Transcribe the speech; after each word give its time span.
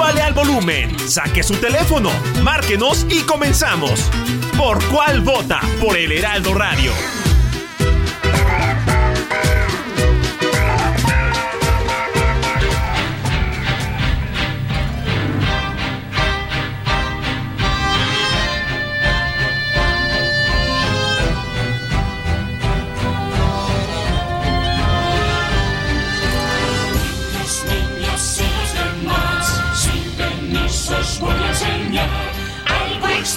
Súbale 0.00 0.22
al 0.22 0.32
volumen, 0.32 0.98
saque 0.98 1.42
su 1.42 1.56
teléfono, 1.56 2.10
márquenos 2.42 3.04
y 3.10 3.20
comenzamos. 3.24 4.00
¿Por 4.56 4.82
cuál 4.86 5.20
vota? 5.20 5.60
Por 5.78 5.98
el 5.98 6.10
Heraldo 6.10 6.54
Radio. 6.54 6.90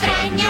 Algo 0.04 0.43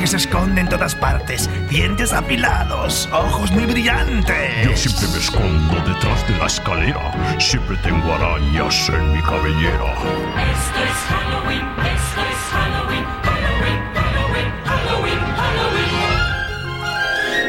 que 0.00 0.06
se 0.06 0.16
esconde 0.16 0.62
en 0.62 0.68
todas 0.68 0.94
partes. 0.94 1.50
Dientes 1.68 2.14
apilados, 2.14 3.06
ojos 3.12 3.50
muy 3.50 3.66
brillantes. 3.66 4.64
Yo 4.64 4.74
siempre 4.74 5.08
me 5.08 5.18
escondo 5.18 5.74
detrás 5.74 6.26
de 6.26 6.38
la 6.38 6.46
escalera. 6.46 7.36
Siempre 7.38 7.76
tengo 7.78 8.14
arañas 8.14 8.88
en 8.88 9.12
mi 9.12 9.22
cabellera. 9.22 9.92
Esto 10.40 10.80
es 10.88 10.96
Halloween, 11.10 11.66
esto 11.84 12.20
es 12.30 12.40
Halloween, 12.50 13.04
Halloween, 13.22 13.80
Halloween, 13.94 14.50
Halloween, 14.64 15.20
Halloween. 15.36 15.92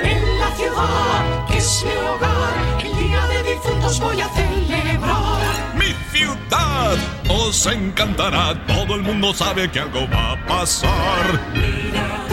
En 0.04 0.40
la 0.40 0.52
ciudad, 0.58 1.48
que 1.48 1.58
es 1.58 1.86
mi 1.86 1.96
hogar, 2.06 2.54
el 2.84 2.94
día 2.98 3.28
de 3.28 3.44
difuntos 3.54 4.00
voy 4.02 4.20
a 4.20 4.28
celebrar. 4.28 5.42
¡Mi 5.76 5.96
ciudad! 6.12 6.98
Os 7.30 7.66
encantará. 7.66 8.66
Todo 8.68 8.96
el 8.96 9.04
mundo 9.04 9.34
sabe 9.34 9.72
que 9.72 9.80
algo 9.80 10.06
va 10.10 10.34
a 10.34 10.46
pasar. 10.48 11.40
Mira 11.54 12.31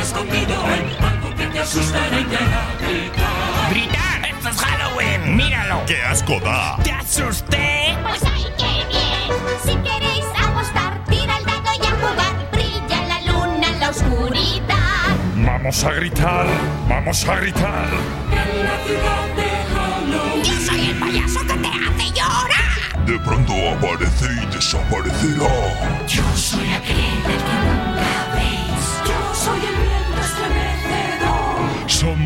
escondido, 0.00 0.54
en 0.66 1.04
algo 1.04 1.34
que 1.36 1.46
te 1.46 1.60
asustará 1.60 2.20
y 2.20 2.24
te 2.24 2.36
hará 2.36 2.64
gritar. 2.80 3.70
¡Gritar! 3.70 4.28
¡Esto 4.30 4.48
es 4.48 4.56
Halloween! 4.56 5.36
¡Míralo! 5.36 5.84
¡Qué 5.86 6.02
asco 6.02 6.40
da! 6.40 6.76
¡Te 6.82 6.92
asusté! 6.92 7.96
Pues 8.02 8.22
ay, 8.24 8.46
qué 8.56 8.86
bien. 8.88 9.30
Si 9.64 9.76
queréis 9.76 10.24
apostar, 10.36 11.04
tira 11.08 11.36
el 11.36 11.44
dado 11.44 11.70
y 11.80 11.86
a 11.86 11.90
jugar. 11.90 12.50
Brilla 12.52 13.06
la 13.06 13.20
luna 13.32 13.68
en 13.68 13.80
la 13.80 13.90
oscuridad. 13.90 15.16
Vamos 15.36 15.84
a 15.84 15.90
gritar, 15.92 16.46
vamos 16.88 17.28
a 17.28 17.36
gritar. 17.36 17.88
En 18.30 18.64
la 18.64 18.78
ciudad 18.86 19.26
de 19.36 19.48
Halloween. 19.74 20.44
Yo 20.44 20.54
soy 20.66 20.90
el 20.90 20.98
payaso 20.98 21.40
que 21.40 21.54
te 21.54 21.68
hace 21.68 22.12
llorar. 22.14 23.06
De 23.06 23.18
pronto 23.18 23.52
aparece 23.70 24.26
y 24.42 24.46
desaparecerá. 24.46 26.06
Yo 26.06 26.22
soy 26.36 26.72
aquel 26.72 26.96
que 26.96 27.34
nunca 27.34 28.19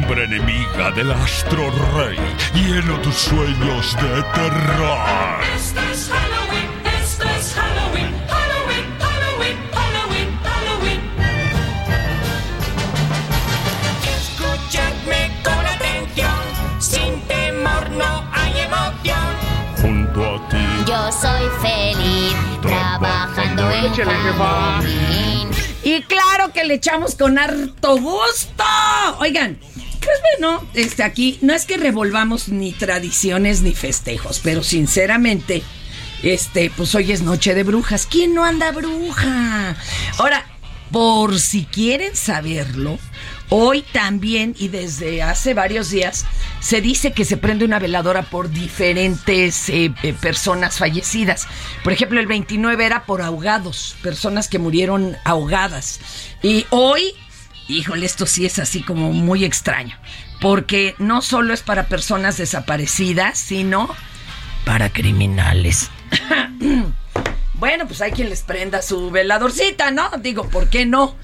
Sombra 0.06 0.24
enemiga 0.24 0.90
del 0.90 1.12
astro 1.12 1.70
rey. 1.96 2.18
Lleno 2.52 3.00
tus 3.00 3.14
sueños 3.14 3.96
de 3.96 4.22
terror. 4.34 5.40
Esto 5.56 5.80
es 5.80 6.10
Halloween, 6.10 6.68
esto 7.02 7.24
es 7.24 7.54
Halloween, 7.54 8.12
Halloween, 8.28 8.86
Halloween, 9.00 9.58
Halloween, 9.72 10.38
Halloween. 10.44 11.00
Escuchadme 14.18 15.30
con 15.42 15.66
atención. 15.66 16.42
Sin 16.78 17.20
temor 17.22 17.90
no 17.92 18.28
hay 18.30 18.60
emoción. 18.60 19.28
Junto 19.80 20.34
a 20.34 20.48
ti. 20.50 20.84
Yo 20.86 21.12
soy 21.12 21.48
feliz 21.62 22.34
trabajando 22.60 23.70
en 23.70 23.94
Halloween. 23.94 25.48
Y 25.82 26.02
claro 26.02 26.52
que 26.52 26.64
le 26.64 26.74
echamos 26.74 27.14
con 27.14 27.38
harto 27.38 27.96
gusto. 27.96 28.64
Oigan, 29.18 29.58
pues 30.04 30.18
bueno, 30.38 30.66
este 30.74 31.02
aquí 31.02 31.38
no 31.40 31.54
es 31.54 31.66
que 31.66 31.76
revolvamos 31.76 32.48
ni 32.48 32.72
tradiciones 32.72 33.62
ni 33.62 33.74
festejos, 33.74 34.40
pero 34.42 34.62
sinceramente, 34.62 35.62
este, 36.22 36.70
pues 36.70 36.94
hoy 36.94 37.12
es 37.12 37.22
noche 37.22 37.54
de 37.54 37.62
brujas. 37.62 38.06
¿Quién 38.06 38.34
no 38.34 38.44
anda 38.44 38.70
bruja? 38.72 39.76
Ahora, 40.18 40.44
por 40.90 41.40
si 41.40 41.64
quieren 41.64 42.14
saberlo, 42.14 42.98
hoy 43.48 43.82
también 43.92 44.54
y 44.58 44.68
desde 44.68 45.22
hace 45.22 45.54
varios 45.54 45.90
días 45.90 46.24
se 46.60 46.80
dice 46.80 47.12
que 47.12 47.24
se 47.24 47.36
prende 47.36 47.64
una 47.64 47.78
veladora 47.78 48.22
por 48.22 48.50
diferentes 48.50 49.68
eh, 49.68 49.92
eh, 50.02 50.12
personas 50.12 50.78
fallecidas. 50.78 51.46
Por 51.82 51.92
ejemplo, 51.92 52.20
el 52.20 52.26
29 52.26 52.84
era 52.84 53.06
por 53.06 53.22
ahogados, 53.22 53.96
personas 54.02 54.48
que 54.48 54.58
murieron 54.58 55.16
ahogadas. 55.24 56.00
Y 56.42 56.66
hoy, 56.70 57.14
híjole, 57.68 58.06
esto 58.06 58.26
sí 58.26 58.46
es 58.46 58.58
así 58.58 58.82
como 58.82 59.12
muy 59.12 59.44
extraño, 59.44 59.96
porque 60.40 60.94
no 60.98 61.22
solo 61.22 61.54
es 61.54 61.62
para 61.62 61.88
personas 61.88 62.36
desaparecidas, 62.36 63.38
sino 63.38 63.88
para 64.64 64.90
criminales. 64.90 65.90
Bueno, 67.54 67.86
pues 67.86 68.00
hay 68.00 68.10
quien 68.10 68.30
les 68.30 68.42
prenda 68.42 68.82
su 68.82 69.10
veladorcita, 69.10 69.90
¿no? 69.92 70.10
Digo, 70.20 70.48
¿por 70.48 70.68
qué 70.68 70.86
no? 70.86 71.14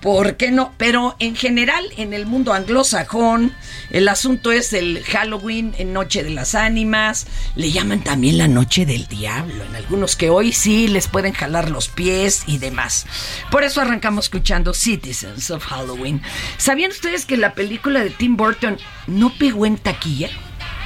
¿Por 0.00 0.36
qué 0.36 0.50
no? 0.50 0.72
Pero 0.78 1.16
en 1.18 1.36
general, 1.36 1.84
en 1.96 2.14
el 2.14 2.24
mundo 2.24 2.54
anglosajón, 2.54 3.52
el 3.90 4.08
asunto 4.08 4.50
es 4.50 4.72
el 4.72 5.02
Halloween 5.04 5.74
en 5.78 5.92
Noche 5.92 6.22
de 6.22 6.30
las 6.30 6.54
Ánimas. 6.54 7.26
Le 7.54 7.70
llaman 7.70 8.02
también 8.02 8.38
la 8.38 8.48
Noche 8.48 8.86
del 8.86 9.08
Diablo. 9.08 9.62
En 9.64 9.76
algunos 9.76 10.16
que 10.16 10.30
hoy 10.30 10.52
sí 10.52 10.88
les 10.88 11.08
pueden 11.08 11.34
jalar 11.34 11.70
los 11.70 11.88
pies 11.88 12.44
y 12.46 12.58
demás. 12.58 13.06
Por 13.50 13.62
eso 13.64 13.80
arrancamos 13.80 14.26
escuchando 14.26 14.72
Citizens 14.72 15.50
of 15.50 15.64
Halloween. 15.64 16.22
¿Sabían 16.56 16.92
ustedes 16.92 17.26
que 17.26 17.36
la 17.36 17.54
película 17.54 18.00
de 18.00 18.10
Tim 18.10 18.36
Burton 18.36 18.78
no 19.06 19.34
pegó 19.36 19.66
en 19.66 19.76
taquilla? 19.76 20.30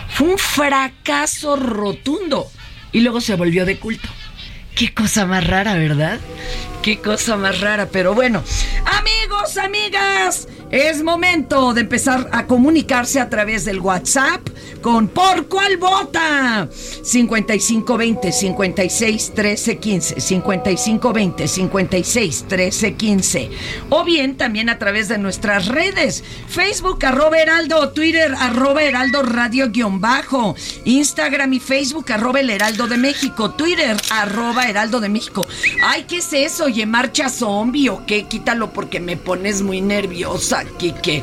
Fue 0.09 0.29
un 0.29 0.39
fracaso 0.39 1.57
rotundo. 1.57 2.51
Y 2.91 3.01
luego 3.01 3.21
se 3.21 3.37
volvió 3.37 3.65
de 3.65 3.79
culto. 3.79 4.09
Qué 4.75 4.93
cosa 4.93 5.25
más 5.25 5.47
rara, 5.47 5.75
¿verdad? 5.75 6.19
Qué 6.83 6.99
cosa 6.99 7.37
más 7.37 7.61
rara, 7.61 7.89
pero 7.91 8.15
bueno. 8.15 8.43
Amigos, 8.99 9.57
amigas, 9.57 10.49
Es 10.75 11.05
momento 11.05 11.73
de 11.73 11.83
empezar 11.83 12.29
a 12.33 12.49
comunicarse 12.49 13.21
a 13.21 13.31
través 13.31 13.65
del 13.65 13.79
WhatsApp 13.79 14.41
con 14.83 15.07
¿Por 15.07 15.47
cuál 15.47 15.77
vota? 15.77 16.69
5520 16.73 18.33
56 18.33 19.33
13 19.37 19.79
15 19.79 20.21
5520 20.21 21.47
56 21.47 22.45
13 22.49 22.95
15 22.95 23.51
o 23.91 24.03
bien 24.03 24.37
también 24.37 24.69
a 24.69 24.81
través 24.81 25.07
de 25.07 25.17
nuestras 25.17 25.69
redes. 25.69 26.25
Facebook 26.49 27.07
arroba 27.07 27.39
heraldo 27.39 27.91
Twitter 27.91 28.35
arroba 28.37 28.83
heraldo 28.83 29.23
radio 29.23 29.71
guion 29.71 30.01
bajo. 30.01 30.57
Instagram 30.85 31.53
y 31.53 31.61
Facebook 31.61 32.11
arroba 32.11 32.41
el 32.41 32.51
heraldo 32.51 32.89
de 32.89 32.97
México. 32.97 33.53
Twitter 33.53 33.97
arroba 34.11 34.69
heraldo 34.69 34.99
de 34.99 35.09
México. 35.09 35.47
Ay 35.85 36.05
¿qué 36.09 36.17
es 36.17 36.33
eso? 36.33 36.65
¿Oye 36.65 36.85
marcha 36.85 37.29
zombie 37.29 37.91
o 37.91 38.05
qué? 38.07 38.27
Quítalo 38.27 38.73
porque 38.73 38.99
me 38.99 39.17
pones 39.17 39.63
muy 39.63 39.81
nerviosa 39.81 40.64
Kike 40.79 41.23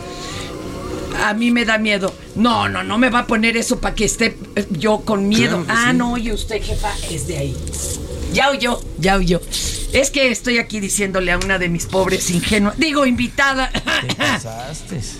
a 1.19 1.33
mí 1.33 1.51
me 1.51 1.65
da 1.65 1.77
miedo. 1.77 2.13
No, 2.35 2.69
no, 2.69 2.83
no 2.83 2.97
me 2.97 3.09
va 3.09 3.19
a 3.19 3.27
poner 3.27 3.57
eso 3.57 3.79
para 3.79 3.95
que 3.95 4.05
esté 4.05 4.37
eh, 4.55 4.65
yo 4.71 5.01
con 5.01 5.27
miedo. 5.27 5.65
ah, 5.67 5.93
no, 5.93 6.13
oye 6.13 6.33
usted, 6.33 6.61
jefa, 6.61 6.91
es 7.09 7.27
de 7.27 7.37
ahí. 7.37 7.57
Ya 8.33 8.51
huyó, 8.51 8.81
ya 8.97 9.17
huyó. 9.17 9.41
Es 9.91 10.09
que 10.09 10.31
estoy 10.31 10.57
aquí 10.57 10.79
diciéndole 10.79 11.33
a 11.33 11.37
una 11.37 11.59
de 11.59 11.67
mis 11.67 11.85
pobres 11.85 12.31
ingenuas, 12.31 12.77
digo, 12.77 13.05
invitada. 13.05 13.69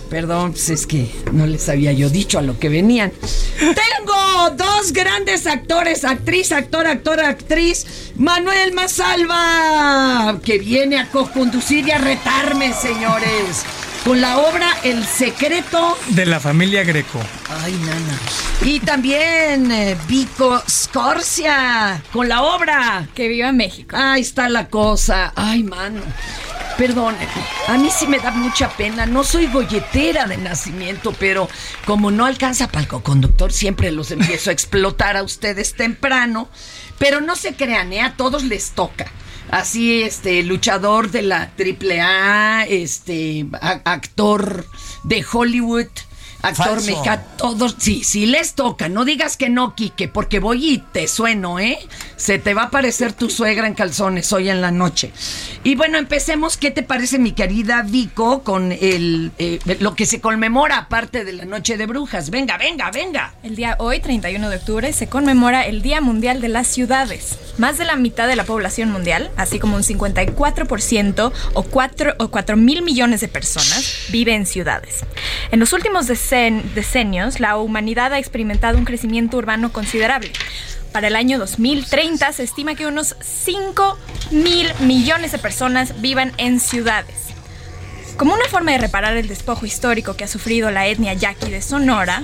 Perdón, 0.10 0.52
pues 0.52 0.70
es 0.70 0.88
que 0.88 1.12
no 1.34 1.46
les 1.46 1.68
había 1.68 1.92
yo 1.92 2.10
dicho 2.10 2.40
a 2.40 2.42
lo 2.42 2.58
que 2.58 2.70
venían. 2.70 3.12
Tengo 3.60 4.50
dos 4.56 4.94
grandes 4.94 5.46
actores, 5.46 6.06
actriz, 6.06 6.54
actor, 6.54 6.88
actor, 6.88 7.20
actriz. 7.20 7.86
Manuel 8.16 8.72
Masalva, 8.72 10.40
que 10.42 10.58
viene 10.58 11.00
a 11.00 11.10
co-conducir 11.10 11.90
y 11.90 11.92
a 11.92 11.98
retarme, 11.98 12.74
señores. 12.74 13.66
Con 14.06 14.20
la 14.20 14.40
obra 14.40 14.68
El 14.84 15.06
secreto 15.06 15.96
De 16.10 16.26
la 16.26 16.40
familia 16.40 16.84
Greco. 16.84 17.20
Ay, 17.64 17.74
nana. 17.74 18.20
Y 18.64 18.80
también 18.80 19.72
eh, 19.72 19.96
Vico 20.08 20.62
Scorsia 20.68 22.02
con 22.12 22.28
la 22.28 22.42
obra. 22.42 23.08
Que 23.14 23.28
viva 23.28 23.52
México. 23.52 23.96
Ahí 23.96 24.22
está 24.22 24.50
la 24.50 24.68
cosa. 24.70 25.34
Ay, 25.36 25.64
mano. 25.64 26.02
Perdón, 26.78 27.16
a 27.68 27.78
mí 27.78 27.90
sí 27.96 28.08
me 28.08 28.18
da 28.18 28.32
mucha 28.32 28.70
pena. 28.70 29.06
No 29.06 29.24
soy 29.24 29.46
golletera 29.48 30.26
de 30.26 30.38
nacimiento, 30.38 31.14
pero 31.20 31.48
como 31.86 32.10
no 32.10 32.26
alcanza 32.26 32.70
palco 32.70 33.04
conductor, 33.04 33.54
siempre 33.54 33.92
los 33.92 34.10
empiezo 34.10 34.50
a 34.50 34.54
explotar 34.54 35.16
a 35.16 35.22
ustedes 35.22 35.76
temprano. 35.76 36.50
Pero 36.98 37.22
no 37.22 37.36
se 37.36 37.54
crean, 37.54 37.94
¿eh? 37.94 38.02
a 38.02 38.14
todos 38.16 38.44
les 38.44 38.72
toca. 38.72 39.12
Así, 39.50 40.04
este, 40.04 40.44
luchador 40.44 41.12
de 41.12 41.24
la 41.24 41.52
AAA, 41.58 42.66
este, 42.66 43.46
actor 43.62 44.66
de 45.04 45.26
Hollywood, 45.30 45.88
actor 46.42 46.84
mexicano, 46.84 47.24
todos, 47.38 47.76
sí, 47.78 48.04
sí 48.04 48.26
les 48.26 48.54
toca. 48.54 48.90
No 48.90 49.06
digas 49.06 49.38
que 49.38 49.50
no, 49.50 49.76
Quique, 49.76 50.08
porque 50.08 50.40
voy 50.40 50.74
y 50.74 50.78
te 50.78 51.08
sueno, 51.08 51.60
¿eh? 51.60 51.80
Se 52.22 52.38
te 52.38 52.54
va 52.54 52.62
a 52.62 52.66
aparecer 52.66 53.14
tu 53.14 53.32
suegra 53.32 53.66
en 53.66 53.74
calzones 53.74 54.32
hoy 54.32 54.48
en 54.50 54.62
la 54.62 54.70
noche. 54.70 55.12
Y 55.64 55.74
bueno, 55.74 55.98
empecemos. 55.98 56.56
¿Qué 56.56 56.70
te 56.70 56.84
parece, 56.84 57.18
mi 57.18 57.32
querida 57.32 57.82
Vico, 57.82 58.44
con 58.44 58.72
el, 58.72 59.32
eh, 59.40 59.58
lo 59.80 59.96
que 59.96 60.06
se 60.06 60.22
conmemora 60.22 60.78
aparte 60.78 61.26
de 61.26 61.34
la 61.34 61.46
Noche 61.46 61.78
de 61.78 61.88
Brujas? 61.88 62.30
Venga, 62.30 62.60
venga, 62.60 62.92
venga. 62.92 63.34
El 63.42 63.56
día 63.56 63.76
hoy, 63.80 64.02
31 64.02 64.52
de 64.52 64.58
octubre, 64.58 64.94
se 64.94 65.08
conmemora 65.08 65.66
el 65.66 65.82
Día 65.82 66.00
Mundial 66.00 66.42
de 66.42 66.50
las 66.50 66.68
Ciudades. 66.68 67.40
Más 67.58 67.80
de 67.80 67.86
la 67.86 67.96
mitad 67.96 68.28
de 68.28 68.36
la 68.36 68.44
población 68.44 68.92
mundial, 68.92 69.32
así 69.36 69.58
como 69.58 69.76
un 69.76 69.82
54% 69.84 71.32
o 71.56 71.64
4, 71.64 72.14
o 72.20 72.28
4 72.30 72.56
mil 72.56 72.84
millones 72.84 73.22
de 73.22 73.30
personas, 73.30 74.06
vive 74.12 74.36
en 74.36 74.46
ciudades. 74.46 75.04
En 75.50 75.60
los 75.60 75.74
últimos 75.74 76.08
decen- 76.08 76.62
decenios, 76.76 77.40
la 77.40 77.58
humanidad 77.58 78.14
ha 78.14 78.20
experimentado 78.20 78.78
un 78.78 78.86
crecimiento 78.86 79.38
urbano 79.38 79.72
considerable. 79.74 80.32
Para 80.92 81.08
el 81.08 81.16
año 81.16 81.40
2030 81.40 82.34
se 82.34 82.44
estima 82.44 82.76
que 82.76 82.86
unos 82.86 83.16
5 83.22 83.98
mil 84.32 84.68
millones 84.82 85.32
de 85.32 85.38
personas 85.38 86.02
vivan 86.02 86.34
en 86.38 86.60
ciudades. 86.60 87.28
Como 88.18 88.34
una 88.34 88.46
forma 88.50 88.72
de 88.72 88.78
reparar 88.78 89.16
el 89.16 89.28
despojo 89.28 89.66
histórico 89.66 90.16
que 90.16 90.26
ha 90.26 90.28
sufrido 90.28 90.70
la 90.70 90.88
etnia 90.88 91.14
yaqui 91.14 91.50
de 91.50 91.62
Sonora, 91.62 92.24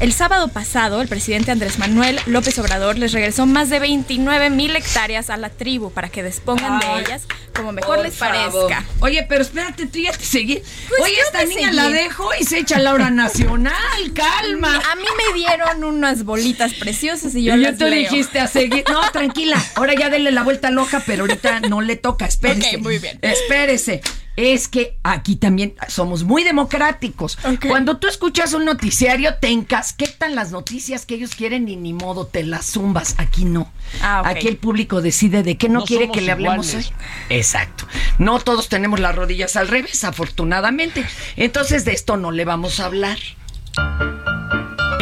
el 0.00 0.12
sábado 0.12 0.48
pasado 0.48 1.00
el 1.02 1.08
presidente 1.08 1.50
Andrés 1.50 1.78
Manuel 1.78 2.20
López 2.26 2.58
Obrador 2.58 2.96
les 2.98 3.12
regresó 3.12 3.46
más 3.46 3.68
de 3.68 3.78
29 3.80 4.50
mil 4.50 4.74
hectáreas 4.76 5.28
a 5.30 5.36
la 5.36 5.50
tribu 5.50 5.90
para 5.90 6.08
que 6.08 6.22
dispongan 6.22 6.80
Ay, 6.82 6.96
de 6.96 7.00
ellas 7.02 7.22
como 7.54 7.72
mejor 7.72 7.98
les 8.00 8.14
favor. 8.14 8.52
parezca. 8.68 8.84
Oye, 9.00 9.26
pero 9.28 9.42
espérate, 9.42 9.86
tú 9.86 9.98
ya 9.98 10.12
te 10.12 10.24
seguí. 10.24 10.62
Pues 10.88 11.00
Oye, 11.02 11.14
esta 11.26 11.44
niña 11.44 11.64
seguí. 11.72 11.76
la 11.76 11.88
dejo 11.88 12.30
y 12.40 12.44
se 12.44 12.58
echa 12.60 12.78
la 12.78 12.92
hora 12.94 13.10
nacional. 13.10 13.74
Calma. 14.14 14.76
A 14.76 14.94
mí 14.94 15.02
me 15.16 15.34
dieron 15.36 15.82
unas 15.82 16.22
bolitas 16.24 16.74
preciosas 16.74 17.34
y 17.34 17.42
yo 17.42 17.56
Y 17.56 17.58
las 17.58 17.76
tú 17.76 17.86
leo. 17.86 17.98
dijiste 18.08 18.38
a 18.38 18.46
seguir. 18.46 18.84
No, 18.88 19.00
tranquila. 19.10 19.60
Ahora 19.74 19.94
ya 19.98 20.08
dele 20.08 20.30
la 20.30 20.44
vuelta 20.44 20.70
loca, 20.70 21.02
pero 21.04 21.22
ahorita 21.24 21.58
no 21.60 21.80
le 21.80 21.96
toca. 21.96 22.26
Espérese. 22.28 22.76
Ok, 22.76 22.82
muy 22.82 22.98
bien. 23.00 23.18
Espérese. 23.22 24.02
Es 24.40 24.68
que 24.68 24.96
aquí 25.02 25.34
también 25.34 25.74
somos 25.88 26.22
muy 26.22 26.44
democráticos. 26.44 27.36
Cuando 27.66 27.96
tú 27.96 28.06
escuchas 28.06 28.52
un 28.52 28.66
noticiario, 28.66 29.34
te 29.40 29.48
encasquetan 29.48 30.36
las 30.36 30.52
noticias 30.52 31.06
que 31.06 31.16
ellos 31.16 31.34
quieren 31.34 31.66
y 31.66 31.74
ni 31.74 31.92
modo, 31.92 32.24
te 32.24 32.44
las 32.44 32.66
zumbas. 32.66 33.16
Aquí 33.18 33.44
no. 33.44 33.72
Ah. 34.00 34.22
Aquí 34.24 34.46
el 34.46 34.56
público 34.56 35.02
decide 35.02 35.42
de 35.42 35.58
qué 35.58 35.68
no, 35.68 35.80
No 35.80 35.86
quiere 35.86 36.12
que 36.12 36.20
le 36.20 36.30
hablemos 36.30 36.68
iguales. 36.68 36.92
hoy. 36.92 37.36
Exacto. 37.36 37.88
No 38.18 38.38
todos 38.38 38.68
tenemos 38.68 39.00
las 39.00 39.16
rodillas 39.16 39.56
al 39.56 39.66
revés, 39.66 40.04
afortunadamente. 40.04 41.04
Entonces 41.34 41.84
de 41.84 41.90
esto 41.94 42.16
no 42.16 42.30
le 42.30 42.44
vamos 42.44 42.78
a 42.78 42.84
hablar. 42.84 43.18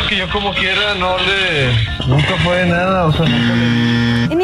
Que 0.09 0.17
yo 0.17 0.31
como 0.31 0.55
quiera 0.55 0.95
no 0.95 1.19
le... 1.19 1.73
Nunca 2.07 2.37
fue 2.45 2.65
nada, 2.67 3.07
o 3.07 3.13
sea, 3.13 3.27
nunca 3.27 3.55
le... 3.55 4.35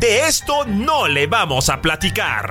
De 0.00 0.26
esto 0.26 0.64
no 0.66 1.06
le 1.06 1.26
vamos 1.26 1.68
a 1.68 1.80
platicar. 1.80 2.50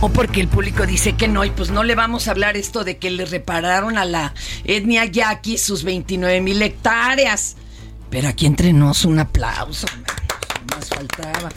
O 0.00 0.10
porque 0.10 0.40
el 0.40 0.48
público 0.48 0.86
dice 0.86 1.14
que 1.14 1.28
no, 1.28 1.44
y 1.44 1.50
pues 1.50 1.70
no 1.70 1.82
le 1.82 1.94
vamos 1.94 2.28
a 2.28 2.32
hablar 2.32 2.56
esto 2.56 2.84
de 2.84 2.98
que 2.98 3.10
le 3.10 3.24
repararon 3.24 3.96
a 3.96 4.04
la 4.04 4.34
etnia 4.64 5.06
yaqui 5.06 5.56
sus 5.56 5.84
29 5.84 6.40
mil 6.42 6.60
hectáreas. 6.60 7.56
Pero 8.10 8.28
aquí 8.28 8.46
entre 8.46 8.72
nos 8.72 9.04
un 9.04 9.18
aplauso, 9.18 9.86
hombre, 9.92 10.14
más 10.70 10.88
faltaba. 10.88 11.50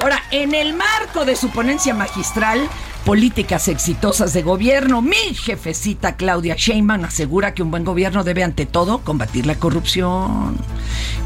Ahora, 0.00 0.22
en 0.30 0.54
el 0.54 0.74
marco 0.74 1.24
de 1.24 1.36
su 1.36 1.50
ponencia 1.50 1.94
magistral, 1.94 2.68
Políticas 3.06 3.68
exitosas 3.68 4.32
de 4.32 4.42
gobierno, 4.42 5.00
mi 5.00 5.32
jefecita 5.32 6.16
Claudia 6.16 6.56
Sheinbaum 6.56 7.04
asegura 7.04 7.54
que 7.54 7.62
un 7.62 7.70
buen 7.70 7.84
gobierno 7.84 8.24
debe 8.24 8.42
ante 8.42 8.66
todo 8.66 8.98
combatir 8.98 9.46
la 9.46 9.54
corrupción. 9.54 10.56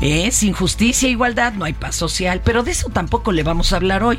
Eh, 0.02 0.30
sin 0.30 0.52
justicia 0.52 1.08
e 1.08 1.12
igualdad 1.12 1.54
no 1.54 1.64
hay 1.64 1.72
paz 1.72 1.96
social, 1.96 2.42
pero 2.44 2.64
de 2.64 2.72
eso 2.72 2.90
tampoco 2.90 3.32
le 3.32 3.44
vamos 3.44 3.72
a 3.72 3.76
hablar 3.76 4.02
hoy. 4.02 4.18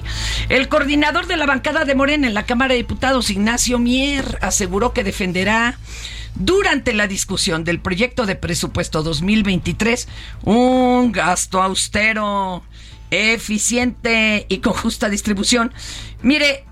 El 0.49 0.69
coordinador 0.69 1.27
de 1.27 1.37
la 1.37 1.45
bancada 1.45 1.85
de 1.85 1.93
Morena 1.93 2.25
en 2.25 2.33
la 2.33 2.47
Cámara 2.47 2.73
de 2.73 2.79
Diputados, 2.79 3.29
Ignacio 3.29 3.77
Mier, 3.77 4.39
aseguró 4.41 4.91
que 4.91 5.03
defenderá 5.03 5.77
durante 6.33 6.93
la 6.93 7.05
discusión 7.05 7.63
del 7.63 7.79
proyecto 7.79 8.25
de 8.25 8.37
presupuesto 8.37 9.03
2023 9.03 10.07
un 10.45 11.11
gasto 11.11 11.61
austero, 11.61 12.63
eficiente 13.11 14.45
y 14.49 14.57
con 14.59 14.73
justa 14.73 15.09
distribución. 15.09 15.73
Mire, 16.21 16.65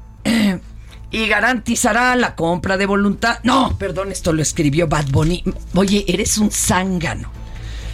y 1.11 1.27
garantizará 1.27 2.15
la 2.15 2.35
compra 2.35 2.77
de 2.77 2.85
voluntad. 2.85 3.39
No, 3.43 3.77
perdón, 3.77 4.11
esto 4.11 4.33
lo 4.33 4.41
escribió 4.41 4.87
Bad 4.87 5.07
Bunny. 5.09 5.43
Oye, 5.75 6.05
eres 6.07 6.37
un 6.37 6.51
zángano. 6.51 7.31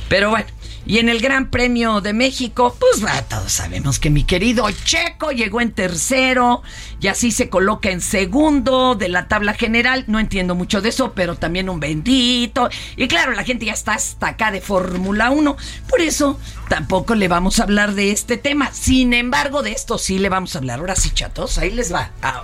Pero 0.08 0.30
bueno, 0.30 0.48
y 0.86 1.00
en 1.00 1.10
el 1.10 1.20
Gran 1.20 1.50
Premio 1.50 2.01
de 2.01 2.13
México, 2.13 2.75
pues 2.80 3.04
todos 3.27 3.51
sabemos 3.51 4.00
que 4.00 4.10
mi 4.10 4.24
querido 4.24 4.70
Checo 4.72 5.32
llegó 5.32 5.62
en 5.62 5.72
tercero 5.72 6.62
y 7.00 7.08
así 7.08 7.32
se 7.32 7.50
coloca 7.50 7.89
en 7.89 8.01
segundo 8.01 8.96
de 8.96 9.10
la 9.10 9.27
tabla 9.27 9.54
general. 9.54 10.06
No 10.08 10.20
entiendo 10.20 10.56
mucho 10.56 10.82
de 10.82 10.89
eso, 10.89 11.13
pero 11.13 11.36
también 11.36 11.70
un 11.70 11.80
bendito. 11.80 12.70
Y 12.96 13.08
claro, 13.08 13.32
la 13.34 13.44
gente 13.44 13.65
ya 13.65 13.74
está 13.74 13.94
hasta 13.94 14.27
acá 14.27 14.51
de 14.51 14.62
Fórmula 14.62 15.32
1. 15.32 15.58
Por 15.89 16.01
eso 16.01 16.39
tampoco 16.70 17.15
le 17.15 17.27
vamos 17.27 17.60
a 17.60 17.63
hablar 17.63 17.94
de 17.94 18.12
este 18.12 18.38
tema. 18.38 18.72
Sin 18.72 19.13
embargo, 19.13 19.63
de 19.63 19.72
esto 19.72 19.98
sí 19.98 20.20
le 20.20 20.30
vamos 20.30 20.56
a 20.56 20.60
hablar. 20.60 20.80
Ahora 20.80 20.96
sí, 20.96 21.12
chatos, 21.12 21.58
ahí 21.58 21.72
les 21.72 21.94
va. 21.94 22.12
Ah, 22.22 22.44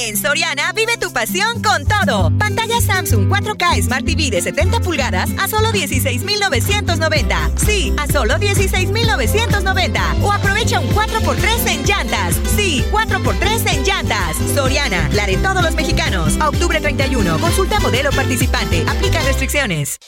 En 0.00 0.16
Soriana 0.16 0.72
vive 0.72 0.96
tu 0.96 1.12
pasión 1.12 1.60
con 1.60 1.84
todo. 1.84 2.30
Pantalla 2.38 2.80
Samsung 2.80 3.28
4K 3.28 3.82
Smart 3.82 4.04
TV 4.04 4.30
de 4.30 4.40
70 4.40 4.78
pulgadas 4.80 5.28
a 5.38 5.48
solo 5.48 5.72
16,990. 5.72 7.50
Sí, 7.56 7.92
a 7.98 8.06
solo 8.06 8.38
16,990. 8.38 10.14
O 10.22 10.32
aprovecha 10.32 10.78
un 10.78 10.88
4x3 10.90 11.66
en 11.66 11.84
llantas. 11.84 12.36
Sí, 12.56 12.84
4x3 12.92 13.74
en 13.74 13.84
llantas. 13.84 14.36
Soriana, 14.54 15.08
la 15.14 15.26
de 15.26 15.36
todos 15.38 15.62
los 15.64 15.74
mexicanos. 15.74 16.36
Octubre 16.40 16.80
31. 16.80 17.38
Consulta 17.40 17.80
modelo 17.80 18.10
participante. 18.12 18.84
Aplica 18.88 19.20
restricciones. 19.22 19.98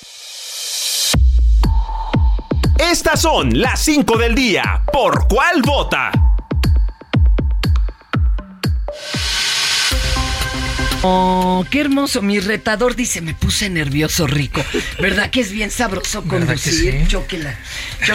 Estas 2.79 3.21
son 3.21 3.61
las 3.61 3.81
5 3.81 4.17
del 4.19 4.37
día. 4.37 4.85
¿Por 4.93 5.27
cuál 5.27 5.61
vota? 5.63 6.13
Oh, 11.03 11.65
qué 11.71 11.81
hermoso. 11.81 12.21
Mi 12.21 12.41
retador 12.41 12.95
dice, 12.95 13.21
me 13.23 13.35
puse 13.35 13.71
nervioso, 13.71 14.27
rico. 14.27 14.63
¿Verdad 15.01 15.31
que 15.31 15.41
es 15.41 15.51
bien 15.51 15.71
sabroso 15.71 16.23
¿Verdad 16.23 16.55
que 16.57 16.71
conducir? 16.71 16.99
sí? 17.03 17.09
Chóquela. 17.09 17.59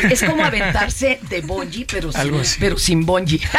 Es 0.09 0.23
como 0.23 0.43
aventarse 0.45 1.19
de 1.29 1.41
bungee, 1.41 1.85
pero 1.89 2.11
Algo 2.13 2.37
sin, 2.37 2.41
así. 2.45 2.57
pero 2.59 2.77
sin 2.77 3.05
bungee. 3.05 3.41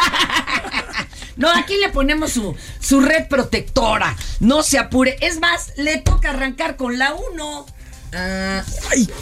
No, 1.37 1.51
aquí 1.51 1.75
le 1.77 1.91
ponemos 1.91 2.33
su, 2.33 2.57
su 2.81 3.01
red 3.03 3.29
protectora. 3.29 4.17
No 4.41 4.63
se 4.63 4.79
apure. 4.79 5.19
Es 5.21 5.39
más, 5.39 5.71
le 5.77 5.99
toca 5.99 6.31
arrancar 6.31 6.77
con 6.77 6.99
la 6.99 7.13
1. 7.13 7.67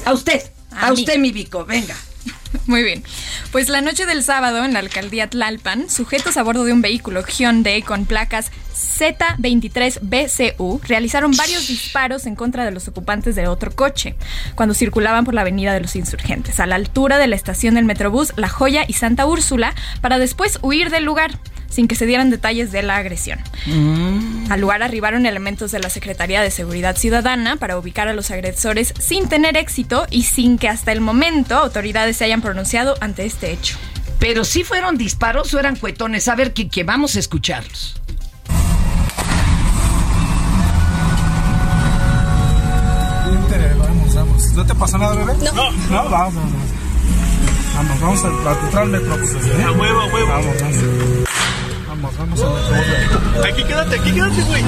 a 0.04 0.12
usted. 0.12 0.40
A, 0.70 0.86
A 0.86 0.92
usted, 0.92 1.18
mi 1.18 1.32
Vico. 1.32 1.64
Venga. 1.64 1.96
Muy 2.66 2.84
bien. 2.84 3.02
Pues 3.50 3.68
la 3.68 3.80
noche 3.80 4.06
del 4.06 4.22
sábado 4.22 4.64
en 4.64 4.74
la 4.74 4.78
alcaldía 4.78 5.28
Tlalpan, 5.28 5.90
sujetos 5.90 6.36
a 6.36 6.44
bordo 6.44 6.62
de 6.62 6.72
un 6.72 6.82
vehículo 6.82 7.24
Hyundai 7.26 7.82
con 7.82 8.06
placas 8.06 8.52
Z23BCU 8.84 10.80
realizaron 10.82 11.32
varios 11.32 11.66
disparos 11.66 12.26
en 12.26 12.36
contra 12.36 12.64
de 12.64 12.70
los 12.70 12.86
ocupantes 12.88 13.34
de 13.34 13.48
otro 13.48 13.70
coche 13.74 14.14
cuando 14.54 14.74
circulaban 14.74 15.24
por 15.24 15.34
la 15.34 15.40
avenida 15.40 15.72
de 15.72 15.80
los 15.80 15.96
insurgentes, 15.96 16.60
a 16.60 16.66
la 16.66 16.76
altura 16.76 17.18
de 17.18 17.26
la 17.26 17.36
estación 17.36 17.74
del 17.74 17.84
Metrobús 17.84 18.32
La 18.36 18.48
Joya 18.48 18.84
y 18.86 18.92
Santa 18.92 19.26
Úrsula, 19.26 19.74
para 20.00 20.18
después 20.18 20.58
huir 20.62 20.90
del 20.90 21.04
lugar 21.04 21.38
sin 21.74 21.88
que 21.88 21.96
se 21.96 22.06
dieran 22.06 22.30
detalles 22.30 22.70
de 22.70 22.82
la 22.82 22.96
agresión. 22.96 23.40
Al 24.48 24.60
lugar 24.60 24.82
arribaron 24.82 25.26
elementos 25.26 25.72
de 25.72 25.80
la 25.80 25.90
Secretaría 25.90 26.40
de 26.40 26.52
Seguridad 26.52 26.96
Ciudadana 26.96 27.56
para 27.56 27.76
ubicar 27.76 28.06
a 28.06 28.12
los 28.12 28.30
agresores 28.30 28.94
sin 29.00 29.28
tener 29.28 29.56
éxito 29.56 30.06
y 30.08 30.22
sin 30.22 30.56
que 30.56 30.68
hasta 30.68 30.92
el 30.92 31.00
momento 31.00 31.56
autoridades 31.56 32.16
se 32.18 32.26
hayan 32.26 32.42
pronunciado 32.42 32.94
ante 33.00 33.24
este 33.24 33.50
hecho. 33.50 33.76
Pero 34.20 34.44
si 34.44 34.62
fueron 34.62 34.96
disparos 34.96 35.52
o 35.52 35.58
eran 35.58 35.76
cuetones. 35.76 36.28
A 36.28 36.34
ver, 36.34 36.54
que, 36.54 36.68
que 36.68 36.84
vamos 36.84 37.16
a 37.16 37.18
escucharlos. 37.18 38.00
¿No 44.54 44.64
te 44.64 44.74
pasa 44.74 44.98
nada, 44.98 45.14
bebé? 45.16 45.34
No. 45.52 45.70
No, 45.72 46.08
vamos, 46.10 46.34
vamos. 46.34 46.52
Vamos, 47.74 48.00
vamos 48.00 48.24
a, 48.24 48.28
a 48.50 48.64
entrar 48.64 48.82
al 48.84 48.88
metro. 48.90 49.16
pues, 49.16 49.32
¿eh? 49.34 49.62
A 49.64 49.72
huevo, 49.72 50.00
a 50.00 50.06
huevo. 50.06 50.28
Vamos, 50.28 50.60
vamos. 50.60 50.76
Vamos, 51.88 52.16
vamos 52.18 52.40
al 52.40 52.52
metro. 52.52 53.44
Aquí 53.48 53.64
quédate, 53.64 53.96
aquí 53.98 54.12
quédate, 54.12 54.42
güey. 54.42 54.62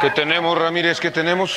¿Qué 0.00 0.10
tenemos, 0.10 0.58
Ramírez? 0.58 0.98
¿Qué 1.00 1.10
tenemos? 1.10 1.52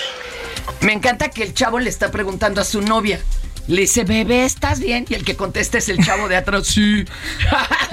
Me 0.82 0.94
encanta 0.94 1.30
que 1.30 1.44
el 1.44 1.54
chavo 1.54 1.80
le 1.80 1.90
está 1.90 2.12
preguntando 2.12 2.62
a 2.62 2.64
su 2.64 2.82
novia. 2.82 3.20
Le 3.68 3.82
dice, 3.82 4.04
bebé, 4.04 4.46
¿estás 4.46 4.80
bien? 4.80 5.06
Y 5.10 5.16
el 5.16 5.26
que 5.26 5.36
contesta 5.36 5.80
es 5.80 5.90
el 5.90 6.04
chavo 6.06 6.28
de 6.28 6.36
atrás. 6.36 6.68
Sí. 6.68 7.06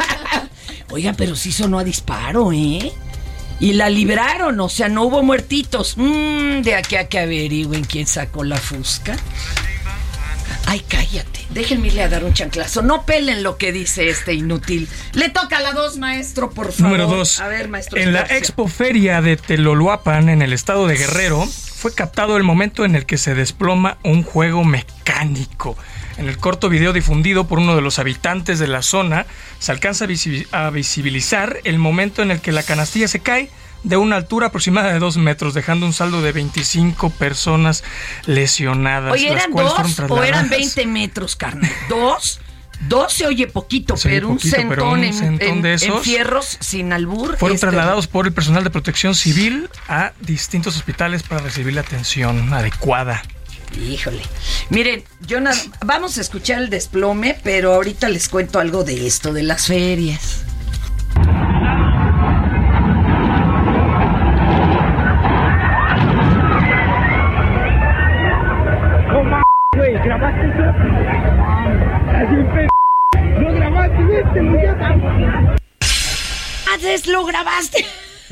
Oiga, 0.90 1.14
pero 1.16 1.34
sí 1.36 1.52
sonó 1.52 1.78
a 1.78 1.84
disparo, 1.84 2.52
¿eh? 2.52 2.92
Y 3.62 3.74
la 3.74 3.88
libraron, 3.88 4.58
o 4.58 4.68
sea, 4.68 4.88
no 4.88 5.04
hubo 5.04 5.22
muertitos. 5.22 5.94
Mm, 5.96 6.62
de 6.62 6.74
aquí 6.74 6.96
a 6.96 7.08
que 7.08 7.20
averigüen 7.20 7.84
quién 7.84 8.08
sacó 8.08 8.42
la 8.42 8.56
fusca. 8.56 9.16
Ay, 10.66 10.80
cállate. 10.80 11.46
Déjenme 11.50 11.86
irle 11.86 12.02
a 12.02 12.08
dar 12.08 12.24
un 12.24 12.34
chanclazo. 12.34 12.82
No 12.82 13.06
pelen 13.06 13.44
lo 13.44 13.58
que 13.58 13.70
dice 13.70 14.08
este 14.08 14.34
inútil. 14.34 14.88
Le 15.12 15.28
toca 15.28 15.58
a 15.58 15.60
la 15.60 15.74
dos, 15.74 15.96
maestro, 15.96 16.50
por 16.50 16.72
favor. 16.72 16.90
Número 16.90 17.06
dos. 17.06 17.38
A 17.38 17.46
ver, 17.46 17.68
maestro. 17.68 18.00
En 18.00 18.12
la 18.12 18.22
Escorcia. 18.22 18.38
Expo 18.38 18.66
Feria 18.66 19.22
de 19.22 19.36
Teloluapan, 19.36 20.28
en 20.28 20.42
el 20.42 20.52
estado 20.52 20.88
de 20.88 20.96
Guerrero, 20.96 21.46
fue 21.46 21.94
captado 21.94 22.36
el 22.36 22.42
momento 22.42 22.84
en 22.84 22.96
el 22.96 23.06
que 23.06 23.16
se 23.16 23.36
desploma 23.36 23.98
un 24.02 24.24
juego 24.24 24.64
mecánico. 24.64 25.76
En 26.18 26.28
el 26.28 26.36
corto 26.38 26.68
video 26.68 26.92
difundido 26.92 27.46
por 27.48 27.58
uno 27.58 27.74
de 27.74 27.80
los 27.82 27.98
habitantes 27.98 28.58
de 28.58 28.66
la 28.68 28.82
zona, 28.82 29.26
se 29.58 29.72
alcanza 29.72 30.04
a 30.04 30.08
visi- 30.08 30.46
a 30.52 30.70
visibilizar 30.70 31.58
el 31.64 31.78
momento 31.78 32.22
en 32.22 32.30
el 32.30 32.40
que 32.40 32.52
la 32.52 32.62
canastilla 32.62 33.08
se 33.08 33.20
cae 33.20 33.50
de 33.82 33.96
una 33.96 34.16
altura 34.16 34.48
aproximada 34.48 34.92
de 34.92 34.98
dos 35.00 35.16
metros, 35.16 35.54
dejando 35.54 35.86
un 35.86 35.92
saldo 35.92 36.22
de 36.22 36.30
25 36.32 37.10
personas 37.10 37.82
lesionadas. 38.26 39.12
Oye, 39.12 39.30
¿eran 39.32 39.50
dos 39.52 39.72
o 39.72 40.22
eran 40.22 40.48
trasladadas- 40.48 40.50
20 40.50 40.86
metros, 40.86 41.34
carnal? 41.36 41.70
¿Dos? 41.88 42.40
Dos 42.88 43.12
se 43.12 43.26
oye 43.26 43.46
poquito, 43.46 43.96
Se 43.96 44.08
pero 44.08 44.28
un 44.28 44.36
poquito, 44.36 44.56
pero 44.68 44.90
un 44.90 45.04
en, 45.04 45.14
centón 45.14 45.48
en- 45.48 45.62
de 45.62 45.68
en 45.70 45.74
esos 45.74 46.02
fierros 46.02 46.56
sin 46.60 46.92
albur. 46.92 47.36
Fueron 47.38 47.54
este, 47.54 47.66
trasladados 47.68 48.08
por 48.08 48.26
el 48.26 48.32
personal 48.32 48.64
de 48.64 48.70
protección 48.70 49.14
civil 49.14 49.68
a 49.88 50.12
distintos 50.20 50.76
hospitales 50.76 51.22
para 51.22 51.40
recibir 51.42 51.74
la 51.74 51.82
atención 51.82 52.52
adecuada. 52.52 53.22
Híjole. 53.80 54.22
Miren, 54.70 55.04
yo 55.26 55.40
nada, 55.40 55.56
vamos 55.84 56.18
a 56.18 56.20
escuchar 56.20 56.62
el 56.62 56.70
desplome, 56.70 57.38
pero 57.42 57.74
ahorita 57.74 58.08
les 58.08 58.28
cuento 58.28 58.58
algo 58.58 58.84
de 58.84 59.06
esto, 59.06 59.32
de 59.32 59.42
las 59.42 59.66
ferias. 59.66 60.44
Güey, 69.74 69.94
¿grabaste 70.04 70.48
eso? 70.48 70.62
Así 72.10 72.34
un 72.34 72.54
pe... 72.54 72.66
¿No 73.40 73.52
grabaste 73.54 74.20
este 74.20 74.42
muchacho? 74.42 75.58
¡Haces, 76.74 77.06
lo 77.06 77.24
grabaste! 77.24 77.86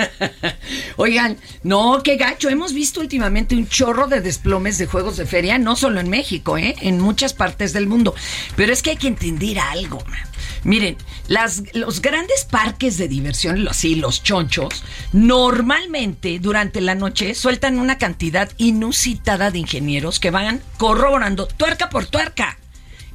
Oigan, 0.97 1.37
no, 1.63 2.03
qué 2.03 2.17
gacho. 2.17 2.49
Hemos 2.49 2.73
visto 2.73 3.01
últimamente 3.01 3.55
un 3.55 3.69
chorro 3.69 4.07
de 4.07 4.21
desplomes 4.21 4.79
de 4.79 4.87
juegos 4.87 5.17
de 5.17 5.27
feria, 5.27 5.59
no 5.59 5.77
solo 5.77 6.01
en 6.01 6.09
México, 6.09 6.59
¿eh? 6.59 6.75
en 6.81 7.01
muchas 7.01 7.35
partes 7.35 7.73
del 7.73 7.87
mundo. 7.87 8.15
Pero 8.57 8.73
es 8.73 8.83
que 8.83 8.91
hay 8.91 8.97
que 8.97 9.09
entender 9.09 9.59
algo, 9.59 10.03
man. 10.07 10.21
Miren, 10.63 10.97
las, 11.27 11.63
los 11.75 12.03
grandes 12.03 12.45
parques 12.45 12.99
de 12.99 13.09
diversión, 13.09 13.65
los, 13.65 13.77
sí, 13.77 13.95
los 13.95 14.23
chonchos, 14.23 14.85
normalmente 15.13 16.39
durante 16.39 16.83
la 16.83 16.95
noche 16.95 17.35
sueltan 17.35 17.79
una 17.79 17.97
cantidad 17.97 18.51
inusitada 18.59 19.51
de 19.51 19.61
ingenieros 19.61 20.21
que 20.21 20.31
van 20.31 20.61
corroborando 20.77 21.47
tuerca 21.47 21.89
por 21.89 22.07
tuerca. 22.07 22.59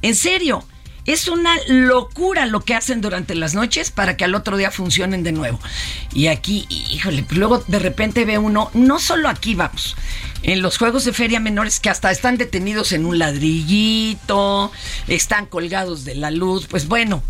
En 0.02 0.14
serio. 0.14 0.66
Es 1.06 1.28
una 1.28 1.54
locura 1.68 2.46
lo 2.46 2.60
que 2.60 2.74
hacen 2.74 3.00
durante 3.00 3.34
las 3.34 3.54
noches 3.54 3.90
para 3.90 4.16
que 4.16 4.24
al 4.24 4.34
otro 4.34 4.56
día 4.56 4.70
funcionen 4.70 5.22
de 5.22 5.32
nuevo. 5.32 5.60
Y 6.12 6.26
aquí, 6.26 6.66
híjole, 6.68 7.24
luego 7.30 7.58
de 7.66 7.78
repente 7.78 8.24
ve 8.24 8.38
uno, 8.38 8.70
no 8.74 8.98
solo 8.98 9.28
aquí 9.28 9.54
vamos, 9.54 9.96
en 10.42 10.62
los 10.62 10.78
juegos 10.78 11.04
de 11.04 11.12
feria 11.12 11.40
menores 11.40 11.80
que 11.80 11.90
hasta 11.90 12.10
están 12.10 12.36
detenidos 12.36 12.92
en 12.92 13.06
un 13.06 13.18
ladrillito, 13.18 14.72
están 15.08 15.46
colgados 15.46 16.04
de 16.04 16.16
la 16.16 16.30
luz, 16.30 16.66
pues 16.66 16.88
bueno. 16.88 17.22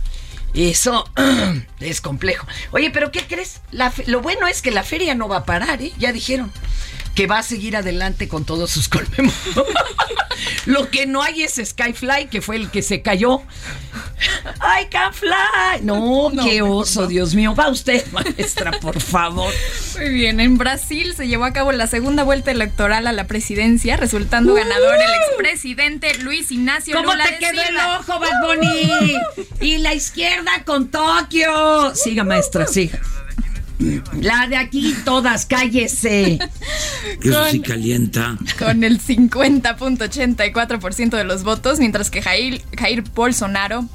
Eso 0.55 1.05
es 1.81 2.01
complejo. 2.01 2.47
Oye, 2.71 2.91
pero 2.91 3.11
¿qué 3.13 3.21
crees? 3.27 3.61
La 3.73 3.93
lo 4.07 4.23
bueno 4.23 4.47
es 4.47 4.63
que 4.63 4.71
la 4.71 4.85
feria 4.85 5.15
no 5.15 5.29
va 5.29 5.39
a 5.39 5.45
parar, 5.45 5.83
¿eh? 5.83 5.93
Ya 5.99 6.13
dijeron 6.13 6.51
que 7.17 7.27
va 7.27 7.39
a 7.39 7.43
seguir 7.43 7.77
adelante 7.77 8.29
con 8.29 8.45
todos 8.45 8.71
sus 8.71 8.89
colmemos. 8.89 9.35
Lo 10.67 10.91
que 10.91 11.07
no 11.07 11.23
hay 11.23 11.43
es 11.43 11.61
Skyfly, 11.65 12.29
que 12.29 12.43
fue 12.43 12.57
el 12.57 12.71
que 12.71 12.83
se 12.83 13.01
cayó. 13.01 13.43
¡I 14.61 14.87
can 14.91 15.15
fly! 15.15 15.81
No, 15.83 16.31
No, 16.31 16.45
qué 16.45 16.61
oso, 16.61 17.03
no. 17.03 17.07
Dios 17.07 17.35
mío. 17.35 17.55
Va 17.55 17.69
usted, 17.69 18.05
maestra, 18.13 18.73
por 18.73 19.01
favor. 19.01 19.53
Muy 19.97 20.11
bien, 20.11 20.41
en 20.41 20.59
Brasil 20.59 21.15
se 21.17 21.27
llevó 21.27 21.47
a 21.47 21.53
cabo 21.55 21.73
la 21.73 21.87
segunda 21.87 22.23
vuelta 22.23 22.51
electoral 22.51 23.07
a 23.07 23.13
la 23.13 23.27
presidencia, 23.27 23.97
resultando 23.97 24.53
ganador 24.53 24.97
el 24.97 25.15
expresidente 25.15 26.15
Luis 26.19 26.53
Ignacio 26.53 26.97
¿Cómo 26.97 27.13
Lula 27.13 27.25
te 27.25 27.33
de 27.33 27.39
quedó 27.39 27.63
el 27.63 27.77
ojo, 27.99 28.21
Bad 28.21 28.43
Bunny? 28.43 29.17
Y 29.61 29.79
la 29.79 29.95
izquierda 29.95 30.65
con 30.65 30.91
Tokio. 30.91 31.95
Siga, 31.95 32.25
maestra, 32.25 32.67
siga. 32.67 33.01
La 34.21 34.47
de 34.49 34.57
aquí, 34.57 34.97
todas, 35.05 35.47
cállese. 35.47 36.41
Eso 37.23 37.45
sí 37.51 37.61
calienta. 37.61 38.37
Con 38.59 38.83
el 38.85 39.01
50.84% 39.01 41.11
de 41.11 41.25
los 41.25 41.45
votos, 41.45 41.79
mientras 41.79 42.11
que 42.11 42.23
Jair, 42.23 42.63
Jair 42.77 43.05
Bolsonaro 43.15 43.87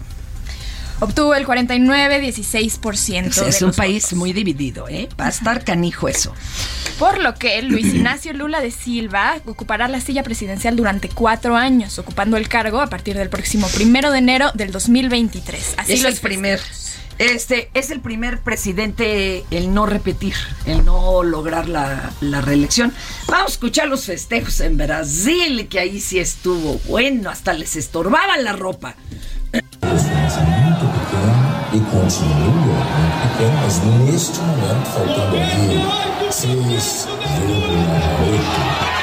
obtuvo 1.01 1.35
el 1.35 1.45
49.16%. 1.45 3.27
Es, 3.27 3.35
de 3.35 3.49
es 3.49 3.61
un 3.61 3.73
país 3.73 4.13
muy 4.13 4.31
dividido, 4.31 4.87
¿eh? 4.87 5.09
Va 5.19 5.25
a 5.25 5.29
estar 5.29 5.65
canijo 5.65 6.07
eso. 6.07 6.33
Por 6.97 7.19
lo 7.19 7.35
que 7.35 7.61
Luis 7.61 7.87
Ignacio 7.93 8.31
Lula 8.33 8.61
de 8.61 8.71
Silva 8.71 9.37
ocupará 9.45 9.87
la 9.87 9.99
silla 9.99 10.23
presidencial 10.23 10.75
durante 10.75 11.09
cuatro 11.09 11.57
años, 11.57 11.99
ocupando 11.99 12.37
el 12.37 12.47
cargo 12.47 12.79
a 12.79 12.87
partir 12.87 13.17
del 13.17 13.29
próximo 13.29 13.67
primero 13.69 14.11
de 14.11 14.19
enero 14.19 14.51
del 14.53 14.71
2023. 14.71 15.75
Así 15.77 15.93
es 15.93 16.03
lo 16.03 16.09
el 16.09 16.17
primer. 16.17 16.61
Este 17.17 17.69
es 17.75 17.91
el 17.91 17.99
primer 17.99 18.39
presidente 18.39 19.45
el 19.51 19.73
no 19.75 19.85
repetir, 19.85 20.33
el 20.65 20.83
no 20.85 21.21
lograr 21.21 21.69
la, 21.69 22.11
la 22.19 22.41
reelección. 22.41 22.93
Vamos 23.27 23.51
a 23.51 23.53
escuchar 23.53 23.87
los 23.89 24.05
festejos 24.05 24.59
en 24.59 24.77
Brasil, 24.77 25.67
que 25.67 25.79
ahí 25.79 25.99
sí 25.99 26.17
estuvo 26.17 26.79
bueno, 26.87 27.29
hasta 27.29 27.53
les 27.53 27.75
estorbaba 27.75 28.37
la 28.37 28.53
ropa. 28.53 28.95
e 31.73 31.79
continua 31.79 32.85
e 32.97 33.27
pequeno, 33.27 33.57
mas 33.61 33.79
neste 33.83 34.41
momento, 34.41 34.89
faltando 34.89 35.37
ali 35.37 35.85
6,8. 36.29 39.01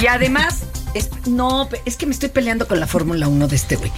Y 0.00 0.06
además 0.06 0.67
no, 1.26 1.68
es 1.84 1.96
que 1.96 2.06
me 2.06 2.12
estoy 2.12 2.28
peleando 2.28 2.66
con 2.66 2.80
la 2.80 2.86
Fórmula 2.86 3.28
1 3.28 3.48
de 3.48 3.56
este 3.56 3.76
güey. 3.76 3.90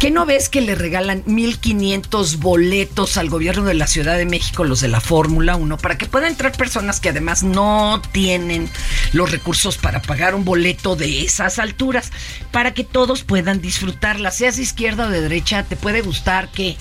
¿Qué 0.00 0.10
no 0.10 0.26
ves 0.26 0.48
que 0.48 0.60
le 0.60 0.74
regalan 0.74 1.22
1500 1.26 2.38
boletos 2.38 3.16
al 3.16 3.30
gobierno 3.30 3.64
de 3.64 3.74
la 3.74 3.86
Ciudad 3.86 4.16
de 4.16 4.26
México, 4.26 4.64
los 4.64 4.80
de 4.80 4.88
la 4.88 5.00
Fórmula 5.00 5.56
1, 5.56 5.78
para 5.78 5.98
que 5.98 6.06
puedan 6.06 6.30
entrar 6.30 6.52
personas 6.52 7.00
que 7.00 7.10
además 7.10 7.42
no 7.42 8.02
tienen 8.12 8.68
los 9.12 9.30
recursos 9.30 9.78
para 9.78 10.02
pagar 10.02 10.34
un 10.34 10.44
boleto 10.44 10.96
de 10.96 11.24
esas 11.24 11.58
alturas, 11.58 12.10
para 12.50 12.74
que 12.74 12.84
todos 12.84 13.22
puedan 13.22 13.60
disfrutarla, 13.60 14.30
seas 14.30 14.58
izquierda 14.58 15.06
o 15.06 15.10
de 15.10 15.20
derecha, 15.20 15.64
te 15.64 15.76
puede 15.76 16.02
gustar 16.02 16.50
que 16.50 16.76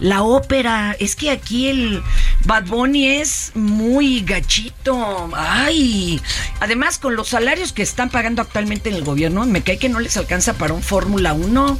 la 0.00 0.22
ópera, 0.22 0.94
es 0.98 1.16
que 1.16 1.30
aquí 1.30 1.68
el 1.68 2.02
Bad 2.44 2.66
Bunny 2.66 3.06
es 3.08 3.52
muy 3.54 4.20
gachito. 4.20 5.30
Ay, 5.34 6.20
además 6.60 6.98
con 6.98 7.16
los 7.16 7.28
salarios 7.28 7.72
que 7.72 7.82
están 7.82 8.10
pagando 8.10 8.42
actualmente 8.42 8.88
en 8.90 8.96
el 8.96 9.04
gobierno, 9.04 9.44
me 9.46 9.62
cae 9.62 9.78
que 9.78 9.88
no 9.88 10.00
les 10.00 10.16
alcanza 10.16 10.54
para 10.54 10.74
un 10.74 10.82
Fórmula 10.82 11.32
1. 11.32 11.78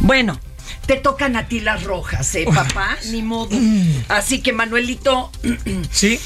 Bueno, 0.00 0.40
te 0.86 0.96
tocan 0.96 1.36
a 1.36 1.46
ti 1.46 1.60
las 1.60 1.84
rojas, 1.84 2.34
¿eh, 2.34 2.46
papá? 2.52 2.96
Ni 3.10 3.22
modo. 3.22 3.56
Así 4.08 4.40
que, 4.40 4.52
Manuelito, 4.52 5.30
Sí. 5.90 6.18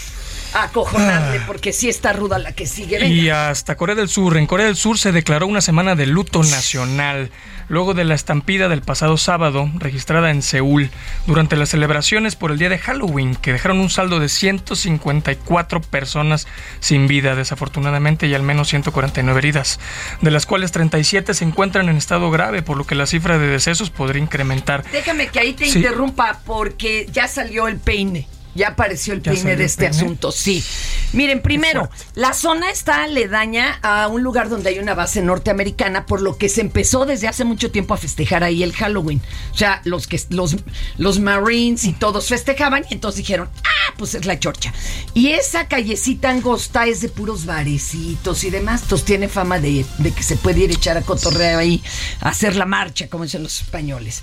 acojonarle, 0.54 1.40
porque 1.46 1.72
sí 1.72 1.88
está 1.88 2.12
ruda 2.14 2.38
la 2.38 2.52
que 2.52 2.66
sigue. 2.66 2.98
Venga. 2.98 3.14
Y 3.14 3.28
hasta 3.28 3.76
Corea 3.76 3.94
del 3.94 4.08
Sur. 4.08 4.36
En 4.38 4.46
Corea 4.46 4.66
del 4.66 4.76
Sur 4.76 4.98
se 4.98 5.12
declaró 5.12 5.46
una 5.46 5.60
semana 5.60 5.94
de 5.94 6.06
luto 6.06 6.42
nacional 6.42 7.30
luego 7.68 7.94
de 7.94 8.04
la 8.04 8.14
estampida 8.14 8.68
del 8.68 8.82
pasado 8.82 9.16
sábado 9.16 9.70
registrada 9.78 10.30
en 10.30 10.42
Seúl 10.42 10.90
durante 11.26 11.56
las 11.56 11.70
celebraciones 11.70 12.36
por 12.36 12.50
el 12.52 12.58
día 12.58 12.68
de 12.68 12.78
Halloween 12.78 13.34
que 13.34 13.52
dejaron 13.52 13.80
un 13.80 13.90
saldo 13.90 14.20
de 14.20 14.28
154 14.28 15.80
personas 15.80 16.46
sin 16.80 17.06
vida 17.08 17.34
desafortunadamente 17.34 18.26
y 18.26 18.34
al 18.34 18.42
menos 18.42 18.68
149 18.68 19.38
heridas, 19.38 19.80
de 20.20 20.30
las 20.30 20.46
cuales 20.46 20.72
37 20.72 21.34
se 21.34 21.44
encuentran 21.44 21.88
en 21.88 21.96
estado 21.96 22.30
grave 22.30 22.62
por 22.62 22.76
lo 22.76 22.84
que 22.84 22.94
la 22.94 23.06
cifra 23.06 23.38
de 23.38 23.48
decesos 23.48 23.90
podría 23.90 24.22
incrementar. 24.22 24.84
Déjame 24.92 25.28
que 25.28 25.40
ahí 25.40 25.52
te 25.52 25.66
Sí. 25.66 25.78
interrumpa 25.78 26.40
porque 26.46 27.08
ya 27.12 27.26
salió 27.28 27.66
el 27.68 27.76
peine. 27.78 28.28
Ya 28.56 28.68
apareció 28.68 29.12
el 29.14 29.22
¿Ya 29.22 29.32
peine 29.32 29.54
de 29.56 29.64
este 29.64 29.86
peine? 29.86 29.96
asunto, 29.96 30.32
sí. 30.32 30.64
Miren, 31.12 31.42
primero, 31.42 31.88
la 32.14 32.32
zona 32.32 32.70
está 32.70 33.04
aledaña 33.04 33.78
a 33.82 34.08
un 34.08 34.22
lugar 34.22 34.48
donde 34.48 34.70
hay 34.70 34.78
una 34.78 34.94
base 34.94 35.22
norteamericana, 35.22 36.06
por 36.06 36.20
lo 36.22 36.36
que 36.36 36.48
se 36.48 36.62
empezó 36.62 37.06
desde 37.06 37.28
hace 37.28 37.44
mucho 37.44 37.70
tiempo 37.70 37.94
a 37.94 37.96
festejar 37.96 38.42
ahí 38.42 38.62
el 38.62 38.72
Halloween. 38.72 39.20
O 39.52 39.56
sea, 39.56 39.80
los 39.84 40.06
que 40.06 40.20
los, 40.30 40.56
los 40.96 41.20
Marines 41.20 41.84
y 41.84 41.92
todos 41.92 42.28
festejaban, 42.28 42.84
y 42.90 42.94
entonces 42.94 43.18
dijeron, 43.18 43.48
ah, 43.64 43.94
pues 43.96 44.14
es 44.14 44.24
la 44.26 44.38
chorcha. 44.38 44.72
Y 45.14 45.28
esa 45.28 45.68
callecita 45.68 46.30
angosta 46.30 46.86
es 46.86 47.00
de 47.00 47.08
puros 47.08 47.46
barecitos 47.46 48.44
y 48.44 48.50
demás. 48.50 48.82
Entonces 48.82 49.04
tiene 49.04 49.28
fama 49.28 49.58
de, 49.58 49.84
de 49.98 50.10
que 50.12 50.22
se 50.22 50.36
puede 50.36 50.60
ir 50.60 50.70
a 50.70 50.74
echar 50.74 50.96
a 50.96 51.02
cotorreo 51.02 51.58
ahí, 51.58 51.82
a 52.20 52.30
hacer 52.30 52.56
la 52.56 52.66
marcha, 52.66 53.08
como 53.08 53.24
dicen 53.24 53.42
los 53.42 53.60
españoles. 53.60 54.22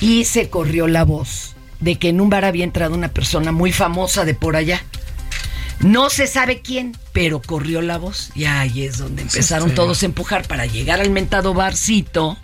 Y 0.00 0.24
se 0.24 0.50
corrió 0.50 0.88
la 0.88 1.04
voz 1.04 1.54
de 1.82 1.98
que 1.98 2.08
en 2.08 2.20
un 2.20 2.30
bar 2.30 2.44
había 2.44 2.64
entrado 2.64 2.94
una 2.94 3.08
persona 3.08 3.52
muy 3.52 3.72
famosa 3.72 4.24
de 4.24 4.34
por 4.34 4.56
allá. 4.56 4.82
No 5.80 6.10
se 6.10 6.28
sabe 6.28 6.62
quién, 6.62 6.96
pero 7.12 7.42
corrió 7.42 7.82
la 7.82 7.98
voz 7.98 8.30
y 8.34 8.44
ahí 8.44 8.84
es 8.84 8.98
donde 8.98 9.22
empezaron 9.22 9.74
todos 9.74 10.02
a 10.02 10.06
empujar 10.06 10.46
para 10.46 10.64
llegar 10.64 11.00
al 11.00 11.10
mentado 11.10 11.54
barcito 11.54 12.38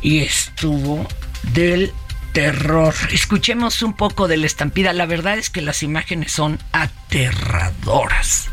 y 0.00 0.20
estuvo 0.20 1.06
del 1.52 1.92
terror. 2.32 2.94
Escuchemos 3.12 3.82
un 3.82 3.92
poco 3.92 4.28
de 4.28 4.38
la 4.38 4.46
estampida. 4.46 4.94
La 4.94 5.04
verdad 5.04 5.36
es 5.38 5.50
que 5.50 5.60
las 5.60 5.82
imágenes 5.82 6.32
son 6.32 6.58
aterradoras. 6.72 8.48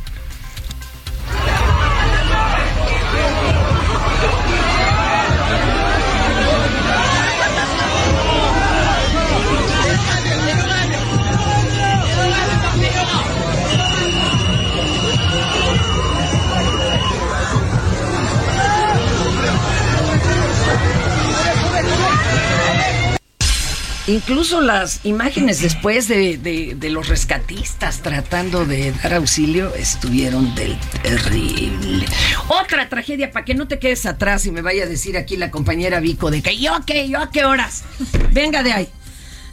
Incluso 24.08 24.62
las 24.62 25.00
imágenes 25.04 25.62
después 25.62 26.08
de, 26.08 26.38
de- 26.38 26.76
los 26.92 27.08
rescatistas 27.08 28.02
tratando 28.04 28.64
de 28.66 28.92
dar 28.92 29.16
auxilio 29.16 29.74
estuvieron 29.74 30.54
del 30.54 30.78
terrible. 31.02 32.06
Otra 32.48 32.88
tragedia, 32.88 33.32
para 33.32 33.44
que 33.46 33.56
no 33.56 33.68
te 33.68 33.80
quedes 33.80 34.06
atrás 34.06 34.46
y 34.46 34.52
me 34.52 34.62
vaya 34.62 34.84
a 34.84 34.88
decir 34.88 35.18
aquí 35.18 35.38
la 35.38 35.50
compañera 35.50 36.00
Vico 36.00 36.30
de 36.30 36.42
que 36.44 36.56
yo 36.58 36.72
qué, 36.86 37.10
yo 37.10 37.20
a 37.20 37.32
qué 37.32 37.46
horas. 37.46 37.84
Venga 38.32 38.62
de 38.62 38.74
ahí. 38.74 38.90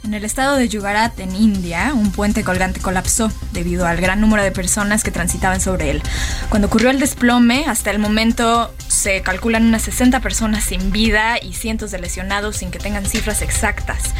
En 0.03 0.13
el 0.13 0.25
estado 0.25 0.57
de 0.57 0.67
Gujarat, 0.67 1.17
en 1.21 1.33
India, 1.33 1.93
un 1.93 2.11
puente 2.11 2.43
colgante 2.43 2.81
colapsó 2.81 3.31
debido 3.53 3.87
al 3.87 4.01
gran 4.01 4.19
número 4.19 4.43
de 4.43 4.51
personas 4.51 5.01
que 5.01 5.11
transitaban 5.11 5.61
sobre 5.61 5.91
él. 5.91 6.01
Cuando 6.49 6.67
ocurrió 6.67 6.89
el 6.89 6.99
desplome, 6.99 7.63
hasta 7.67 7.89
el 7.89 7.99
momento 7.99 8.73
se 8.89 9.21
calculan 9.21 9.65
unas 9.65 9.83
60 9.83 10.19
personas 10.19 10.65
sin 10.65 10.91
vida 10.91 11.37
y 11.41 11.53
cientos 11.53 11.91
de 11.91 11.99
lesionados 11.99 12.57
sin 12.57 12.69
que 12.69 12.79
tengan 12.79 13.05
cifras 13.05 13.41
exactas. 13.41 14.13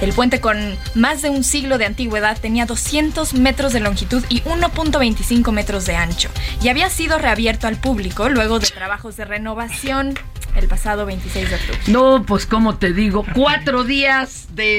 El 0.00 0.12
puente 0.12 0.40
con 0.40 0.56
más 0.94 1.22
de 1.22 1.30
un 1.30 1.42
siglo 1.42 1.78
de 1.78 1.86
antigüedad 1.86 2.38
tenía 2.40 2.64
200 2.64 3.34
metros 3.34 3.72
de 3.72 3.80
longitud 3.80 4.24
y 4.28 4.40
1.25 4.42 5.50
metros 5.50 5.84
de 5.84 5.96
ancho 5.96 6.30
y 6.62 6.68
había 6.68 6.88
sido 6.90 7.18
reabierto 7.18 7.66
al 7.66 7.76
público 7.76 8.28
luego 8.28 8.60
de 8.60 8.68
trabajos 8.68 9.16
de 9.16 9.24
renovación 9.24 10.14
el 10.56 10.68
pasado 10.68 11.06
26 11.06 11.50
de 11.50 11.56
octubre. 11.56 11.80
No, 11.88 12.24
pues 12.24 12.46
como 12.46 12.76
te 12.76 12.92
digo, 12.92 13.24
cuatro 13.34 13.84
días 13.84 14.46
de 14.54 14.78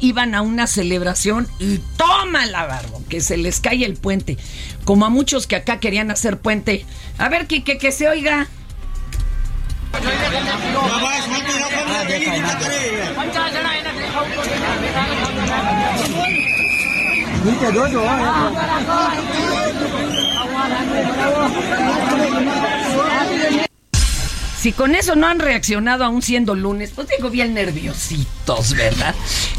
iban 0.00 0.34
a 0.34 0.42
una 0.42 0.66
celebración 0.66 1.48
y 1.58 1.78
toma 1.96 2.46
la 2.46 2.66
barba, 2.66 2.98
que 3.08 3.20
se 3.20 3.36
les 3.36 3.60
cae 3.60 3.84
el 3.84 3.94
puente. 3.94 4.38
Como 4.84 5.06
a 5.06 5.10
muchos 5.10 5.46
que 5.46 5.56
acá 5.56 5.80
querían 5.80 6.10
hacer 6.10 6.38
puente. 6.38 6.84
A 7.18 7.28
ver, 7.28 7.46
que, 7.46 7.64
que, 7.64 7.78
que 7.78 7.92
se 7.92 8.08
oiga. 8.08 8.48
Si 24.68 24.74
con 24.74 24.94
eso 24.94 25.16
no 25.16 25.26
han 25.26 25.38
reaccionado 25.38 26.04
aún 26.04 26.20
siendo 26.20 26.54
lunes, 26.54 26.92
pues 26.94 27.08
digo 27.08 27.30
bien 27.30 27.54
nerviositos, 27.54 28.74
¿verdad? 28.74 29.14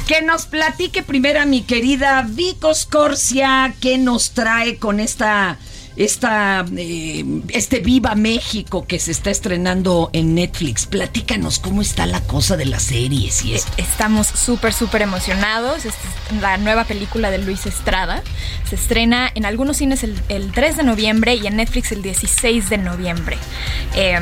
Que 0.07 0.21
nos 0.21 0.45
platique 0.45 1.01
primero 1.01 1.43
mi 1.47 1.63
querida 1.63 2.23
Vico 2.29 2.75
Scorsia, 2.75 3.73
que 3.81 3.97
nos 3.97 4.35
trae 4.35 4.77
con 4.77 4.99
esta, 4.99 5.57
esta, 6.03 6.65
eh, 6.77 7.25
este 7.49 7.79
Viva 7.81 8.15
México 8.15 8.85
que 8.87 8.99
se 8.99 9.11
está 9.11 9.29
estrenando 9.31 10.09
en 10.13 10.33
Netflix. 10.33 10.85
Platícanos 10.85 11.59
cómo 11.59 11.81
está 11.81 12.05
la 12.05 12.21
cosa 12.21 12.55
de 12.55 12.65
las 12.65 12.83
series 12.83 13.43
y 13.43 13.53
esto. 13.55 13.69
Estamos 13.77 14.27
súper, 14.27 14.71
súper 14.73 15.01
emocionados. 15.01 15.83
Esta 15.85 15.99
es 16.33 16.41
la 16.41 16.57
nueva 16.57 16.85
película 16.85 17.29
de 17.31 17.39
Luis 17.39 17.65
Estrada. 17.65 18.23
Se 18.69 18.75
estrena 18.75 19.29
en 19.35 19.45
algunos 19.45 19.77
cines 19.77 20.03
el, 20.03 20.17
el 20.29 20.51
3 20.53 20.77
de 20.77 20.83
noviembre 20.83 21.35
y 21.35 21.45
en 21.47 21.57
Netflix 21.57 21.91
el 21.91 22.01
16 22.01 22.69
de 22.69 22.77
noviembre. 22.77 23.37
Eh, 23.95 24.17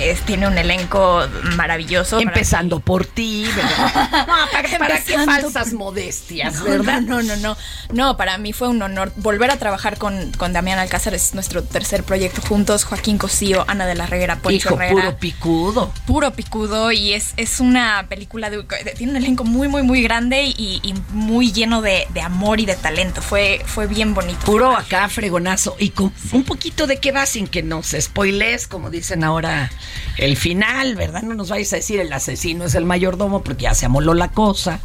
es- 0.00 0.20
tiene 0.22 0.48
un 0.48 0.56
elenco 0.56 1.26
maravilloso. 1.56 2.20
Empezando 2.20 2.80
por 2.80 3.04
ti, 3.04 3.44
¿verdad? 3.54 4.24
No, 4.28 4.34
¿para, 4.52 4.78
para 4.78 5.00
qué 5.04 5.18
falsas 5.18 5.68
por- 5.70 5.78
modestias, 5.78 6.54
No, 6.54 6.64
verdad? 6.64 7.00
No, 7.02 7.22
no, 7.22 7.36
no, 7.36 7.56
no. 7.92 8.16
para 8.16 8.38
mí 8.38 8.52
fue 8.52 8.68
un 8.68 8.80
honor 8.82 9.12
volver 9.16 9.50
a 9.50 9.56
trabajar 9.58 9.98
con, 9.98 10.32
con 10.32 10.52
Damián 10.54 10.78
Alcázar. 10.78 11.17
Es 11.18 11.34
nuestro 11.34 11.64
tercer 11.64 12.04
proyecto 12.04 12.40
juntos. 12.42 12.84
Joaquín 12.84 13.18
Cosío, 13.18 13.64
Ana 13.66 13.86
de 13.86 13.96
la 13.96 14.06
Reguera, 14.06 14.36
Poncho 14.38 14.68
Hijo, 14.68 14.74
Herrera. 14.76 14.92
puro 14.94 15.16
picudo. 15.18 15.92
Puro 16.06 16.32
picudo 16.32 16.92
y 16.92 17.12
es, 17.12 17.32
es 17.36 17.58
una 17.58 18.06
película 18.08 18.50
de, 18.50 18.58
de- 18.58 18.94
tiene 18.96 19.10
un 19.12 19.16
elenco 19.16 19.42
muy 19.42 19.66
muy 19.66 19.82
muy 19.82 20.00
grande 20.00 20.44
y, 20.44 20.78
y 20.84 20.94
muy 21.10 21.50
lleno 21.50 21.82
de, 21.82 22.06
de 22.14 22.20
amor 22.20 22.60
y 22.60 22.66
de 22.66 22.76
talento. 22.76 23.20
Fue, 23.20 23.60
fue 23.66 23.88
bien 23.88 24.14
bonito. 24.14 24.38
Puro 24.46 24.76
acá, 24.76 25.08
fregonazo. 25.08 25.74
Y 25.80 25.90
con 25.90 26.12
un 26.30 26.44
poquito 26.44 26.86
de 26.86 26.98
qué 26.98 27.10
va 27.10 27.26
sin 27.26 27.48
que 27.48 27.64
nos 27.64 27.96
spoilees, 27.98 28.68
como 28.68 28.88
dicen 28.88 29.24
ahora, 29.24 29.72
el 30.18 30.36
final, 30.36 30.94
¿verdad? 30.94 31.22
No 31.22 31.34
nos 31.34 31.48
vayas 31.48 31.72
a 31.72 31.76
decir 31.76 31.98
el 31.98 32.12
asesino 32.12 32.64
es 32.66 32.76
el 32.76 32.84
mayordomo 32.84 33.42
porque 33.42 33.64
ya 33.64 33.74
se 33.74 33.86
amoló 33.86 34.14
la 34.14 34.28
cosa. 34.28 34.78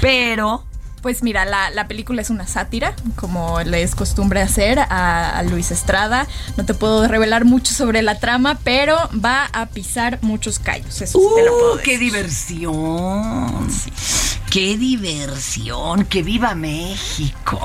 Pero. 0.00 0.64
Pues 1.02 1.22
mira, 1.22 1.46
la, 1.46 1.70
la 1.70 1.88
película 1.88 2.20
es 2.20 2.28
una 2.28 2.46
sátira, 2.46 2.94
como 3.16 3.60
le 3.60 3.82
es 3.82 3.94
costumbre 3.94 4.42
hacer 4.42 4.78
a, 4.78 5.38
a 5.38 5.42
Luis 5.42 5.70
Estrada. 5.70 6.26
No 6.56 6.66
te 6.66 6.74
puedo 6.74 7.08
revelar 7.08 7.46
mucho 7.46 7.72
sobre 7.72 8.02
la 8.02 8.18
trama, 8.18 8.58
pero 8.64 8.96
va 9.12 9.46
a 9.52 9.66
pisar 9.66 10.18
muchos 10.20 10.58
callos. 10.58 11.00
Eso 11.00 11.18
sí 11.18 11.26
te 11.34 11.44
lo 11.44 11.52
puedo 11.58 11.74
¡Uh, 11.76 11.78
qué 11.82 11.98
diversión! 11.98 13.68
¡Qué 14.50 14.76
diversión! 14.76 16.04
¡Que 16.04 16.22
viva 16.22 16.54
México! 16.54 17.58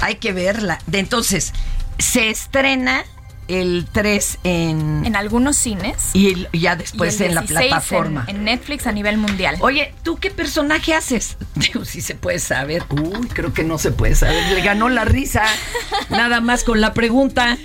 Hay 0.00 0.16
que 0.16 0.32
verla. 0.32 0.80
De 0.86 0.98
entonces, 0.98 1.52
se 1.98 2.30
estrena 2.30 3.04
el 3.48 3.86
3 3.90 4.38
en... 4.44 5.04
En 5.04 5.16
algunos 5.16 5.56
cines. 5.56 6.10
Y 6.14 6.46
ya 6.58 6.76
después 6.76 7.20
y 7.20 7.24
el 7.24 7.30
en 7.30 7.34
la 7.36 7.40
16 7.42 7.68
plataforma. 7.68 8.24
En, 8.28 8.36
en 8.36 8.44
Netflix 8.44 8.86
a 8.86 8.92
nivel 8.92 9.18
mundial. 9.18 9.56
Oye, 9.60 9.94
¿tú 10.02 10.16
qué 10.16 10.30
personaje 10.30 10.94
haces? 10.94 11.36
Digo, 11.54 11.84
si 11.84 12.00
se 12.00 12.14
puede 12.14 12.38
saber. 12.38 12.84
Uy, 12.90 13.28
creo 13.28 13.52
que 13.52 13.64
no 13.64 13.78
se 13.78 13.90
puede 13.92 14.14
saber. 14.14 14.52
Le 14.52 14.62
ganó 14.62 14.88
la 14.88 15.04
risa. 15.04 15.44
Nada 16.10 16.40
más 16.40 16.64
con 16.64 16.80
la 16.80 16.94
pregunta. 16.94 17.58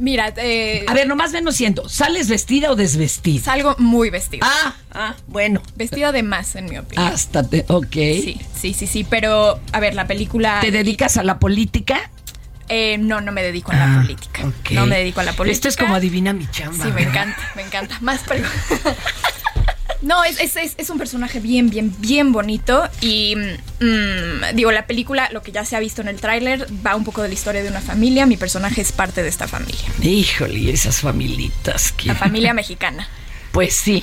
Mira, 0.00 0.32
eh, 0.38 0.86
A 0.88 0.94
ver, 0.94 1.06
nomás 1.06 1.30
menos 1.32 1.56
siento. 1.56 1.86
¿Sales 1.88 2.28
vestida 2.28 2.70
o 2.70 2.76
desvestida? 2.76 3.44
salgo 3.44 3.74
muy 3.78 4.08
vestida. 4.08 4.46
Ah, 4.46 4.74
ah, 4.92 5.14
bueno. 5.26 5.62
Vestida 5.76 6.10
de 6.10 6.22
más, 6.22 6.56
en 6.56 6.66
mi 6.66 6.78
opinión. 6.78 7.12
Hasta 7.12 7.46
te. 7.46 7.66
Ok. 7.68 7.92
Sí, 7.92 8.40
sí, 8.58 8.72
sí, 8.72 8.86
sí. 8.86 9.04
Pero, 9.04 9.60
a 9.72 9.80
ver, 9.80 9.94
la 9.94 10.06
película. 10.06 10.60
¿Te 10.62 10.70
dedicas 10.70 11.18
a 11.18 11.22
la 11.22 11.38
política? 11.38 12.10
Eh, 12.70 12.96
no, 12.98 13.20
no 13.20 13.32
me 13.32 13.42
dedico 13.42 13.72
a 13.72 13.74
la 13.74 13.92
Ah, 13.98 14.02
política. 14.02 14.42
No 14.70 14.86
me 14.86 14.98
dedico 14.98 15.20
a 15.20 15.24
la 15.24 15.32
política. 15.32 15.56
Esto 15.56 15.68
es 15.68 15.76
como 15.76 15.94
adivina 15.96 16.32
mi 16.32 16.48
chamba. 16.50 16.84
Sí, 16.84 16.90
me 16.92 17.04
¿verdad? 17.04 17.10
encanta, 17.24 17.48
me 17.56 17.62
encanta. 17.62 17.98
Más 18.00 18.20
preguntas. 18.20 18.54
No, 20.02 20.24
es, 20.24 20.40
es, 20.40 20.56
es, 20.56 20.74
es 20.78 20.88
un 20.88 20.96
personaje 20.96 21.40
bien, 21.40 21.68
bien, 21.68 21.94
bien 21.98 22.32
bonito. 22.32 22.88
Y 23.02 23.36
mm, 23.36 24.54
digo, 24.54 24.72
la 24.72 24.86
película, 24.86 25.28
lo 25.30 25.42
que 25.42 25.52
ya 25.52 25.66
se 25.66 25.76
ha 25.76 25.78
visto 25.78 26.00
en 26.00 26.08
el 26.08 26.18
tráiler, 26.18 26.66
va 26.86 26.96
un 26.96 27.04
poco 27.04 27.20
de 27.20 27.28
la 27.28 27.34
historia 27.34 27.62
de 27.62 27.68
una 27.68 27.82
familia. 27.82 28.24
Mi 28.24 28.38
personaje 28.38 28.80
es 28.80 28.92
parte 28.92 29.22
de 29.22 29.28
esta 29.28 29.46
familia. 29.46 29.84
Híjole, 30.00 30.70
esas 30.72 31.00
familitas 31.00 31.92
que. 31.92 32.06
La 32.08 32.14
familia 32.14 32.54
mexicana. 32.62 33.06
Pues 33.52 33.74
sí. 33.76 34.02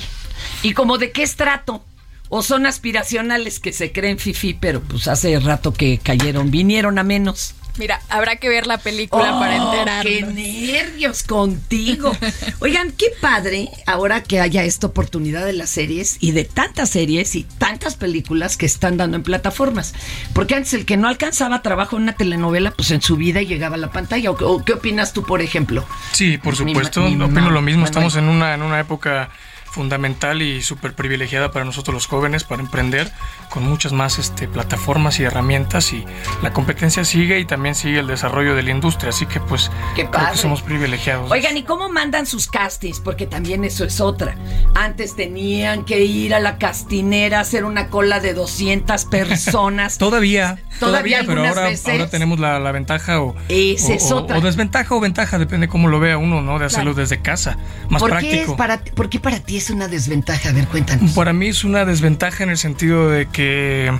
¿Y 0.61 0.73
como 0.73 0.99
de 0.99 1.11
qué 1.11 1.23
estrato? 1.23 1.83
¿O 2.29 2.43
son 2.43 2.67
aspiracionales 2.67 3.59
que 3.59 3.73
se 3.73 3.91
creen 3.91 4.19
fifi, 4.19 4.53
pero 4.53 4.81
pues 4.81 5.07
hace 5.07 5.39
rato 5.39 5.73
que 5.73 5.97
cayeron, 5.97 6.51
vinieron 6.51 6.99
a 6.99 7.03
menos? 7.03 7.55
Mira, 7.77 8.01
habrá 8.09 8.37
que 8.37 8.49
ver 8.49 8.65
la 8.67 8.77
película 8.79 9.39
para 9.39 9.63
Oh, 9.63 9.71
enterarnos. 9.73 10.03
¡Qué 10.11 10.21
nervios 10.23 11.23
contigo! 11.23 12.11
Oigan, 12.59 12.91
qué 12.91 13.07
padre 13.21 13.69
ahora 13.85 14.23
que 14.23 14.39
haya 14.39 14.63
esta 14.63 14.87
oportunidad 14.87 15.45
de 15.45 15.53
las 15.53 15.69
series 15.69 16.17
y 16.19 16.31
de 16.31 16.43
tantas 16.43 16.89
series 16.89 17.35
y 17.35 17.43
tantas 17.43 17.95
películas 17.95 18.57
que 18.57 18.65
están 18.65 18.97
dando 18.97 19.17
en 19.17 19.23
plataformas. 19.23 19.93
Porque 20.33 20.55
antes 20.55 20.73
el 20.73 20.85
que 20.85 20.97
no 20.97 21.07
alcanzaba 21.07 21.61
trabajo 21.61 21.97
en 21.97 22.03
una 22.03 22.13
telenovela, 22.13 22.71
pues 22.71 22.91
en 22.91 23.01
su 23.01 23.15
vida 23.15 23.41
llegaba 23.41 23.75
a 23.75 23.79
la 23.79 23.91
pantalla. 23.91 24.31
¿O, 24.31 24.63
qué 24.65 24.73
opinas 24.73 25.13
tú, 25.13 25.23
por 25.23 25.41
ejemplo? 25.41 25.85
Sí, 26.13 26.37
por 26.37 26.53
Mi 26.63 26.73
supuesto. 26.73 27.01
ma- 27.01 27.07
mi 27.09 27.15
Opino 27.15 27.27
mamá, 27.41 27.51
lo 27.51 27.61
mismo. 27.61 27.81
Manuel. 27.83 27.89
Estamos 27.89 28.15
en 28.15 28.25
una, 28.27 28.53
en 28.55 28.61
una 28.63 28.79
época 28.79 29.29
fundamental 29.77 30.41
y 30.41 30.63
súper 30.63 30.93
privilegiada 30.95 31.51
para 31.51 31.63
nosotros 31.63 31.93
los 31.93 32.07
jóvenes 32.07 32.43
para 32.43 32.63
emprender 32.63 33.11
con 33.51 33.63
muchas 33.63 33.93
más 33.93 34.17
este, 34.17 34.47
plataformas 34.47 35.19
y 35.19 35.23
herramientas 35.23 35.93
y 35.93 36.03
la 36.41 36.51
competencia 36.51 37.05
sigue 37.05 37.39
y 37.39 37.45
también 37.45 37.75
sigue 37.75 37.99
el 37.99 38.07
desarrollo 38.07 38.55
de 38.55 38.63
la 38.63 38.71
industria, 38.71 39.09
así 39.11 39.27
que 39.27 39.39
pues 39.39 39.69
Qué 39.95 40.07
creo 40.09 40.31
que 40.31 40.37
somos 40.37 40.63
privilegiados. 40.63 41.29
Oigan, 41.31 41.55
¿y 41.57 41.63
cómo 41.63 41.89
mandan 41.89 42.25
sus 42.25 42.47
castings? 42.47 42.99
Porque 42.99 43.27
también 43.27 43.63
eso 43.63 43.85
es 43.85 44.01
otra. 44.01 44.35
Antes 44.73 45.15
tenían 45.15 45.85
que 45.85 46.03
ir 46.05 46.33
a 46.33 46.39
la 46.39 46.57
castinera 46.57 47.37
a 47.37 47.41
hacer 47.41 47.63
una 47.65 47.89
cola 47.89 48.19
de 48.19 48.33
200 48.33 49.05
personas. 49.11 49.99
Todavía, 49.99 50.57
Todavía 50.79 51.19
todavía, 51.19 51.23
pero 51.27 51.47
ahora, 51.47 51.69
ahora 51.91 52.09
tenemos 52.09 52.39
la, 52.39 52.59
la 52.59 52.71
ventaja 52.71 53.21
o, 53.21 53.35
Esa 53.49 53.87
o- 53.89 53.95
es 53.95 54.11
otra. 54.11 54.37
o 54.37 54.41
desventaja 54.41 54.95
o 54.95 54.99
ventaja, 54.99 55.37
depende 55.37 55.67
cómo 55.67 55.87
lo 55.87 55.99
vea 55.99 56.17
uno, 56.17 56.41
¿no? 56.41 56.57
De 56.59 56.65
hacerlo 56.65 56.87
Claro. 56.93 57.01
desde 57.01 57.21
casa, 57.21 57.57
más 57.89 57.99
¿Por 58.01 58.11
qué, 58.11 58.17
práctico. 58.19 58.51
es 58.53 58.57
para, 58.57 58.77
¿Por 58.83 59.09
qué 59.09 59.19
para 59.19 59.39
ti 59.39 59.57
es 59.57 59.66
una 59.69 59.87
desventaja? 59.87 60.49
A 60.49 60.51
ver, 60.53 60.67
cuéntanos. 60.67 61.11
Para 61.11 61.33
mí 61.33 61.47
es 61.47 61.63
una 61.63 61.85
desventaja 61.85 62.43
en 62.43 62.49
el 62.49 62.57
sentido 62.57 63.09
de 63.09 63.27
que, 63.27 63.91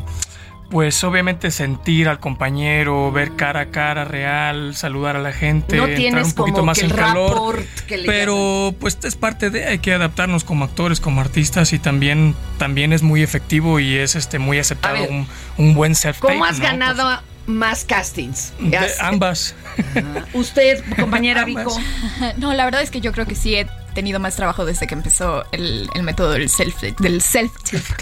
pues 0.69 1.03
obviamente 1.03 1.49
sentir 1.51 2.09
al 2.09 2.19
compañero, 2.19 3.11
ver 3.11 3.35
cara 3.35 3.61
a 3.61 3.65
cara 3.67 4.03
real, 4.05 4.75
saludar 4.75 5.15
a 5.15 5.19
la 5.19 5.31
gente, 5.31 5.77
No 5.77 5.85
entrar 5.87 6.23
un 6.23 6.33
poquito 6.33 6.63
más 6.63 6.79
en 6.79 6.91
el 6.91 6.95
calor. 6.95 7.31
rapport 7.31 7.65
que 7.87 7.97
le 7.97 8.05
Pero 8.05 8.75
pues 8.79 8.97
es 9.03 9.15
parte 9.15 9.49
de, 9.49 9.65
hay 9.65 9.79
que 9.79 9.93
adaptarnos 9.93 10.43
como 10.43 10.65
actores, 10.65 10.99
como 10.99 11.21
artistas 11.21 11.71
y 11.73 11.79
también, 11.79 12.35
también 12.57 12.91
es 12.93 13.01
muy 13.01 13.23
efectivo 13.23 13.79
y 13.79 13.97
es 13.97 14.15
este 14.15 14.39
muy 14.39 14.59
aceptado 14.59 14.99
ver, 15.01 15.09
un, 15.09 15.27
un 15.57 15.73
buen 15.73 15.95
self-tape. 15.95 16.33
¿Cómo 16.33 16.45
has 16.45 16.59
¿no? 16.59 16.65
ganado 16.65 17.21
más 17.45 17.85
castings? 17.85 18.51
De 18.59 18.77
ambas. 18.99 19.55
Usted, 20.33 20.83
compañera 20.99 21.45
Vico. 21.45 21.75
No, 22.37 22.53
la 22.53 22.65
verdad 22.65 22.81
es 22.81 22.91
que 22.91 22.99
yo 22.99 23.13
creo 23.13 23.25
que 23.25 23.35
sí 23.35 23.55
he 23.55 23.67
tenido 23.97 24.19
más 24.19 24.35
trabajo 24.35 24.63
desde 24.63 24.85
que 24.85 24.93
empezó 24.93 25.43
el, 25.51 25.89
el 25.95 26.03
método 26.03 26.31
del 26.33 26.49
self 26.49 26.81
del 26.99 27.19
self 27.21 27.51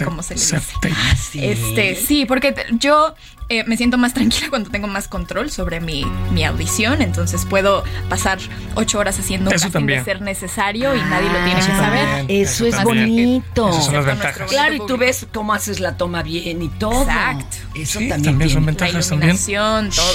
como 0.04 0.22
se 0.22 0.34
le 0.34 0.40
dice. 0.40 0.58
Self-tape. 0.58 0.94
Este, 1.34 1.94
sí, 1.96 2.26
porque 2.26 2.54
yo 2.72 3.14
eh, 3.48 3.64
me 3.66 3.78
siento 3.78 3.96
más 3.96 4.12
tranquila 4.12 4.48
cuando 4.50 4.68
tengo 4.70 4.88
más 4.88 5.08
control 5.08 5.50
sobre 5.50 5.80
mi, 5.80 6.04
mi 6.32 6.44
audición, 6.44 7.00
entonces 7.00 7.46
puedo 7.46 7.82
pasar 8.10 8.38
ocho 8.74 8.98
horas 8.98 9.18
haciendo 9.18 9.48
un 9.48 9.54
Eso 9.56 9.64
casting 9.64 9.72
también. 9.80 9.98
de 10.00 10.04
ser 10.04 10.20
necesario 10.20 10.94
y 10.94 11.00
nadie 11.00 11.28
lo 11.30 11.38
tiene 11.44 11.54
que 11.54 11.60
Eso 11.60 11.68
saber. 11.76 12.04
también. 12.18 12.40
Eso 12.42 12.52
Eso 12.52 12.66
es 12.66 12.76
también. 12.84 13.06
bonito. 13.08 13.68
Esas 13.70 13.84
son 13.86 13.94
las 13.94 14.04
Con 14.04 14.12
ventajas. 14.14 14.38
nuestro 14.38 14.46
Claro, 14.48 14.74
y 14.74 14.86
tú 14.86 14.96
ves 14.98 15.26
cómo 15.32 15.54
haces 15.54 15.80
la 15.80 15.96
toma 15.96 16.22
bien 16.22 16.60
y 16.62 16.68
todo. 16.68 17.02
Exacto. 17.04 17.56
Eso 17.74 18.00
Sí, 18.00 18.08
también, 18.08 18.22
también 18.32 18.50
son 18.50 18.64
tiene. 18.66 18.78
La 18.78 18.84
ventajas 18.86 19.08
también. 19.08 19.90
todo. 19.90 20.12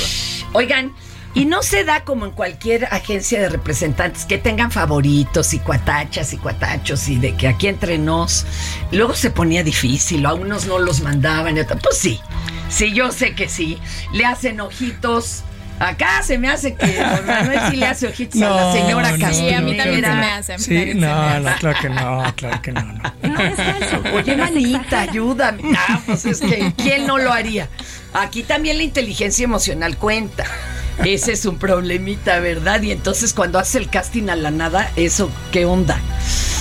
Oigan, 0.54 0.92
y 1.34 1.46
no 1.46 1.64
se 1.64 1.84
da 1.86 2.04
como 2.04 2.26
en 2.26 2.32
cualquier 2.32 2.86
agencia 2.86 3.40
de 3.40 3.50
representantes 3.50 4.26
que 4.26 4.38
tengan 4.38 4.72
favoritos 4.72 5.54
y 5.54 5.60
cuatachas 5.60 6.34
y 6.34 6.38
cuatachos 6.38 7.08
y 7.08 7.18
de 7.18 7.36
que 7.36 7.48
aquí 7.48 7.68
entre 7.68 7.98
nos. 7.98 8.46
Luego 8.92 9.14
se 9.14 9.32
ponía 9.32 9.64
difícil, 9.64 10.26
a 10.26 10.34
unos 10.34 10.66
no 10.68 10.80
los 10.80 11.02
mandaban 11.02 11.56
y 11.58 11.62
otros. 11.62 11.80
Pues 11.82 11.98
sí, 11.98 12.20
sí, 12.70 12.92
yo 12.94 13.12
sé 13.12 13.34
que 13.36 13.48
sí. 13.48 13.80
Le 14.14 14.26
hacen 14.26 14.60
ojitos. 14.62 15.44
Acá 15.80 16.22
se 16.22 16.38
me 16.38 16.48
hace 16.48 16.76
que 16.76 16.86
don 16.96 17.26
Manuel 17.26 17.60
sí 17.72 17.76
le 17.78 17.88
hace 17.88 18.06
ojitos 18.08 18.40
a 18.40 18.50
la 18.52 18.62
No, 18.62 18.74
señora 18.74 19.10
no, 19.10 19.16
Sí, 19.16 19.22
Castillo. 19.24 19.58
a 19.58 19.62
mí 19.62 19.78
también 19.78 20.02
se 20.04 20.10
no. 20.10 20.16
me 20.16 20.26
hace. 20.32 20.60
Sí, 20.60 20.92
no, 20.94 21.12
hace. 21.12 21.40
no, 21.40 21.56
claro 21.58 21.80
que 21.82 21.90
no, 21.90 22.34
claro 22.36 22.62
que 22.62 22.72
no, 22.72 22.82
no. 22.84 24.14
Oye, 24.16 24.36
manita, 24.38 25.02
ayúdame. 25.02 25.64
Ah, 25.76 26.00
pues 26.06 26.26
es 26.26 26.40
que, 26.40 26.72
¿quién 26.78 27.08
no 27.08 27.18
lo 27.18 27.34
haría? 27.34 27.68
Aquí 28.14 28.44
también 28.44 28.78
la 28.78 28.84
inteligencia 28.84 29.44
emocional 29.44 29.98
cuenta. 29.98 30.46
Ese 31.04 31.34
es 31.34 31.46
un 31.46 31.58
problemita, 31.58 32.40
¿verdad? 32.40 32.82
Y 32.82 32.92
entonces 32.92 33.34
cuando 33.34 33.60
hace 33.60 33.78
el 33.78 33.90
casting 33.90 34.30
a 34.30 34.36
la 34.36 34.52
nada, 34.52 34.92
¿eso 34.96 35.32
qué 35.52 35.66
onda? 35.66 36.00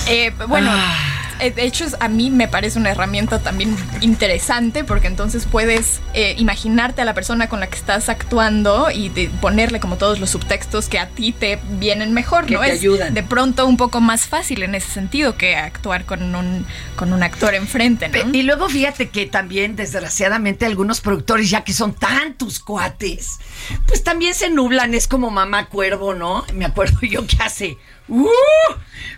Eh, 0.09 0.33
bueno, 0.49 0.71
Ah. 0.73 1.10
Eh, 1.41 1.51
de 1.51 1.65
hecho 1.65 1.87
a 2.01 2.09
mí 2.09 2.31
me 2.31 2.49
parece 2.49 2.79
una 2.79 2.91
herramienta 2.91 3.39
también 3.41 3.77
interesante 4.01 4.85
porque 4.85 5.07
entonces 5.07 5.47
puedes 5.51 6.01
eh, 6.15 6.35
imaginarte 6.39 7.03
a 7.03 7.05
la 7.05 7.15
persona 7.15 7.49
con 7.49 7.61
la 7.61 7.69
que 7.69 7.77
estás 7.77 8.09
actuando 8.09 8.91
y 8.91 9.09
de 9.09 9.29
ponerle 9.41 9.81
como 9.81 9.97
todos 9.97 10.21
los 10.21 10.31
subtextos 10.31 10.89
que 10.89 10.99
a 10.99 11.09
ti 11.09 11.33
te 11.33 11.59
vienen 11.79 12.13
mejor, 12.13 12.47
Que 12.47 12.55
¿no? 12.55 12.61
te 12.61 12.73
es 12.73 12.81
ayudan. 12.81 13.15
de 13.15 13.23
pronto 13.23 13.67
un 13.67 13.77
poco 13.77 14.01
más 14.01 14.27
fácil 14.27 14.63
en 14.63 14.75
ese 14.75 14.91
sentido 14.91 15.37
que 15.37 15.57
actuar 15.57 16.05
con 16.05 16.35
un, 16.35 16.67
con 16.97 17.13
un 17.13 17.23
actor 17.23 17.55
enfrente, 17.55 18.09
¿no? 18.09 18.35
Y 18.35 18.43
luego 18.43 18.69
fíjate 18.69 19.09
que 19.09 19.27
también, 19.27 19.77
desgraciadamente, 19.77 20.67
algunos 20.67 21.01
productores, 21.01 21.51
ya 21.51 21.63
que 21.65 21.73
son 21.73 21.95
tantos 21.95 22.61
cuates, 22.61 23.39
pues 23.87 24.03
también 24.05 24.35
se 24.35 24.51
nublan. 24.51 24.95
Es 24.95 25.09
como 25.09 25.31
mamá 25.31 25.67
cuervo, 25.67 26.15
¿no? 26.15 26.45
Me 26.55 26.65
acuerdo 26.65 26.99
yo 27.03 27.27
que 27.27 27.37
hace 27.43 27.79
¡uh! 28.11 28.27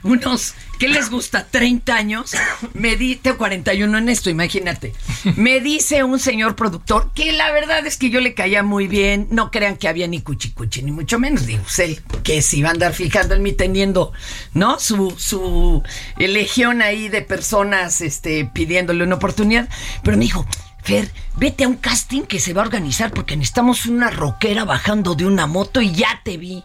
unos, 0.02 0.54
¿qué 0.78 0.88
les 0.88 1.10
gusta? 1.10 1.46
30 1.50 1.94
años. 1.94 2.32
Me 2.74 2.96
di, 2.96 3.16
tengo 3.16 3.38
41 3.38 3.98
en 3.98 4.08
esto, 4.08 4.30
imagínate. 4.30 4.92
Me 5.36 5.60
dice 5.60 6.04
un 6.04 6.18
señor 6.18 6.56
productor 6.56 7.12
que 7.14 7.32
la 7.32 7.52
verdad 7.52 7.86
es 7.86 7.96
que 7.96 8.10
yo 8.10 8.20
le 8.20 8.34
caía 8.34 8.62
muy 8.62 8.88
bien. 8.88 9.28
No 9.30 9.50
crean 9.50 9.76
que 9.76 9.88
había 9.88 10.08
ni 10.08 10.20
cuchicuchi, 10.20 10.82
ni 10.82 10.90
mucho 10.90 11.18
menos. 11.18 11.46
Digo, 11.46 11.62
pues 11.62 11.78
él, 11.78 12.02
que 12.24 12.42
se 12.42 12.58
iba 12.58 12.68
a 12.68 12.72
andar 12.72 12.92
fijando 12.92 13.34
en 13.34 13.42
mí 13.42 13.52
teniendo, 13.52 14.12
¿no? 14.54 14.78
Su, 14.78 15.14
su 15.16 15.82
legión 16.16 16.82
ahí 16.82 17.08
de 17.08 17.22
personas 17.22 18.00
este, 18.00 18.44
pidiéndole 18.44 19.04
una 19.04 19.16
oportunidad. 19.16 19.68
Pero 20.02 20.16
me 20.16 20.24
dijo, 20.24 20.46
Fer, 20.82 21.12
vete 21.36 21.64
a 21.64 21.68
un 21.68 21.76
casting 21.76 22.22
que 22.22 22.40
se 22.40 22.52
va 22.52 22.62
a 22.62 22.66
organizar 22.66 23.12
porque 23.12 23.36
necesitamos 23.36 23.86
una 23.86 24.10
rockera 24.10 24.64
bajando 24.64 25.14
de 25.14 25.26
una 25.26 25.46
moto 25.46 25.80
y 25.80 25.92
ya 25.92 26.20
te 26.24 26.36
vi. 26.36 26.64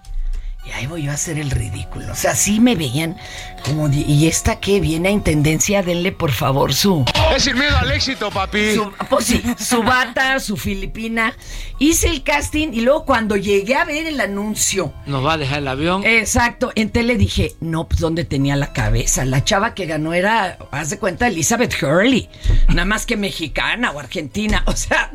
Y 0.67 0.71
ahí 0.71 0.85
voy 0.85 1.03
yo 1.03 1.11
a 1.11 1.13
hacer 1.13 1.39
el 1.39 1.49
ridículo. 1.49 2.11
O 2.11 2.15
sea, 2.15 2.35
sí 2.35 2.59
me 2.59 2.75
veían 2.75 3.15
como... 3.63 3.87
¿Y 3.89 4.27
esta 4.27 4.59
qué? 4.59 4.81
Viene 4.81 5.07
a 5.07 5.11
Intendencia, 5.11 5.81
denle 5.81 6.11
por 6.11 6.31
favor 6.31 6.73
su... 6.73 7.05
Es 7.33 7.43
sin 7.43 7.57
miedo 7.57 7.77
al 7.77 7.91
éxito, 7.91 8.29
papi. 8.29 8.73
Su, 8.75 8.91
pues 9.09 9.25
sí, 9.25 9.41
su 9.57 9.81
bata, 9.83 10.39
su 10.39 10.57
filipina. 10.57 11.33
Hice 11.79 12.09
el 12.09 12.23
casting 12.23 12.69
y 12.73 12.81
luego 12.81 13.05
cuando 13.05 13.37
llegué 13.37 13.75
a 13.75 13.85
ver 13.85 14.07
el 14.07 14.19
anuncio... 14.19 14.93
Nos 15.05 15.25
va 15.25 15.33
a 15.33 15.37
dejar 15.37 15.59
el 15.59 15.67
avión. 15.69 16.03
Exacto, 16.05 16.71
en 16.75 16.89
tele 16.89 17.15
dije, 17.15 17.55
no, 17.61 17.87
pues 17.87 18.01
¿dónde 18.01 18.25
tenía 18.25 18.55
la 18.57 18.73
cabeza? 18.73 19.23
La 19.23 19.43
chava 19.45 19.73
que 19.73 19.85
ganó 19.85 20.13
era, 20.13 20.57
haz 20.71 20.89
de 20.89 20.99
cuenta, 20.99 21.27
Elizabeth 21.27 21.81
Hurley. 21.81 22.29
Nada 22.67 22.85
más 22.85 23.05
que 23.05 23.15
mexicana 23.15 23.91
o 23.91 23.99
argentina. 23.99 24.63
O 24.65 24.75
sea, 24.75 25.11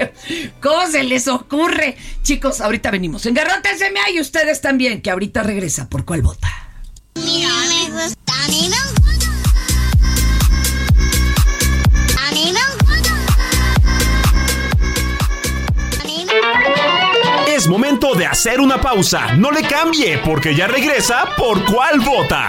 ¿cómo 0.62 0.86
se 0.86 1.04
les 1.04 1.28
ocurre? 1.28 1.96
Chicos, 2.22 2.60
ahorita 2.60 2.90
venimos. 2.90 3.26
Engarrótenseme 3.26 4.00
ahí 4.00 4.18
ustedes 4.18 4.60
también, 4.60 4.93
que 5.02 5.10
ahorita 5.10 5.42
regresa. 5.42 5.88
¿Por 5.88 6.04
cuál 6.04 6.22
vota? 6.22 6.48
Mira, 7.14 7.50
me 7.68 7.90
gusta, 7.90 8.32
a 8.44 8.48
mí 8.48 8.70
Es 17.46 17.68
momento 17.68 18.14
de 18.14 18.26
hacer 18.26 18.60
una 18.60 18.80
pausa. 18.80 19.36
No 19.36 19.50
le 19.52 19.62
cambie 19.62 20.18
porque 20.18 20.56
ya 20.56 20.66
regresa 20.66 21.24
por 21.36 21.64
cuál 21.64 22.00
vota. 22.00 22.48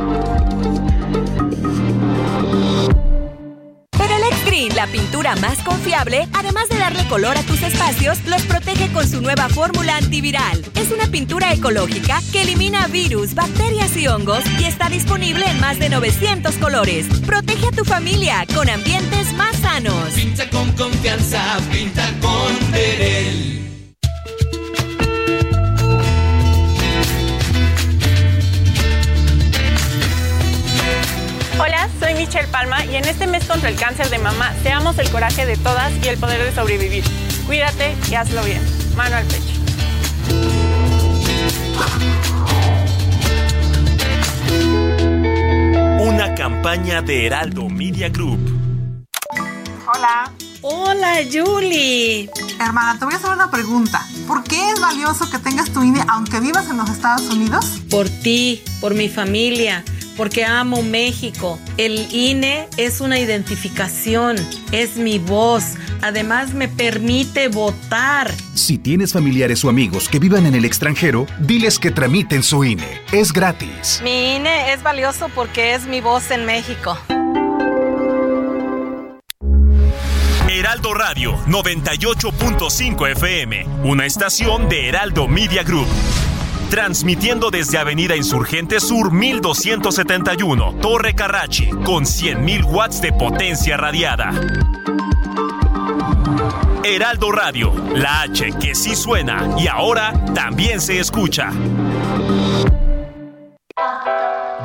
La 4.69 4.85
pintura 4.85 5.35
más 5.37 5.57
confiable, 5.63 6.27
además 6.33 6.69
de 6.69 6.77
darle 6.77 7.07
color 7.07 7.35
a 7.35 7.41
tus 7.41 7.63
espacios, 7.63 8.19
los 8.27 8.43
protege 8.43 8.91
con 8.93 9.09
su 9.09 9.19
nueva 9.19 9.49
fórmula 9.49 9.97
antiviral. 9.97 10.63
Es 10.75 10.91
una 10.91 11.07
pintura 11.07 11.51
ecológica 11.51 12.21
que 12.31 12.43
elimina 12.43 12.87
virus, 12.87 13.33
bacterias 13.33 13.97
y 13.97 14.07
hongos 14.07 14.43
y 14.59 14.65
está 14.65 14.87
disponible 14.87 15.45
en 15.49 15.59
más 15.59 15.79
de 15.79 15.89
900 15.89 16.55
colores. 16.57 17.07
Protege 17.25 17.69
a 17.69 17.71
tu 17.71 17.85
familia 17.85 18.45
con 18.53 18.69
ambientes 18.69 19.33
más 19.33 19.55
sanos. 19.57 20.13
Pinta 20.13 20.47
con 20.51 20.71
confianza, 20.73 21.57
pinta 21.71 22.07
con 22.21 22.71
Verel. 22.71 23.60
Michelle 32.21 32.47
Palma 32.49 32.85
y 32.85 32.97
en 32.97 33.05
este 33.05 33.25
mes 33.25 33.45
contra 33.45 33.67
el 33.67 33.75
cáncer 33.75 34.07
de 34.11 34.19
mama 34.19 34.53
seamos 34.61 34.95
el 34.99 35.09
coraje 35.09 35.47
de 35.47 35.57
todas 35.57 35.91
y 36.03 36.07
el 36.07 36.19
poder 36.19 36.43
de 36.43 36.53
sobrevivir. 36.53 37.03
Cuídate 37.47 37.97
y 38.11 38.13
hazlo 38.13 38.43
bien. 38.43 38.61
Mano 38.95 39.15
al 39.15 39.25
pecho. 39.25 39.59
Una 45.99 46.35
campaña 46.35 47.01
de 47.01 47.25
Heraldo 47.25 47.67
Media 47.67 48.09
Group. 48.09 48.39
Hola. 49.87 50.31
Hola, 50.61 51.15
Julie. 51.25 52.29
Hermana, 52.59 52.99
te 52.99 53.05
voy 53.05 53.15
a 53.15 53.17
hacer 53.17 53.31
una 53.31 53.49
pregunta. 53.49 54.05
¿Por 54.27 54.43
qué 54.43 54.69
es 54.69 54.79
valioso 54.79 55.27
que 55.31 55.39
tengas 55.39 55.71
tu 55.71 55.81
INE 55.81 56.03
aunque 56.07 56.39
vivas 56.39 56.69
en 56.69 56.77
los 56.77 56.87
Estados 56.87 57.23
Unidos? 57.33 57.81
Por 57.89 58.07
ti, 58.07 58.61
por 58.79 58.93
mi 58.93 59.09
familia, 59.09 59.83
porque 60.17 60.45
amo 60.45 60.81
México. 60.81 61.59
El 61.77 62.13
INE 62.13 62.67
es 62.77 63.01
una 63.01 63.19
identificación, 63.19 64.35
es 64.71 64.97
mi 64.97 65.19
voz. 65.19 65.63
Además 66.01 66.53
me 66.53 66.67
permite 66.67 67.47
votar. 67.47 68.31
Si 68.53 68.77
tienes 68.77 69.13
familiares 69.13 69.63
o 69.63 69.69
amigos 69.69 70.09
que 70.09 70.19
vivan 70.19 70.45
en 70.45 70.55
el 70.55 70.65
extranjero, 70.65 71.27
diles 71.39 71.79
que 71.79 71.91
tramiten 71.91 72.43
su 72.43 72.63
INE. 72.63 73.01
Es 73.11 73.33
gratis. 73.33 74.01
Mi 74.03 74.35
INE 74.35 74.73
es 74.73 74.83
valioso 74.83 75.29
porque 75.33 75.73
es 75.73 75.85
mi 75.87 76.01
voz 76.01 76.31
en 76.31 76.45
México. 76.45 76.97
Heraldo 80.49 80.93
Radio 80.93 81.37
98.5 81.47 83.11
FM, 83.13 83.65
una 83.83 84.05
estación 84.05 84.69
de 84.69 84.89
Heraldo 84.89 85.27
Media 85.27 85.63
Group. 85.63 85.87
Transmitiendo 86.71 87.51
desde 87.51 87.77
Avenida 87.77 88.15
Insurgente 88.15 88.79
Sur 88.79 89.11
1271, 89.11 90.75
Torre 90.81 91.13
Carrachi, 91.13 91.69
con 91.69 92.05
100.000 92.05 92.63
watts 92.63 93.01
de 93.01 93.11
potencia 93.11 93.75
radiada. 93.75 94.31
Heraldo 96.85 97.33
Radio, 97.33 97.73
la 97.93 98.21
H 98.21 98.53
que 98.53 98.73
sí 98.73 98.95
suena 98.95 99.53
y 99.57 99.67
ahora 99.67 100.13
también 100.33 100.79
se 100.79 100.97
escucha. 100.97 101.51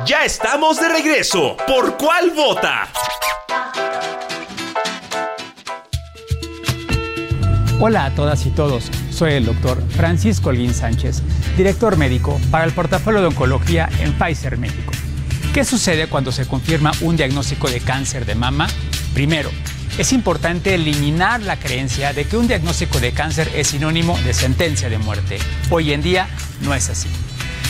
Ya 0.05 0.23
estamos 0.23 0.79
de 0.79 0.87
regreso. 0.87 1.57
¿Por 1.67 1.97
cuál 1.97 2.31
vota? 2.31 2.87
Hola 7.79 8.05
a 8.05 8.15
todas 8.15 8.43
y 8.47 8.49
todos, 8.49 8.89
soy 9.11 9.33
el 9.33 9.45
doctor 9.45 9.79
Francisco 9.89 10.49
Holguín 10.49 10.73
Sánchez, 10.73 11.21
director 11.55 11.95
médico 11.95 12.41
para 12.49 12.65
el 12.65 12.71
portafolio 12.71 13.21
de 13.21 13.27
oncología 13.27 13.87
en 13.99 14.13
Pfizer 14.13 14.57
México. 14.57 14.91
¿Qué 15.53 15.63
sucede 15.63 16.07
cuando 16.07 16.31
se 16.31 16.47
confirma 16.47 16.91
un 17.01 17.17
diagnóstico 17.17 17.69
de 17.69 17.79
cáncer 17.79 18.25
de 18.25 18.33
mama? 18.33 18.67
Primero, 19.13 19.51
es 19.99 20.11
importante 20.11 20.73
eliminar 20.73 21.43
la 21.43 21.59
creencia 21.59 22.13
de 22.13 22.25
que 22.25 22.35
un 22.35 22.47
diagnóstico 22.47 22.99
de 22.99 23.11
cáncer 23.11 23.47
es 23.53 23.67
sinónimo 23.67 24.17
de 24.21 24.33
sentencia 24.33 24.89
de 24.89 24.97
muerte. 24.97 25.37
Hoy 25.69 25.93
en 25.93 26.01
día 26.01 26.27
no 26.61 26.73
es 26.73 26.89
así. 26.89 27.09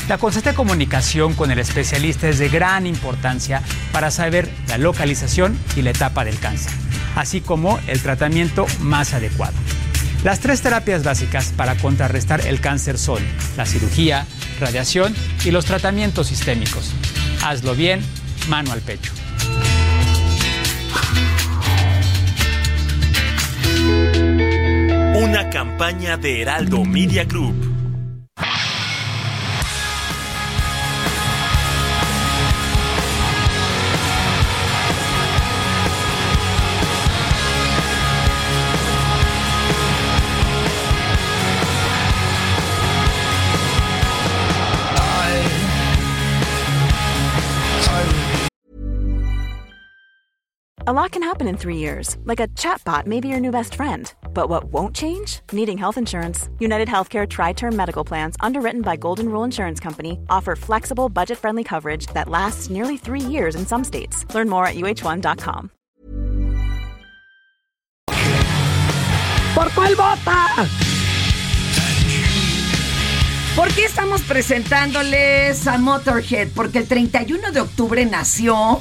La 0.08 0.18
constante 0.18 0.54
comunicación 0.54 1.34
con 1.34 1.52
el 1.52 1.60
especialista 1.60 2.30
es 2.30 2.40
de 2.40 2.48
gran 2.48 2.88
importancia 2.88 3.62
para 3.92 4.10
saber 4.10 4.50
la 4.70 4.78
localización 4.78 5.60
y 5.76 5.82
la 5.82 5.90
etapa 5.90 6.24
del 6.24 6.40
cáncer, 6.40 6.72
así 7.18 7.42
como 7.42 7.78
el 7.88 8.02
tratamiento 8.02 8.68
más 8.80 9.14
adecuado. 9.14 9.58
Las 10.28 10.42
tres 10.42 10.62
terapias 10.62 11.06
básicas 11.06 11.54
para 11.56 11.78
contrarrestar 11.78 12.46
el 12.46 12.60
cáncer 12.60 12.98
son 12.98 13.24
la 13.56 13.66
cirugía, 13.66 14.28
radiación 14.60 15.16
y 15.46 15.52
los 15.52 15.64
tratamientos 15.64 16.28
sistémicos. 16.28 16.92
Hazlo 17.46 17.76
bien, 17.76 18.02
mano 18.50 18.74
al 18.74 18.82
pecho. 18.82 19.14
Una 25.16 25.50
campaña 25.50 26.18
de 26.18 26.42
Heraldo 26.42 26.84
Media 26.84 27.24
Group. 27.24 27.67
A 50.88 50.94
lot 50.94 51.12
can 51.12 51.22
happen 51.22 51.50
in 51.50 51.58
three 51.58 51.76
years, 51.76 52.16
like 52.24 52.40
a 52.40 52.48
chatbot 52.56 53.06
may 53.06 53.20
be 53.20 53.28
your 53.28 53.42
new 53.42 53.52
best 53.52 53.76
friend. 53.76 54.10
But 54.34 54.48
what 54.48 54.72
won't 54.72 54.96
change? 54.96 55.42
Needing 55.52 55.78
health 55.78 55.98
insurance. 55.98 56.48
United 56.60 56.88
Healthcare 56.88 57.28
Tri 57.28 57.52
Term 57.52 57.76
Medical 57.76 58.06
Plans, 58.06 58.38
underwritten 58.40 58.84
by 58.84 58.96
Golden 58.96 59.28
Rule 59.28 59.44
Insurance 59.44 59.82
Company, 59.82 60.18
offer 60.30 60.56
flexible, 60.56 61.10
budget 61.10 61.38
friendly 61.38 61.66
coverage 61.66 62.08
that 62.14 62.30
lasts 62.30 62.70
nearly 62.70 62.96
three 62.96 63.20
years 63.20 63.56
in 63.56 63.66
some 63.66 63.84
states. 63.84 64.26
Learn 64.34 64.48
more 64.48 64.66
at 64.66 64.76
uh1.com. 64.76 65.72
¿Por 69.56 69.70
cuál 69.72 69.94
vota? 69.94 70.70
¿Por 73.58 73.68
qué 73.74 73.84
estamos 73.84 74.22
presentándoles 74.22 75.68
a 75.68 75.78
Motorhead? 75.78 76.48
Porque 76.56 76.78
el 76.78 76.88
31 76.88 77.52
de 77.52 77.60
octubre 77.60 78.06
nació 78.06 78.80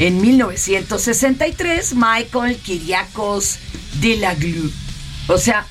en 0.00 0.18
1963 0.22 1.94
Michael 1.94 2.56
Kiriakos 2.56 3.58
Delaglu. 4.00 4.70
O 5.28 5.36
sea, 5.38 5.66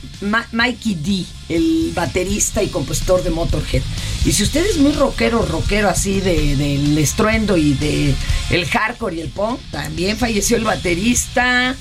Mikey 0.51 0.93
D, 0.95 1.25
el 1.49 1.91
baterista 1.95 2.61
y 2.63 2.67
compositor 2.67 3.23
de 3.23 3.31
Motorhead. 3.31 3.81
Y 4.23 4.31
si 4.31 4.43
usted 4.43 4.65
es 4.65 4.77
muy 4.77 4.93
rockero, 4.93 5.41
rockero 5.45 5.89
así 5.89 6.21
de- 6.21 6.55
del 6.55 6.97
estruendo 6.97 7.57
y 7.57 7.73
de 7.73 8.13
el 8.51 8.65
hardcore 8.67 9.15
y 9.15 9.21
el 9.21 9.29
punk, 9.29 9.59
también 9.71 10.15
falleció 10.17 10.57
el 10.57 10.63
baterista 10.63 11.75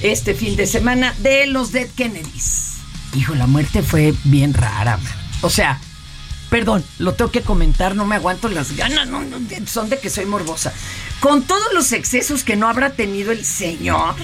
este 0.00 0.34
fin 0.34 0.54
de 0.56 0.66
semana 0.66 1.12
de 1.18 1.46
los 1.48 1.72
Dead 1.72 1.88
Kennedys. 1.96 2.74
Hijo, 3.16 3.34
la 3.34 3.46
muerte 3.48 3.82
fue 3.82 4.14
bien 4.24 4.54
rara, 4.54 4.96
man. 4.96 5.12
O 5.42 5.50
sea, 5.50 5.80
perdón, 6.54 6.84
lo 7.00 7.14
tengo 7.14 7.32
que 7.32 7.40
comentar, 7.40 7.96
no 7.96 8.06
me 8.06 8.14
aguanto 8.14 8.48
las 8.48 8.76
ganas, 8.76 9.08
no, 9.08 9.24
no, 9.24 9.38
son 9.66 9.90
de 9.90 9.98
que 9.98 10.08
soy 10.08 10.24
morbosa. 10.24 10.72
Con 11.18 11.42
todos 11.42 11.74
los 11.74 11.90
excesos 11.90 12.44
que 12.44 12.54
no 12.54 12.68
habrá 12.68 12.90
tenido 12.90 13.32
el 13.32 13.44
señor, 13.44 14.14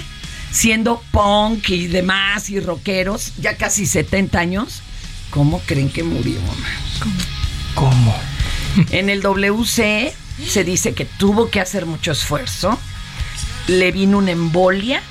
siendo 0.49 1.03
punk 1.11 1.67
y 1.71 1.87
demás 1.87 2.49
y 2.49 2.61
rockeros, 2.61 3.33
ya 3.41 3.57
casi 3.57 3.85
70 3.85 4.39
años, 4.39 4.81
¿cómo 5.29 5.59
creen 5.65 5.89
que 5.89 6.03
murió, 6.03 6.39
man? 6.39 7.15
¿Cómo? 7.75 8.17
En 8.91 9.09
el 9.09 9.21
WC 9.21 10.13
se 10.47 10.63
dice 10.63 10.93
que 10.93 11.03
tuvo 11.03 11.49
que 11.49 11.59
hacer 11.59 11.85
mucho 11.85 12.13
esfuerzo, 12.13 12.79
le 13.67 13.91
vino 13.91 14.19
una 14.19 14.31
embolia, 14.31 15.03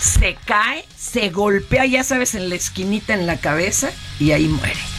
se 0.00 0.36
cae, 0.44 0.84
se 0.98 1.28
golpea, 1.30 1.86
ya 1.86 2.02
sabes, 2.02 2.34
en 2.34 2.48
la 2.48 2.56
esquinita 2.56 3.14
en 3.14 3.28
la 3.28 3.36
cabeza 3.36 3.92
y 4.18 4.32
ahí 4.32 4.48
muere. 4.48 4.95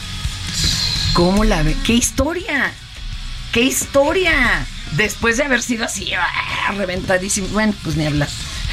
¿Cómo 1.14 1.44
la 1.44 1.62
ve? 1.62 1.76
¡Qué 1.84 1.94
historia! 1.94 2.72
¡Qué 3.52 3.62
historia! 3.62 4.66
Después 4.92 5.36
de 5.36 5.44
haber 5.44 5.62
sido 5.62 5.84
así, 5.84 6.12
¡ah! 6.14 6.72
reventadísimo. 6.76 7.48
Bueno, 7.48 7.74
pues 7.82 7.96
ni 7.96 8.06
hablar. 8.06 8.28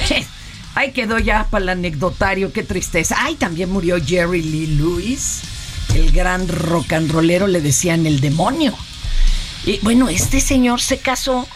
Ahí 0.75 0.91
quedó 0.91 1.19
ya 1.19 1.47
para 1.49 1.63
el 1.63 1.69
anecdotario, 1.69 2.51
qué 2.51 2.63
tristeza. 2.63 3.15
Ay, 3.19 3.35
también 3.35 3.71
murió 3.71 3.97
Jerry 4.03 4.41
Lee 4.41 4.67
Lewis, 4.67 5.41
el 5.93 6.11
gran 6.11 6.47
rock 6.47 6.93
and 6.93 7.11
rollero, 7.11 7.47
le 7.47 7.61
decían 7.61 8.05
el 8.05 8.19
demonio. 8.19 8.75
Y 9.65 9.79
bueno, 9.81 10.09
este 10.09 10.41
señor 10.41 10.81
se 10.81 10.99
casó 10.99 11.47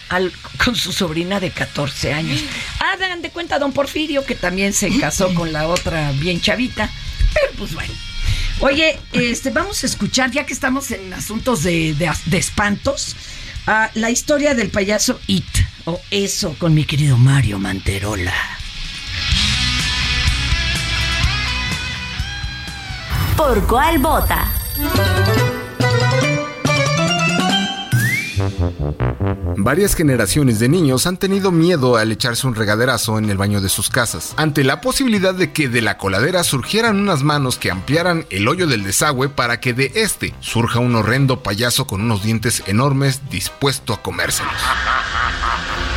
con 0.63 0.75
su 0.75 0.91
sobrina 0.93 1.39
de 1.39 1.51
14 1.51 2.13
años. 2.13 2.39
Ah, 2.79 2.97
dan 2.97 3.21
de 3.21 3.29
cuenta 3.29 3.59
don 3.59 3.73
Porfirio, 3.73 4.25
que 4.25 4.35
también 4.35 4.73
se 4.73 4.97
casó 4.97 5.33
con 5.33 5.51
la 5.51 5.67
otra 5.67 6.11
bien 6.13 6.41
chavita. 6.41 6.89
Pero 7.33 7.53
pues 7.57 7.73
bueno. 7.73 7.93
Oye, 8.61 8.99
este, 9.13 9.51
vamos 9.51 9.83
a 9.83 9.85
escuchar, 9.85 10.31
ya 10.31 10.45
que 10.45 10.53
estamos 10.53 10.91
en 10.91 11.13
asuntos 11.13 11.63
de, 11.63 11.93
de- 11.93 12.37
espantos, 12.37 13.15
la 13.93 14.09
historia 14.09 14.53
del 14.55 14.69
payaso 14.69 15.19
It, 15.27 15.45
o 15.85 16.01
eso, 16.11 16.55
con 16.59 16.73
mi 16.73 16.83
querido 16.83 17.17
Mario 17.17 17.57
Manterola. 17.59 18.33
¿Por 23.37 23.65
cuál 23.67 23.99
vota? 23.99 24.51
Varias 29.57 29.95
generaciones 29.95 30.59
de 30.59 30.69
niños 30.69 31.07
han 31.07 31.17
tenido 31.17 31.51
miedo 31.51 31.97
al 31.97 32.11
echarse 32.11 32.47
un 32.47 32.55
regaderazo 32.55 33.17
en 33.17 33.29
el 33.29 33.37
baño 33.37 33.61
de 33.61 33.69
sus 33.69 33.89
casas, 33.89 34.33
ante 34.37 34.63
la 34.63 34.81
posibilidad 34.81 35.33
de 35.33 35.51
que 35.51 35.69
de 35.69 35.81
la 35.81 35.97
coladera 35.97 36.43
surgieran 36.43 36.99
unas 36.99 37.23
manos 37.23 37.57
que 37.57 37.71
ampliaran 37.71 38.25
el 38.29 38.47
hoyo 38.47 38.67
del 38.67 38.83
desagüe 38.83 39.29
para 39.29 39.59
que 39.59 39.73
de 39.73 39.91
este 39.95 40.33
surja 40.39 40.79
un 40.79 40.95
horrendo 40.95 41.43
payaso 41.43 41.87
con 41.87 42.01
unos 42.01 42.23
dientes 42.23 42.63
enormes 42.67 43.21
dispuesto 43.29 43.93
a 43.93 44.01
comérselos. 44.01 44.53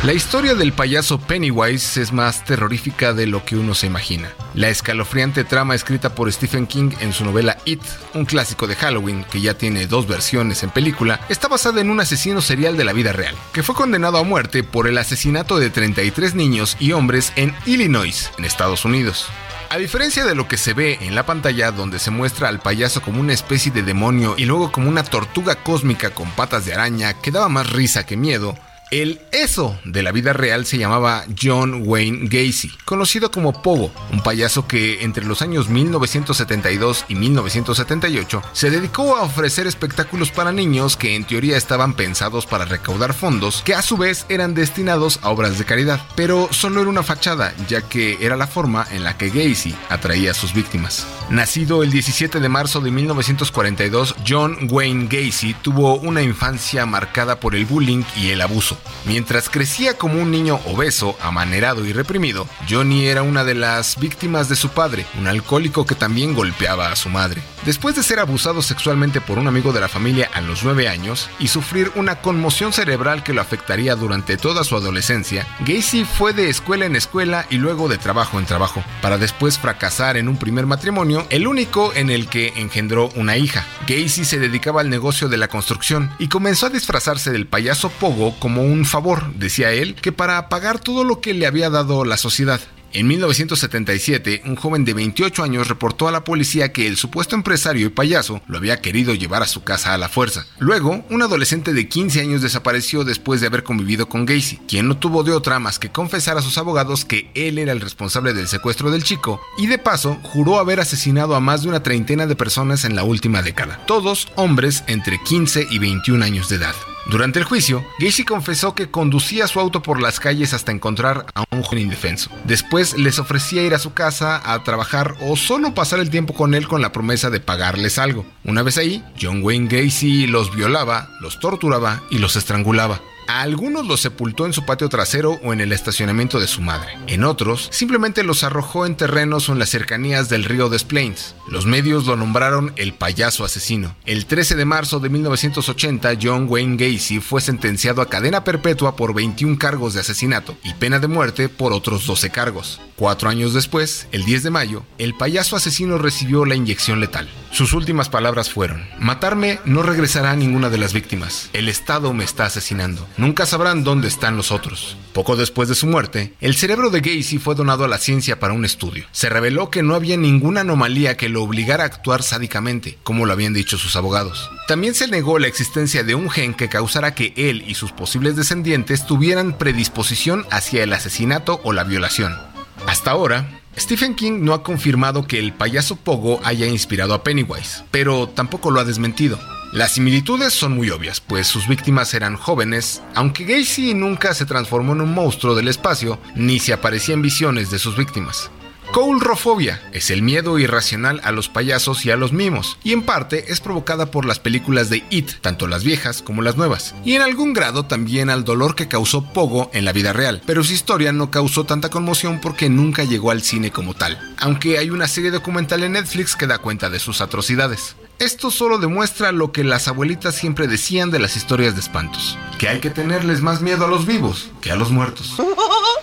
La 0.03 0.11
historia 0.11 0.53
del 0.53 0.73
payaso 0.73 1.17
Pennywise 1.17 2.01
es 2.01 2.11
más 2.11 2.43
terrorífica 2.43 3.13
de 3.13 3.25
lo 3.25 3.45
que 3.45 3.55
uno 3.55 3.73
se 3.73 3.87
imagina. 3.87 4.33
La 4.53 4.67
escalofriante 4.67 5.45
trama 5.45 5.75
escrita 5.75 6.13
por 6.13 6.29
Stephen 6.29 6.67
King 6.67 6.91
en 6.99 7.13
su 7.13 7.23
novela 7.23 7.57
It, 7.63 7.79
un 8.13 8.25
clásico 8.25 8.67
de 8.67 8.75
Halloween 8.75 9.23
que 9.23 9.39
ya 9.39 9.53
tiene 9.53 9.87
dos 9.87 10.05
versiones 10.05 10.61
en 10.63 10.71
película, 10.71 11.21
está 11.29 11.47
basada 11.47 11.79
en 11.79 11.89
un 11.89 12.01
asesino 12.01 12.41
serial 12.41 12.75
de 12.75 12.83
la 12.83 12.91
vida 12.91 13.13
real, 13.13 13.33
que 13.53 13.63
fue 13.63 13.75
condenado 13.75 14.17
a 14.17 14.25
muerte 14.25 14.61
por 14.61 14.87
el 14.87 14.97
asesinato 14.97 15.57
de 15.57 15.69
33 15.69 16.35
niños 16.35 16.75
y 16.81 16.91
hombres 16.91 17.31
en 17.37 17.55
Illinois, 17.65 18.29
en 18.37 18.43
Estados 18.43 18.83
Unidos. 18.83 19.27
A 19.69 19.77
diferencia 19.77 20.25
de 20.25 20.35
lo 20.35 20.49
que 20.49 20.57
se 20.57 20.73
ve 20.73 20.97
en 20.99 21.15
la 21.15 21.25
pantalla 21.25 21.71
donde 21.71 21.99
se 21.99 22.11
muestra 22.11 22.49
al 22.49 22.59
payaso 22.59 23.01
como 23.01 23.21
una 23.21 23.31
especie 23.31 23.71
de 23.71 23.83
demonio 23.83 24.35
y 24.37 24.43
luego 24.43 24.69
como 24.69 24.89
una 24.89 25.05
tortuga 25.05 25.55
cósmica 25.55 26.09
con 26.09 26.29
patas 26.31 26.65
de 26.65 26.73
araña 26.73 27.13
que 27.13 27.31
daba 27.31 27.47
más 27.47 27.71
risa 27.71 28.05
que 28.05 28.17
miedo, 28.17 28.57
el 29.01 29.19
eso 29.31 29.75
de 29.85 30.03
la 30.03 30.11
vida 30.11 30.33
real 30.33 30.67
se 30.67 30.77
llamaba 30.77 31.25
John 31.41 31.81
Wayne 31.85 32.27
Gacy, 32.27 32.71
conocido 32.85 33.31
como 33.31 33.63
Pogo, 33.63 33.91
un 34.11 34.21
payaso 34.21 34.67
que 34.67 35.03
entre 35.03 35.25
los 35.25 35.41
años 35.41 35.67
1972 35.67 37.05
y 37.07 37.15
1978 37.15 38.43
se 38.53 38.69
dedicó 38.69 39.15
a 39.15 39.23
ofrecer 39.23 39.65
espectáculos 39.65 40.29
para 40.29 40.51
niños 40.51 40.95
que 40.95 41.15
en 41.15 41.25
teoría 41.25 41.57
estaban 41.57 41.95
pensados 41.95 42.45
para 42.45 42.65
recaudar 42.65 43.15
fondos 43.15 43.63
que 43.65 43.73
a 43.73 43.81
su 43.81 43.97
vez 43.97 44.27
eran 44.29 44.53
destinados 44.53 45.19
a 45.23 45.29
obras 45.31 45.57
de 45.57 45.65
caridad, 45.65 45.99
pero 46.15 46.49
solo 46.51 46.81
era 46.81 46.89
una 46.89 47.01
fachada 47.01 47.53
ya 47.67 47.81
que 47.81 48.17
era 48.21 48.35
la 48.35 48.45
forma 48.45 48.85
en 48.91 49.03
la 49.03 49.17
que 49.17 49.29
Gacy 49.29 49.75
atraía 49.89 50.31
a 50.31 50.35
sus 50.35 50.53
víctimas. 50.53 51.07
Nacido 51.31 51.81
el 51.81 51.91
17 51.91 52.39
de 52.39 52.49
marzo 52.49 52.79
de 52.79 52.91
1942, 52.91 54.15
John 54.27 54.67
Wayne 54.69 55.07
Gacy 55.09 55.55
tuvo 55.63 55.95
una 55.95 56.21
infancia 56.21 56.85
marcada 56.85 57.39
por 57.39 57.55
el 57.55 57.65
bullying 57.65 58.03
y 58.15 58.29
el 58.29 58.41
abuso. 58.41 58.77
Mientras 59.05 59.49
crecía 59.49 59.97
como 59.97 60.21
un 60.21 60.31
niño 60.31 60.59
obeso, 60.65 61.17
amanerado 61.21 61.85
y 61.85 61.93
reprimido, 61.93 62.47
Johnny 62.69 63.05
era 63.05 63.21
una 63.21 63.43
de 63.43 63.55
las 63.55 63.97
víctimas 63.99 64.49
de 64.49 64.55
su 64.55 64.69
padre, 64.69 65.05
un 65.17 65.27
alcohólico 65.27 65.85
que 65.85 65.95
también 65.95 66.33
golpeaba 66.33 66.91
a 66.91 66.95
su 66.95 67.09
madre. 67.09 67.41
Después 67.65 67.95
de 67.95 68.03
ser 68.03 68.19
abusado 68.19 68.61
sexualmente 68.61 69.21
por 69.21 69.37
un 69.37 69.47
amigo 69.47 69.71
de 69.71 69.81
la 69.81 69.87
familia 69.87 70.29
a 70.33 70.41
los 70.41 70.63
9 70.63 70.87
años 70.89 71.29
y 71.39 71.47
sufrir 71.47 71.91
una 71.95 72.21
conmoción 72.21 72.73
cerebral 72.73 73.23
que 73.23 73.33
lo 73.33 73.41
afectaría 73.41 73.95
durante 73.95 74.37
toda 74.37 74.63
su 74.63 74.75
adolescencia, 74.75 75.47
Gacy 75.65 76.05
fue 76.05 76.33
de 76.33 76.49
escuela 76.49 76.85
en 76.85 76.95
escuela 76.95 77.45
y 77.49 77.57
luego 77.57 77.87
de 77.87 77.97
trabajo 77.97 78.39
en 78.39 78.45
trabajo, 78.45 78.83
para 79.01 79.17
después 79.17 79.59
fracasar 79.59 80.17
en 80.17 80.27
un 80.27 80.37
primer 80.37 80.65
matrimonio, 80.65 81.25
el 81.29 81.47
único 81.47 81.93
en 81.93 82.09
el 82.09 82.27
que 82.27 82.53
engendró 82.55 83.09
una 83.15 83.37
hija. 83.37 83.65
Gacy 83.87 84.25
se 84.25 84.39
dedicaba 84.39 84.81
al 84.81 84.89
negocio 84.89 85.29
de 85.29 85.37
la 85.37 85.47
construcción 85.47 86.11
y 86.19 86.27
comenzó 86.27 86.65
a 86.65 86.69
disfrazarse 86.69 87.31
del 87.31 87.47
payaso 87.47 87.89
Pogo 87.89 88.37
como 88.39 88.62
un 88.63 88.85
favor, 88.85 89.33
decía 89.35 89.71
él, 89.71 89.95
que 89.95 90.11
para 90.11 90.49
pagar 90.49 90.79
todo 90.79 91.03
lo 91.03 91.21
que 91.21 91.33
le 91.33 91.47
había 91.47 91.69
dado 91.69 92.05
la 92.05 92.17
sociedad. 92.17 92.61
En 92.95 93.07
1977, 93.07 94.43
un 94.45 94.55
joven 94.55 94.85
de 94.85 94.93
28 94.93 95.41
años 95.41 95.67
reportó 95.67 96.07
a 96.07 96.11
la 96.11 96.23
policía 96.23 96.71
que 96.71 96.85
el 96.85 96.95
supuesto 96.95 97.35
empresario 97.35 97.87
y 97.87 97.89
payaso 97.89 98.43
lo 98.45 98.59
había 98.59 98.81
querido 98.81 99.15
llevar 99.15 99.41
a 99.41 99.47
su 99.47 99.63
casa 99.63 99.95
a 99.95 99.97
la 99.97 100.09
fuerza. 100.09 100.45
Luego, 100.59 101.03
un 101.09 101.23
adolescente 101.23 101.73
de 101.73 101.89
15 101.89 102.21
años 102.21 102.43
desapareció 102.43 103.03
después 103.03 103.41
de 103.41 103.47
haber 103.47 103.63
convivido 103.63 104.07
con 104.07 104.27
Gacy, 104.27 104.57
quien 104.67 104.87
no 104.87 104.97
tuvo 104.97 105.23
de 105.23 105.31
otra 105.31 105.57
más 105.57 105.79
que 105.79 105.91
confesar 105.91 106.37
a 106.37 106.43
sus 106.43 106.59
abogados 106.59 107.03
que 107.03 107.31
él 107.33 107.57
era 107.57 107.71
el 107.71 107.81
responsable 107.81 108.33
del 108.33 108.47
secuestro 108.47 108.91
del 108.91 109.03
chico 109.03 109.41
y 109.57 109.65
de 109.65 109.79
paso 109.79 110.19
juró 110.21 110.59
haber 110.59 110.79
asesinado 110.79 111.35
a 111.35 111.39
más 111.39 111.63
de 111.63 111.69
una 111.69 111.81
treintena 111.81 112.27
de 112.27 112.35
personas 112.35 112.85
en 112.85 112.95
la 112.95 113.03
última 113.03 113.41
década, 113.41 113.83
todos 113.87 114.27
hombres 114.35 114.83
entre 114.85 115.17
15 115.17 115.65
y 115.71 115.79
21 115.79 116.23
años 116.23 116.47
de 116.47 116.57
edad. 116.57 116.75
Durante 117.05 117.39
el 117.39 117.45
juicio, 117.45 117.85
Gacy 117.99 118.23
confesó 118.23 118.75
que 118.75 118.89
conducía 118.89 119.47
su 119.47 119.59
auto 119.59 119.81
por 119.81 120.01
las 120.01 120.19
calles 120.19 120.53
hasta 120.53 120.71
encontrar 120.71 121.25
a 121.35 121.43
un 121.51 121.61
joven 121.61 121.83
indefenso. 121.83 122.29
Después 122.45 122.97
les 122.97 123.19
ofrecía 123.19 123.63
ir 123.63 123.73
a 123.73 123.79
su 123.79 123.93
casa 123.93 124.41
a 124.43 124.63
trabajar 124.63 125.15
o 125.21 125.35
solo 125.35 125.73
pasar 125.73 125.99
el 125.99 126.09
tiempo 126.09 126.33
con 126.33 126.53
él 126.53 126.67
con 126.67 126.81
la 126.81 126.91
promesa 126.91 127.29
de 127.29 127.41
pagarles 127.41 127.99
algo. 127.99 128.25
Una 128.45 128.63
vez 128.63 128.77
ahí, 128.77 129.03
John 129.21 129.43
Wayne 129.43 129.67
Gacy 129.67 130.27
los 130.27 130.55
violaba, 130.55 131.09
los 131.19 131.39
torturaba 131.39 132.01
y 132.09 132.19
los 132.19 132.35
estrangulaba. 132.35 133.01
A 133.27 133.41
algunos 133.41 133.87
los 133.87 134.01
sepultó 134.01 134.45
en 134.45 134.53
su 134.53 134.65
patio 134.65 134.89
trasero 134.89 135.39
o 135.43 135.53
en 135.53 135.61
el 135.61 135.71
estacionamiento 135.71 136.39
de 136.39 136.47
su 136.47 136.61
madre. 136.61 136.97
En 137.07 137.23
otros, 137.23 137.67
simplemente 137.71 138.23
los 138.23 138.43
arrojó 138.43 138.85
en 138.85 138.95
terrenos 138.95 139.49
o 139.49 139.53
en 139.53 139.59
las 139.59 139.69
cercanías 139.69 140.29
del 140.29 140.43
río 140.43 140.69
Des 140.69 140.83
Plaines. 140.83 141.35
Los 141.47 141.65
medios 141.65 142.05
lo 142.05 142.15
nombraron 142.15 142.73
el 142.75 142.93
payaso 142.93 143.45
asesino. 143.45 143.95
El 144.05 144.25
13 144.25 144.55
de 144.55 144.65
marzo 144.65 144.99
de 144.99 145.09
1980, 145.09 146.13
John 146.21 146.47
Wayne 146.49 146.77
Gacy 146.77 147.19
fue 147.19 147.41
sentenciado 147.41 148.01
a 148.01 148.09
cadena 148.09 148.43
perpetua 148.43 148.95
por 148.95 149.13
21 149.13 149.57
cargos 149.57 149.93
de 149.93 150.01
asesinato 150.01 150.55
y 150.63 150.73
pena 150.73 150.99
de 150.99 151.07
muerte 151.07 151.49
por 151.49 151.73
otros 151.73 152.05
12 152.05 152.29
cargos. 152.29 152.81
Cuatro 153.03 153.27
años 153.29 153.53
después, 153.53 154.07
el 154.13 154.23
10 154.23 154.43
de 154.43 154.49
mayo, 154.49 154.85
el 154.97 155.13
payaso 155.13 155.57
asesino 155.57 155.97
recibió 155.97 156.45
la 156.45 156.55
inyección 156.55 157.01
letal. 157.01 157.27
Sus 157.51 157.73
últimas 157.73 158.07
palabras 158.07 158.49
fueron, 158.49 158.87
matarme 158.97 159.59
no 159.65 159.83
regresará 159.83 160.31
a 160.31 160.35
ninguna 160.37 160.69
de 160.69 160.77
las 160.77 160.93
víctimas. 160.93 161.49
El 161.51 161.67
Estado 161.67 162.13
me 162.13 162.23
está 162.23 162.45
asesinando. 162.45 163.05
Nunca 163.17 163.45
sabrán 163.45 163.83
dónde 163.83 164.07
están 164.07 164.37
los 164.37 164.53
otros. 164.53 164.95
Poco 165.11 165.35
después 165.35 165.67
de 165.67 165.75
su 165.75 165.85
muerte, 165.85 166.31
el 166.39 166.55
cerebro 166.55 166.91
de 166.91 167.01
Gacy 167.01 167.39
fue 167.39 167.55
donado 167.55 167.83
a 167.83 167.89
la 167.89 167.97
ciencia 167.97 168.39
para 168.39 168.53
un 168.53 168.63
estudio. 168.63 169.03
Se 169.11 169.27
reveló 169.27 169.69
que 169.69 169.83
no 169.83 169.95
había 169.95 170.15
ninguna 170.15 170.61
anomalía 170.61 171.17
que 171.17 171.27
lo 171.27 171.43
obligara 171.43 171.83
a 171.83 171.87
actuar 171.87 172.23
sádicamente, 172.23 172.97
como 173.03 173.25
lo 173.25 173.33
habían 173.33 173.53
dicho 173.53 173.77
sus 173.77 173.97
abogados. 173.97 174.49
También 174.69 174.95
se 174.95 175.09
negó 175.09 175.39
la 175.39 175.47
existencia 175.47 176.05
de 176.05 176.15
un 176.15 176.29
gen 176.29 176.53
que 176.53 176.69
causara 176.69 177.15
que 177.15 177.33
él 177.35 177.65
y 177.67 177.75
sus 177.75 177.91
posibles 177.91 178.37
descendientes 178.37 179.05
tuvieran 179.05 179.57
predisposición 179.57 180.45
hacia 180.51 180.83
el 180.83 180.93
asesinato 180.93 181.59
o 181.65 181.73
la 181.73 181.83
violación. 181.83 182.52
Hasta 182.87 183.11
ahora, 183.11 183.61
Stephen 183.77 184.15
King 184.15 184.39
no 184.41 184.53
ha 184.53 184.63
confirmado 184.63 185.25
que 185.25 185.39
el 185.39 185.53
payaso 185.53 185.95
Pogo 185.95 186.39
haya 186.43 186.67
inspirado 186.67 187.13
a 187.13 187.23
Pennywise, 187.23 187.83
pero 187.91 188.29
tampoco 188.29 188.71
lo 188.71 188.79
ha 188.79 188.85
desmentido. 188.85 189.39
Las 189.73 189.93
similitudes 189.93 190.53
son 190.53 190.75
muy 190.75 190.91
obvias, 190.91 191.19
pues 191.19 191.47
sus 191.47 191.67
víctimas 191.67 192.13
eran 192.13 192.35
jóvenes, 192.35 193.01
aunque 193.15 193.45
Gacy 193.45 193.95
nunca 193.95 194.35
se 194.35 194.45
transformó 194.45 194.93
en 194.93 195.01
un 195.01 195.13
monstruo 195.13 195.55
del 195.55 195.67
espacio, 195.67 196.19
ni 196.35 196.59
se 196.59 196.73
aparecía 196.73 197.15
en 197.15 197.23
visiones 197.23 197.71
de 197.71 197.79
sus 197.79 197.97
víctimas. 197.97 198.51
Coulrofobia 198.93 199.81
es 199.91 200.11
el 200.11 200.21
miedo 200.21 200.59
irracional 200.59 201.19
a 201.23 201.31
los 201.31 201.49
payasos 201.49 202.05
y 202.05 202.11
a 202.11 202.15
los 202.15 202.31
mimos, 202.31 202.77
y 202.83 202.93
en 202.93 203.01
parte 203.01 203.51
es 203.51 203.59
provocada 203.59 204.11
por 204.11 204.23
las 204.23 204.37
películas 204.37 204.91
de 204.91 205.03
It, 205.09 205.31
tanto 205.41 205.65
las 205.65 205.83
viejas 205.83 206.21
como 206.21 206.43
las 206.43 206.57
nuevas, 206.57 206.93
y 207.03 207.15
en 207.15 207.23
algún 207.23 207.53
grado 207.53 207.87
también 207.87 208.29
al 208.29 208.43
dolor 208.43 208.75
que 208.75 208.87
causó 208.87 209.23
Pogo 209.33 209.71
en 209.73 209.85
la 209.85 209.93
vida 209.93 210.13
real, 210.13 210.43
pero 210.45 210.63
su 210.63 210.73
historia 210.73 211.11
no 211.11 211.31
causó 211.31 211.63
tanta 211.63 211.89
conmoción 211.89 212.39
porque 212.39 212.69
nunca 212.69 213.03
llegó 213.03 213.31
al 213.31 213.41
cine 213.41 213.71
como 213.71 213.95
tal, 213.95 214.35
aunque 214.37 214.77
hay 214.77 214.91
una 214.91 215.07
serie 215.07 215.31
documental 215.31 215.81
en 215.81 215.93
Netflix 215.93 216.35
que 216.35 216.45
da 216.45 216.59
cuenta 216.59 216.91
de 216.91 216.99
sus 216.99 217.19
atrocidades. 217.19 217.95
Esto 218.19 218.51
solo 218.51 218.77
demuestra 218.77 219.31
lo 219.31 219.51
que 219.51 219.63
las 219.63 219.87
abuelitas 219.87 220.35
siempre 220.35 220.67
decían 220.67 221.09
de 221.09 221.17
las 221.17 221.35
historias 221.35 221.73
de 221.73 221.81
espantos, 221.81 222.37
que 222.59 222.69
hay 222.69 222.79
que 222.79 222.91
tenerles 222.91 223.41
más 223.41 223.59
miedo 223.59 223.85
a 223.85 223.89
los 223.89 224.05
vivos 224.05 224.51
que 224.61 224.69
a 224.71 224.75
los 224.75 224.91
muertos. 224.91 225.33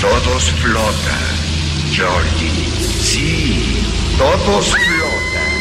Todos 0.00 0.44
flotan, 0.62 1.90
Georgie. 1.90 2.50
Sí, 3.02 3.82
todos 4.16 4.66
flotan. 4.66 5.58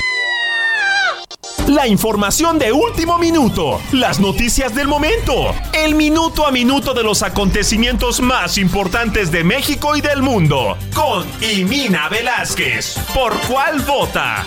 La 1.73 1.87
información 1.87 2.59
de 2.59 2.71
último 2.71 3.17
minuto, 3.17 3.81
las 3.93 4.19
noticias 4.19 4.75
del 4.75 4.87
momento, 4.87 5.55
el 5.73 5.95
minuto 5.95 6.45
a 6.45 6.51
minuto 6.51 6.93
de 6.93 7.01
los 7.01 7.23
acontecimientos 7.23 8.21
más 8.21 8.59
importantes 8.59 9.31
de 9.31 9.43
México 9.43 9.95
y 9.95 10.01
del 10.01 10.21
mundo, 10.21 10.77
con 10.93 11.25
Imina 11.41 12.07
Velázquez. 12.07 12.95
¿Por 13.15 13.33
cuál 13.47 13.79
vota? 13.79 14.45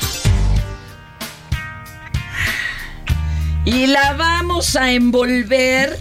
Y 3.65 3.89
la 3.89 4.13
vamos 4.13 4.77
a 4.77 4.93
envolver 4.93 5.99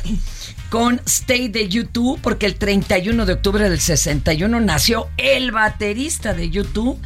con 0.69 1.01
Stay 1.05 1.47
de 1.47 1.67
YouTube, 1.67 2.19
porque 2.21 2.45
el 2.45 2.55
31 2.55 3.25
de 3.25 3.33
octubre 3.33 3.69
del 3.69 3.79
61 3.79 4.59
nació 4.61 5.09
el 5.17 5.51
baterista 5.51 6.33
de 6.33 6.49
YouTube, 6.49 6.99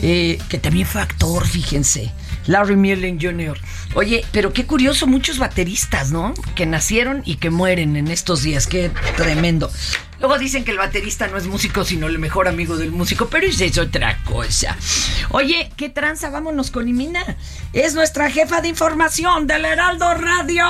eh, 0.00 0.38
que 0.48 0.58
también 0.58 0.86
fue 0.86 1.00
actor, 1.00 1.46
fíjense, 1.46 2.12
Larry 2.46 2.76
Mullen 2.76 3.20
Jr. 3.20 3.58
Oye, 3.94 4.24
pero 4.32 4.52
qué 4.52 4.64
curioso, 4.64 5.06
muchos 5.06 5.38
bateristas, 5.38 6.12
¿no? 6.12 6.34
Que 6.54 6.66
nacieron 6.66 7.22
y 7.24 7.36
que 7.36 7.50
mueren 7.50 7.96
en 7.96 8.08
estos 8.08 8.42
días, 8.42 8.66
qué 8.66 8.90
tremendo. 9.16 9.70
Luego 10.20 10.38
dicen 10.38 10.64
que 10.64 10.72
el 10.72 10.78
baterista 10.78 11.28
no 11.28 11.36
es 11.36 11.46
músico, 11.46 11.84
sino 11.84 12.06
el 12.06 12.18
mejor 12.18 12.48
amigo 12.48 12.76
del 12.76 12.90
músico, 12.90 13.28
pero 13.28 13.46
es 13.46 13.78
otra 13.78 14.22
cosa. 14.24 14.76
Oye, 15.30 15.70
¿qué 15.76 15.88
tranza? 15.88 16.30
Vámonos 16.30 16.70
con 16.70 16.88
Imina. 16.88 17.36
Es 17.72 17.94
nuestra 17.94 18.30
jefa 18.30 18.60
de 18.60 18.68
información 18.68 19.46
del 19.46 19.64
Heraldo 19.64 20.14
Radio, 20.14 20.64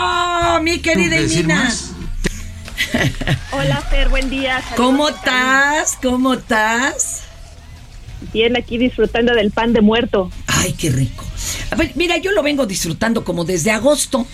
mi 0.62 0.80
querida 0.80 1.20
Imina. 1.20 1.64
más? 1.64 1.92
Hola, 3.53 3.81
Fer, 3.91 4.09
buen 4.09 4.31
día. 4.31 4.61
Saludos 4.61 4.76
¿Cómo 4.76 5.09
estás? 5.09 5.99
¿Cómo 6.03 6.35
estás? 6.35 7.22
Bien, 8.33 8.57
aquí 8.57 8.79
disfrutando 8.79 9.35
del 9.35 9.51
pan 9.51 9.72
de 9.72 9.81
muerto. 9.81 10.31
Ay, 10.47 10.72
qué 10.72 10.91
rico. 10.91 11.24
A 11.70 11.76
ver, 11.76 11.93
mira, 11.95 12.16
yo 12.16 12.33
lo 12.33 12.43
vengo 12.43 12.66
disfrutando 12.66 13.24
como 13.24 13.45
desde 13.45 13.70
agosto. 13.70 14.26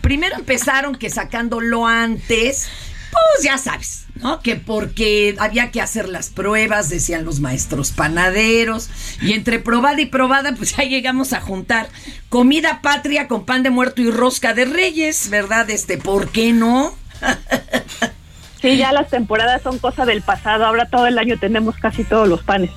Primero 0.00 0.36
empezaron 0.36 0.94
que 0.94 1.10
sacándolo 1.10 1.86
antes, 1.86 2.68
pues 3.10 3.44
ya 3.44 3.58
sabes, 3.58 4.04
¿no? 4.16 4.40
Que 4.40 4.54
porque 4.54 5.34
había 5.38 5.72
que 5.72 5.80
hacer 5.80 6.08
las 6.08 6.28
pruebas, 6.28 6.90
decían 6.90 7.24
los 7.24 7.40
maestros 7.40 7.90
panaderos. 7.90 8.88
Y 9.20 9.32
entre 9.32 9.58
probada 9.58 10.00
y 10.00 10.06
probada, 10.06 10.54
pues 10.54 10.76
ya 10.76 10.84
llegamos 10.84 11.32
a 11.32 11.40
juntar 11.40 11.88
comida 12.28 12.80
patria 12.82 13.26
con 13.26 13.44
pan 13.44 13.62
de 13.64 13.70
muerto 13.70 14.00
y 14.00 14.10
rosca 14.10 14.54
de 14.54 14.64
reyes, 14.64 15.28
¿verdad? 15.28 15.68
Este, 15.70 15.98
¿por 15.98 16.30
qué 16.30 16.52
no? 16.52 16.94
Sí, 18.60 18.78
ya 18.78 18.92
las 18.92 19.10
temporadas 19.10 19.60
son 19.60 19.78
cosa 19.78 20.06
del 20.06 20.22
pasado. 20.22 20.64
Ahora 20.64 20.86
todo 20.86 21.06
el 21.06 21.18
año 21.18 21.36
tenemos 21.38 21.76
casi 21.76 22.02
todos 22.02 22.26
los 22.26 22.42
panes. 22.42 22.70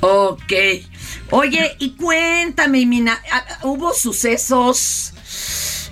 Ok. 0.00 0.52
Oye, 1.30 1.74
y 1.80 1.90
cuéntame, 1.96 2.86
Mina, 2.86 3.18
¿ah, 3.32 3.42
¿hubo 3.64 3.92
sucesos, 3.94 5.12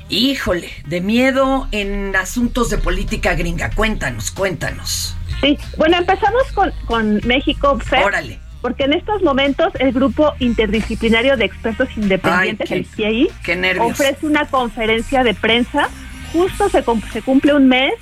híjole, 0.09 0.71
de 0.87 1.01
miedo 1.01 1.67
en 1.73 2.15
asuntos 2.15 2.71
de 2.71 2.79
política 2.79 3.35
gringa? 3.35 3.71
Cuéntanos, 3.71 4.31
cuéntanos. 4.31 5.17
Sí, 5.41 5.59
bueno, 5.77 5.97
empezamos 5.99 6.45
con, 6.55 6.71
con 6.87 7.21
México, 7.27 7.81
Fer. 7.81 8.05
Órale. 8.05 8.39
Porque 8.63 8.85
en 8.85 8.93
estos 8.93 9.23
momentos 9.23 9.73
el 9.81 9.93
grupo 9.93 10.35
interdisciplinario 10.39 11.37
de 11.37 11.45
expertos 11.47 11.89
independientes, 11.97 12.71
Ay, 12.71 12.79
el 12.79 12.85
qué- 12.87 12.95
CIEI, 12.95 13.31
qué 13.45 13.57
nervios. 13.57 13.91
ofrece 13.91 14.25
una 14.25 14.47
conferencia 14.47 15.25
de 15.25 15.35
prensa. 15.35 15.89
Justo 16.37 16.69
se, 16.69 16.83
cum- 16.85 17.01
se 17.13 17.23
cumple 17.23 17.55
un 17.55 17.69
mes 17.69 17.93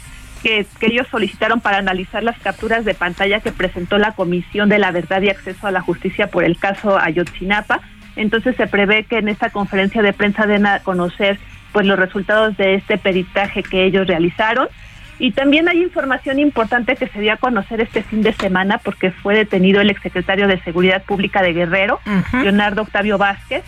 que, 0.42 0.66
que 0.78 0.86
ellos 0.86 1.06
solicitaron 1.10 1.60
para 1.60 1.78
analizar 1.78 2.22
las 2.22 2.38
capturas 2.38 2.84
de 2.84 2.94
pantalla 2.94 3.40
que 3.40 3.52
presentó 3.52 3.96
la 3.98 4.12
Comisión 4.12 4.68
de 4.68 4.78
la 4.78 4.90
Verdad 4.90 5.22
y 5.22 5.30
Acceso 5.30 5.66
a 5.66 5.70
la 5.70 5.80
Justicia 5.80 6.26
por 6.26 6.44
el 6.44 6.58
caso 6.58 6.98
Ayotzinapa. 6.98 7.80
Entonces 8.16 8.54
se 8.56 8.66
prevé 8.66 9.04
que 9.04 9.18
en 9.18 9.28
esta 9.28 9.50
conferencia 9.50 10.02
de 10.02 10.12
prensa 10.12 10.46
den 10.46 10.66
a 10.66 10.80
conocer 10.80 11.38
pues 11.72 11.86
los 11.86 11.98
resultados 11.98 12.56
de 12.56 12.74
este 12.74 12.98
peritaje 12.98 13.62
que 13.62 13.84
ellos 13.84 14.06
realizaron. 14.06 14.68
Y 15.18 15.30
también 15.32 15.68
hay 15.68 15.80
información 15.80 16.38
importante 16.40 16.96
que 16.96 17.06
se 17.08 17.20
dio 17.20 17.32
a 17.32 17.36
conocer 17.36 17.80
este 17.80 18.02
fin 18.02 18.22
de 18.22 18.32
semana 18.32 18.78
porque 18.78 19.12
fue 19.12 19.34
detenido 19.36 19.80
el 19.80 19.90
exsecretario 19.90 20.46
de 20.48 20.60
Seguridad 20.62 21.02
Pública 21.04 21.40
de 21.42 21.52
Guerrero, 21.52 22.00
Leonardo 22.42 22.82
Octavio 22.82 23.16
Vázquez, 23.16 23.62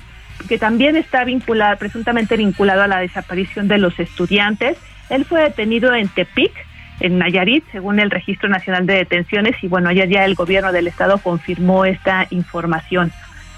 que 0.49 0.59
también 0.59 0.97
está 0.97 1.24
vinculado, 1.24 1.76
presuntamente 1.78 2.37
vinculado 2.37 2.82
a 2.82 2.89
la 2.89 2.99
desaparición 2.99 3.68
de 3.68 3.78
los 3.78 3.99
estudiantes. 3.99 4.76
Él 5.11 5.24
fue 5.24 5.43
detenido 5.43 5.95
en 5.95 6.09
Tepic, 6.09 6.53
en 7.01 7.18
Nayarit, 7.18 7.64
según 7.72 8.01
el 8.01 8.11
Registro 8.11 8.49
Nacional 8.49 8.87
de 8.87 8.95
Detenciones, 8.95 9.55
y 9.62 9.68
bueno, 9.68 9.89
ayer 9.91 10.09
ya 10.09 10.24
el 10.24 10.34
gobierno 10.34 10.72
del 10.72 10.87
estado 10.87 11.18
confirmó 11.18 11.84
esta 11.84 12.26
información. 12.30 13.12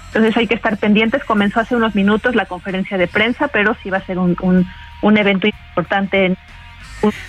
Entonces 0.07 0.35
hay 0.37 0.47
que 0.47 0.55
estar 0.55 0.77
pendientes. 0.77 1.23
Comenzó 1.23 1.59
hace 1.59 1.75
unos 1.75 1.93
minutos 1.95 2.35
la 2.35 2.45
conferencia 2.45 2.97
de 2.97 3.07
prensa, 3.07 3.47
pero 3.47 3.75
sí 3.83 3.89
va 3.91 3.97
a 3.97 4.05
ser 4.05 4.17
un, 4.17 4.35
un, 4.41 4.67
un 5.01 5.17
evento 5.17 5.47
importante 5.47 6.25
en 6.25 6.37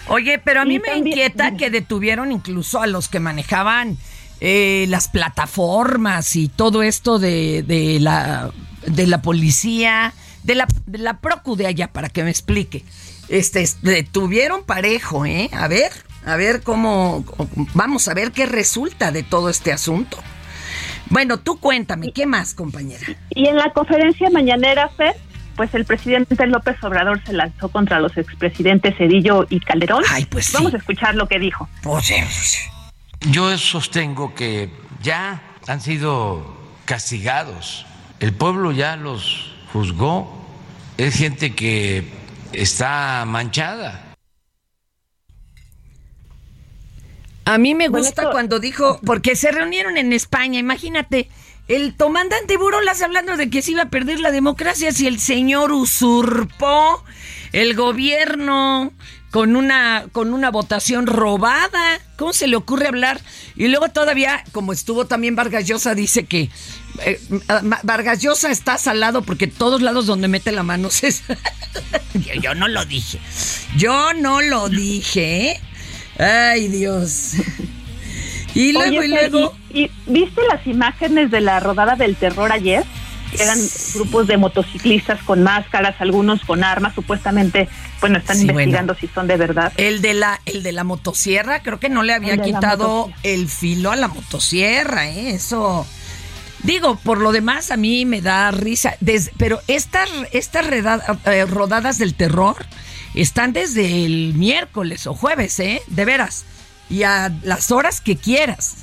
Oye, 0.08 0.38
pero 0.42 0.62
a 0.62 0.64
mí 0.64 0.74
Y 0.74 0.78
me 0.80 0.84
también- 0.88 1.06
inquieta 1.06 1.54
que 1.56 1.70
detuvieron 1.70 2.32
incluso 2.32 2.82
a 2.82 2.86
los 2.88 3.08
que 3.08 3.20
manejaban 3.20 3.96
eh, 4.40 4.86
las 4.88 5.06
plataformas 5.08 6.34
y 6.36 6.48
todo 6.48 6.82
esto 6.82 7.18
de, 7.18 7.62
de 7.62 7.98
la 8.00 8.50
de 8.86 9.06
la 9.06 9.22
policía, 9.22 10.12
de 10.42 10.54
la, 10.54 10.66
de 10.86 10.98
la 10.98 11.18
procu 11.18 11.56
de 11.56 11.66
allá, 11.66 11.88
para 11.92 12.08
que 12.08 12.22
me 12.24 12.30
explique. 12.30 12.84
Este, 13.28 13.62
es- 13.62 13.82
detuvieron 13.82 14.64
parejo, 14.64 15.24
¿eh? 15.26 15.48
A 15.52 15.68
ver, 15.68 15.92
a 16.26 16.36
ver 16.36 16.62
cómo, 16.62 17.24
vamos 17.74 18.08
a 18.08 18.14
ver 18.14 18.32
qué 18.32 18.46
resulta 18.46 19.12
de 19.12 19.22
todo 19.22 19.48
este 19.50 19.72
asunto. 19.72 20.18
Bueno, 21.08 21.38
tú 21.38 21.58
cuéntame, 21.58 22.12
¿qué 22.12 22.26
más, 22.26 22.54
compañera? 22.54 23.04
Y 23.30 23.46
en 23.48 23.56
la 23.56 23.72
conferencia 23.72 24.30
mañanera, 24.30 24.88
Fer, 24.96 25.14
pues 25.56 25.74
el 25.74 25.84
presidente 25.84 26.46
López 26.46 26.76
Obrador 26.84 27.20
se 27.24 27.32
lanzó 27.32 27.68
contra 27.68 27.98
los 28.00 28.16
expresidentes 28.16 28.96
Cedillo 28.96 29.46
y 29.50 29.60
Calderón. 29.60 30.04
Ay, 30.08 30.24
pues 30.26 30.46
sí. 30.46 30.52
Vamos 30.54 30.72
a 30.74 30.76
escuchar 30.78 31.14
lo 31.16 31.26
que 31.26 31.38
dijo. 31.38 31.68
Pues, 31.82 32.12
Yo 33.30 33.56
sostengo 33.58 34.34
que 34.34 34.70
ya 35.02 35.42
han 35.66 35.80
sido 35.80 36.56
castigados. 36.84 37.86
El 38.20 38.34
pueblo 38.34 38.70
ya 38.70 38.96
los 38.96 39.54
juzgó. 39.72 40.38
Es 40.98 41.16
gente 41.16 41.54
que 41.54 42.04
está 42.52 43.24
manchada. 43.26 44.14
A 47.46 47.58
mí 47.58 47.74
me 47.74 47.88
gusta 47.88 48.30
cuando 48.30 48.60
dijo, 48.60 49.00
porque 49.04 49.34
se 49.34 49.50
reunieron 49.50 49.96
en 49.96 50.12
España, 50.12 50.60
imagínate, 50.60 51.28
el 51.66 51.96
comandante 51.96 52.56
Burolas 52.56 53.02
hablando 53.02 53.36
de 53.36 53.48
que 53.48 53.62
se 53.62 53.72
iba 53.72 53.82
a 53.82 53.90
perder 53.90 54.20
la 54.20 54.30
democracia 54.30 54.92
si 54.92 55.06
el 55.06 55.18
señor 55.18 55.72
usurpó 55.72 57.02
el 57.52 57.74
gobierno 57.74 58.92
con 59.30 59.56
una, 59.56 60.06
con 60.12 60.34
una 60.34 60.50
votación 60.50 61.06
robada. 61.06 62.00
¿Cómo 62.16 62.32
se 62.32 62.46
le 62.46 62.56
ocurre 62.56 62.88
hablar? 62.88 63.20
Y 63.56 63.68
luego 63.68 63.88
todavía, 63.88 64.44
como 64.52 64.72
estuvo 64.72 65.06
también 65.06 65.36
Vargas 65.36 65.66
Llosa, 65.66 65.94
dice 65.94 66.24
que 66.24 66.50
eh, 67.04 67.20
Vargas 67.82 68.20
Llosa 68.20 68.50
está 68.50 68.76
salado 68.78 69.22
porque 69.22 69.46
todos 69.46 69.82
lados 69.82 70.06
donde 70.06 70.28
mete 70.28 70.52
la 70.52 70.62
mano 70.62 70.90
se... 70.90 71.10
yo, 72.14 72.34
yo 72.40 72.54
no 72.54 72.68
lo 72.68 72.84
dije. 72.84 73.18
Yo 73.76 74.12
no 74.14 74.40
lo 74.40 74.68
dije. 74.68 75.52
¿eh? 75.52 75.60
Ay, 76.18 76.68
Dios. 76.68 77.34
Y 78.54 78.72
luego, 78.72 78.98
Oye, 78.98 79.06
y 79.06 79.08
luego... 79.08 79.56
¿y, 79.72 79.82
y 79.84 79.90
viste 80.06 80.40
las 80.52 80.66
imágenes 80.66 81.30
de 81.30 81.40
la 81.40 81.60
rodada 81.60 81.94
del 81.94 82.16
terror 82.16 82.50
ayer? 82.50 82.84
Eran 83.38 83.58
grupos 83.94 84.26
de 84.26 84.36
motociclistas 84.36 85.22
con 85.22 85.42
máscaras, 85.42 85.94
algunos 86.00 86.44
con 86.44 86.64
armas, 86.64 86.94
supuestamente, 86.94 87.68
bueno, 88.00 88.18
están 88.18 88.36
Sí, 88.36 88.42
investigando 88.42 88.94
si 88.94 89.06
son 89.08 89.26
de 89.26 89.36
verdad. 89.36 89.72
El 89.76 90.02
de 90.02 90.14
la, 90.14 90.40
el 90.46 90.62
de 90.62 90.72
la 90.72 90.84
motosierra, 90.84 91.62
creo 91.62 91.78
que 91.78 91.88
no 91.88 92.02
le 92.02 92.12
había 92.12 92.34
El 92.34 92.42
quitado 92.42 93.10
el 93.22 93.48
filo 93.48 93.90
a 93.92 93.96
la 93.96 94.08
motosierra, 94.08 95.08
¿eh? 95.08 95.30
Eso. 95.30 95.86
Digo, 96.62 96.96
por 96.96 97.18
lo 97.18 97.32
demás 97.32 97.70
a 97.70 97.76
mí 97.76 98.04
me 98.04 98.20
da 98.20 98.50
risa. 98.50 98.96
Des- 99.00 99.30
pero 99.38 99.60
estas, 99.68 100.10
estas 100.32 100.66
eh, 101.26 101.46
rodadas 101.46 101.96
del 101.98 102.14
terror 102.14 102.56
están 103.14 103.52
desde 103.52 104.04
el 104.04 104.34
miércoles 104.34 105.06
o 105.06 105.14
jueves, 105.14 105.58
¿eh? 105.60 105.80
De 105.86 106.04
veras. 106.04 106.44
Y 106.90 107.04
a 107.04 107.32
las 107.42 107.70
horas 107.70 108.00
que 108.00 108.16
quieras. 108.16 108.76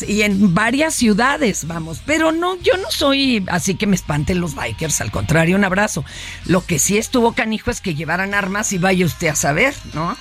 Y 0.00 0.22
en 0.22 0.54
varias 0.54 0.94
ciudades, 0.94 1.66
vamos. 1.66 2.00
Pero 2.06 2.32
no, 2.32 2.56
yo 2.56 2.76
no 2.78 2.90
soy 2.90 3.44
así 3.48 3.74
que 3.74 3.86
me 3.86 3.94
espanten 3.94 4.40
los 4.40 4.54
bikers, 4.54 5.00
al 5.00 5.10
contrario, 5.10 5.56
un 5.56 5.64
abrazo. 5.64 6.04
Lo 6.46 6.64
que 6.64 6.78
sí 6.78 6.96
estuvo 6.96 7.32
canijo 7.32 7.70
es 7.70 7.80
que 7.80 7.94
llevaran 7.94 8.32
armas 8.32 8.72
y 8.72 8.78
vaya 8.78 9.04
usted 9.04 9.28
a 9.28 9.34
saber, 9.34 9.74
¿no? 9.92 10.16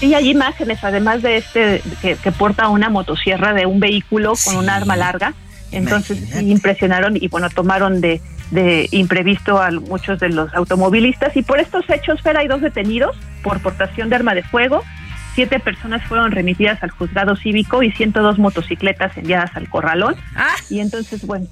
Sí, 0.00 0.14
hay 0.14 0.30
imágenes, 0.30 0.82
además 0.82 1.22
de 1.22 1.36
este 1.36 1.82
que, 2.00 2.16
que 2.16 2.32
porta 2.32 2.68
una 2.68 2.88
motosierra 2.88 3.54
de 3.54 3.66
un 3.66 3.78
vehículo 3.78 4.32
con 4.44 4.56
un 4.56 4.68
arma 4.68 4.96
larga. 4.96 5.34
Entonces 5.70 6.42
impresionaron 6.42 7.16
y 7.16 7.28
bueno, 7.28 7.48
tomaron 7.48 8.00
de, 8.00 8.20
de 8.50 8.88
imprevisto 8.90 9.60
a 9.60 9.70
muchos 9.70 10.20
de 10.20 10.28
los 10.28 10.52
automovilistas. 10.54 11.36
Y 11.36 11.42
por 11.42 11.60
estos 11.60 11.88
hechos, 11.88 12.20
Fer, 12.20 12.36
hay 12.36 12.48
dos 12.48 12.60
detenidos 12.60 13.16
por 13.42 13.60
portación 13.60 14.10
de 14.10 14.16
arma 14.16 14.34
de 14.34 14.42
fuego. 14.42 14.82
Siete 15.34 15.58
personas 15.60 16.02
fueron 16.06 16.30
remitidas 16.30 16.82
al 16.82 16.90
juzgado 16.90 17.36
cívico 17.36 17.82
y 17.82 17.90
102 17.92 18.38
motocicletas 18.38 19.16
enviadas 19.16 19.50
al 19.54 19.68
corralón. 19.68 20.14
Y 20.68 20.80
entonces, 20.80 21.26
bueno. 21.26 21.46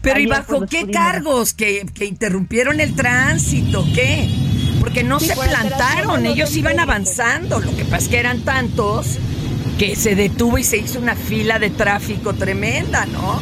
Pero 0.00 0.20
¿y 0.20 0.26
bajo 0.26 0.58
pues, 0.58 0.70
qué 0.70 0.80
pudimos- 0.82 0.92
cargos? 0.96 1.54
¿Que, 1.54 1.86
que 1.94 2.04
interrumpieron 2.06 2.80
el 2.80 2.94
tránsito? 2.94 3.84
¿Qué? 3.94 4.28
Porque 4.80 5.02
no 5.02 5.18
Sí, 5.18 5.26
se 5.28 5.34
plantaron, 5.34 6.22
del 6.22 6.32
ellos 6.32 6.54
iban 6.56 6.78
avanzando. 6.78 7.58
Lo 7.60 7.74
que 7.76 7.84
pasa 7.84 7.96
es 7.98 8.08
que 8.08 8.18
eran 8.18 8.40
tantos 8.42 9.18
que 9.78 9.96
se 9.96 10.14
detuvo 10.14 10.58
y 10.58 10.64
se 10.64 10.76
hizo 10.76 10.98
una 11.00 11.16
fila 11.16 11.58
de 11.58 11.70
tráfico 11.70 12.34
tremenda, 12.34 13.06
¿no? 13.06 13.40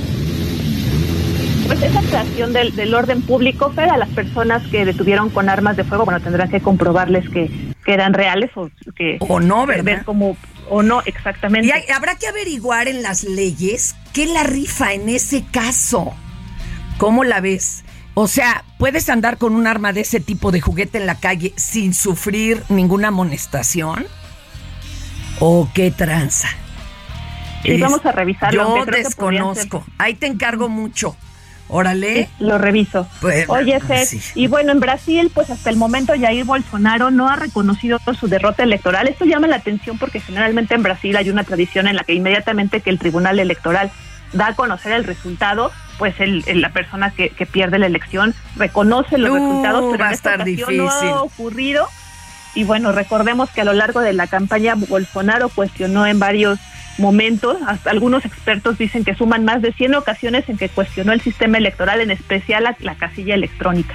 Pues 1.67 1.83
esa 1.83 2.01
creación 2.03 2.53
del, 2.53 2.75
del 2.77 2.95
orden 2.95 3.23
público, 3.23 3.71
Fer, 3.73 3.91
a 3.91 3.97
las 3.97 4.09
personas 4.11 4.63
que 4.69 4.85
detuvieron 4.85 5.31
con 5.31 5.49
armas 5.49 5.77
de 5.77 5.85
fuego, 5.85 6.05
bueno, 6.05 6.21
tendrán 6.21 6.51
que 6.51 6.61
comprobarles 6.61 7.29
que, 7.31 7.51
que 7.85 7.93
eran 7.95 8.14
reales 8.14 8.51
o 8.55 8.68
que... 8.97 9.16
O 9.20 9.41
no, 9.41 9.66
¿verdad? 9.66 9.85
ver 9.85 10.05
cómo- 10.05 10.37
o 10.70 10.83
no, 10.83 11.03
exactamente. 11.05 11.66
Y 11.66 11.70
hay- 11.72 11.91
habrá 11.95 12.16
que 12.16 12.28
averiguar 12.28 12.89
en 12.89 13.03
las 13.03 13.24
leyes 13.24 13.95
qué 14.12 14.26
la 14.26 14.43
rifa 14.45 14.93
en 14.93 15.09
ese 15.09 15.45
caso. 15.51 16.12
¿Cómo 16.99 17.24
la 17.24 17.41
ves? 17.41 17.85
O 18.14 18.28
sea, 18.28 18.64
¿puedes 18.78 19.09
andar 19.09 19.39
con 19.39 19.55
un 19.55 19.66
arma 19.66 19.93
de 19.93 20.03
ese 20.03 20.20
tipo 20.20 20.53
de 20.53 20.61
juguete 20.61 20.99
en 20.99 21.07
la 21.07 21.16
calle 21.18 21.53
sin 21.57 21.95
sufrir 21.95 22.62
ninguna 22.68 23.09
amonestación? 23.09 24.07
¿O 25.41 25.68
qué 25.74 25.91
tranza? 25.91 26.49
Sí, 27.62 27.76
vamos 27.80 28.05
a 28.05 28.12
revisarlo, 28.12 28.76
Yo 28.76 28.85
desconozco. 28.87 29.85
Ahí 29.99 30.14
te 30.14 30.26
encargo 30.26 30.68
mucho. 30.68 31.16
Órale. 31.73 32.29
Lo 32.39 32.59
reviso. 32.59 33.09
Pues, 33.20 33.49
Oye, 33.49 33.81
sí. 34.05 34.20
y 34.35 34.47
bueno, 34.47 34.73
en 34.73 34.81
Brasil, 34.81 35.31
pues 35.35 35.49
hasta 35.51 35.70
el 35.70 35.77
momento 35.77 36.12
Jair 36.18 36.45
Bolsonaro 36.45 37.11
no 37.11 37.29
ha 37.31 37.37
reconocido 37.37 37.99
su 38.20 38.29
derrota 38.29 38.62
electoral. 38.62 39.09
Esto 39.09 39.25
llama 39.25 39.47
la 39.47 39.57
atención 39.57 39.97
porque 39.99 40.20
generalmente 40.20 40.75
en 40.75 40.83
Brasil 40.83 41.16
hay 41.16 41.31
una 41.31 41.45
tradición 41.45 41.87
en 41.89 41.97
la 41.97 42.05
que 42.05 42.12
inmediatamente 42.14 42.81
que 42.81 42.91
el 42.91 42.99
Tribunal 42.99 43.41
Electoral 43.41 43.91
da 44.35 44.49
a 44.49 44.55
conocer 44.55 44.93
el 44.93 45.05
resultado, 45.05 45.73
pues 45.99 46.18
el, 46.20 46.45
el- 46.47 46.61
la 46.61 46.70
persona 46.70 47.11
que, 47.11 47.31
que 47.31 47.47
pierde 47.47 47.79
la 47.79 47.87
elección 47.87 48.35
reconoce 48.57 49.16
los 49.18 49.31
Uh, 49.31 49.35
resultados, 49.35 49.85
pero 49.93 49.99
va 49.99 50.05
a 50.05 50.09
en 50.09 50.14
esta 50.14 50.31
estar 50.35 50.41
ocasión 50.43 50.77
no 50.77 50.85
difícil. 50.85 51.09
ha 51.09 51.23
ocurrido. 51.23 51.89
Y 52.55 52.64
bueno, 52.64 52.93
recordemos 52.93 53.49
que 53.51 53.62
a 53.62 53.64
lo 53.64 53.73
largo 53.73 54.01
de 54.01 54.12
la 54.12 54.27
campaña 54.27 54.75
Bolsonaro 54.77 55.49
cuestionó 55.49 56.07
en 56.07 56.18
varios 56.18 56.59
momentos, 56.99 57.57
hasta 57.66 57.90
algunos 57.90 58.24
expertos 58.24 58.78
dicen 58.78 59.05
que 59.05 59.14
suman 59.14 59.45
más 59.45 59.62
de 59.62 59.72
100 59.72 59.95
ocasiones 59.95 60.49
en 60.49 60.57
que 60.59 60.68
cuestionó 60.68 61.12
el 61.12 61.20
sistema 61.20 61.59
electoral, 61.59 62.01
en 62.01 62.11
especial 62.11 62.64
la, 62.64 62.76
la 62.80 62.95
casilla 62.97 63.34
electrónica. 63.34 63.95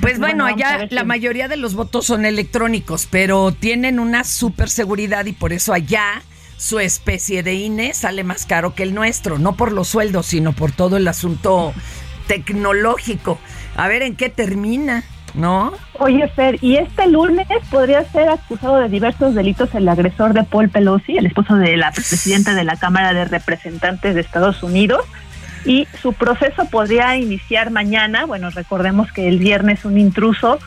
Pues 0.00 0.18
bueno, 0.18 0.46
allá 0.46 0.86
la 0.90 1.00
si- 1.02 1.06
mayoría 1.06 1.48
de 1.48 1.56
los 1.56 1.74
votos 1.74 2.06
son 2.06 2.24
electrónicos, 2.24 3.06
pero 3.10 3.52
tienen 3.52 3.98
una 3.98 4.24
super 4.24 4.70
seguridad 4.70 5.26
y 5.26 5.32
por 5.32 5.52
eso 5.52 5.72
allá 5.74 6.22
su 6.56 6.78
especie 6.78 7.42
de 7.42 7.54
INE 7.54 7.92
sale 7.92 8.22
más 8.24 8.46
caro 8.46 8.74
que 8.74 8.84
el 8.84 8.94
nuestro, 8.94 9.38
no 9.38 9.56
por 9.56 9.72
los 9.72 9.88
sueldos, 9.88 10.26
sino 10.26 10.52
por 10.52 10.70
todo 10.72 10.96
el 10.96 11.08
asunto 11.08 11.74
tecnológico. 12.28 13.38
A 13.76 13.88
ver 13.88 14.02
en 14.02 14.16
qué 14.16 14.28
termina, 14.28 15.04
¿no? 15.34 15.72
Oye, 15.98 16.28
Fer, 16.28 16.58
y 16.60 16.76
este 16.76 17.08
lunes 17.08 17.46
podría 17.70 18.04
ser 18.04 18.28
acusado 18.28 18.78
de 18.78 18.88
diversos 18.88 19.34
delitos 19.34 19.74
el 19.74 19.88
agresor 19.88 20.34
de 20.34 20.44
Paul 20.44 20.68
Pelosi, 20.68 21.16
el 21.16 21.26
esposo 21.26 21.56
de 21.56 21.76
la 21.76 21.92
presidenta 21.92 22.54
de 22.54 22.64
la 22.64 22.76
Cámara 22.76 23.12
de 23.12 23.24
Representantes 23.24 24.14
de 24.14 24.20
Estados 24.20 24.62
Unidos. 24.62 25.04
Y 25.64 25.86
su 26.00 26.12
proceso 26.12 26.64
podría 26.66 27.16
iniciar 27.16 27.70
mañana. 27.70 28.26
Bueno, 28.26 28.50
recordemos 28.50 29.12
que 29.12 29.28
el 29.28 29.38
viernes 29.38 29.84
un 29.84 29.96
intruso 29.96 30.58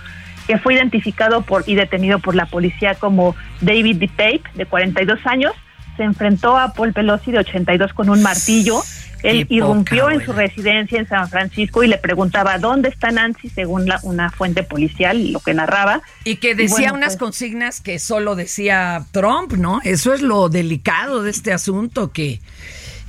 que 0.47 0.57
fue 0.57 0.75
identificado 0.75 1.41
por 1.41 1.63
y 1.67 1.75
detenido 1.75 2.19
por 2.19 2.35
la 2.35 2.45
policía 2.45 2.95
como 2.95 3.35
David 3.61 3.97
DePape, 3.97 4.43
de 4.53 4.65
42 4.65 5.19
años, 5.25 5.53
se 5.97 6.03
enfrentó 6.03 6.57
a 6.57 6.73
Paul 6.73 6.93
Pelosi, 6.93 7.31
de 7.31 7.39
82, 7.39 7.93
con 7.93 8.09
un 8.09 8.21
martillo. 8.21 8.81
Él 9.25 9.47
Qué 9.47 9.55
irrumpió 9.55 10.03
poca, 10.03 10.13
en 10.15 10.25
su 10.25 10.33
residencia 10.33 10.99
en 10.99 11.07
San 11.07 11.29
Francisco 11.29 11.83
y 11.83 11.87
le 11.87 11.97
preguntaba 11.97 12.57
dónde 12.59 12.89
está 12.89 13.11
Nancy, 13.11 13.49
según 13.49 13.85
la- 13.87 13.99
una 14.03 14.29
fuente 14.31 14.63
policial, 14.63 15.31
lo 15.31 15.39
que 15.39 15.53
narraba. 15.53 16.01
Y 16.23 16.37
que 16.37 16.55
decía 16.55 16.75
bueno, 16.77 16.93
unas 16.95 17.13
pues, 17.13 17.17
consignas 17.17 17.81
que 17.81 17.99
solo 17.99 18.35
decía 18.35 19.05
Trump, 19.11 19.53
¿no? 19.53 19.81
Eso 19.83 20.13
es 20.13 20.21
lo 20.21 20.49
delicado 20.49 21.23
de 21.23 21.31
este 21.31 21.51
asunto, 21.53 22.11
que, 22.11 22.39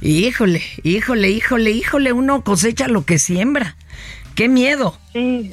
híjole, 0.01 0.63
híjole, 0.83 1.31
híjole, 1.31 1.71
híjole, 1.71 2.13
uno 2.13 2.43
cosecha 2.43 2.89
lo 2.89 3.05
que 3.05 3.19
siembra. 3.19 3.77
Qué 4.35 4.49
miedo. 4.49 4.99
Sí. 5.13 5.51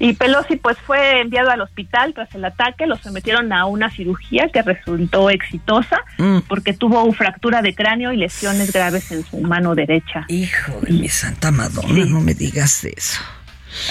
Y 0.00 0.12
Pelosi 0.12 0.56
pues 0.56 0.76
fue 0.78 1.20
enviado 1.20 1.50
al 1.50 1.60
hospital 1.60 2.14
tras 2.14 2.32
el 2.34 2.44
ataque, 2.44 2.86
lo 2.86 2.96
sometieron 2.96 3.52
a 3.52 3.66
una 3.66 3.90
cirugía 3.90 4.48
que 4.52 4.62
resultó 4.62 5.28
exitosa 5.30 5.98
Mm. 6.18 6.38
porque 6.48 6.72
tuvo 6.72 7.10
fractura 7.12 7.62
de 7.62 7.74
cráneo 7.74 8.12
y 8.12 8.16
lesiones 8.16 8.72
graves 8.72 9.10
en 9.10 9.24
su 9.24 9.38
mano 9.40 9.74
derecha. 9.74 10.24
Hijo 10.28 10.80
de 10.82 10.92
mi 10.92 11.08
santa 11.08 11.50
Madonna, 11.50 12.04
no 12.06 12.20
me 12.20 12.34
digas 12.34 12.84
eso. 12.84 13.20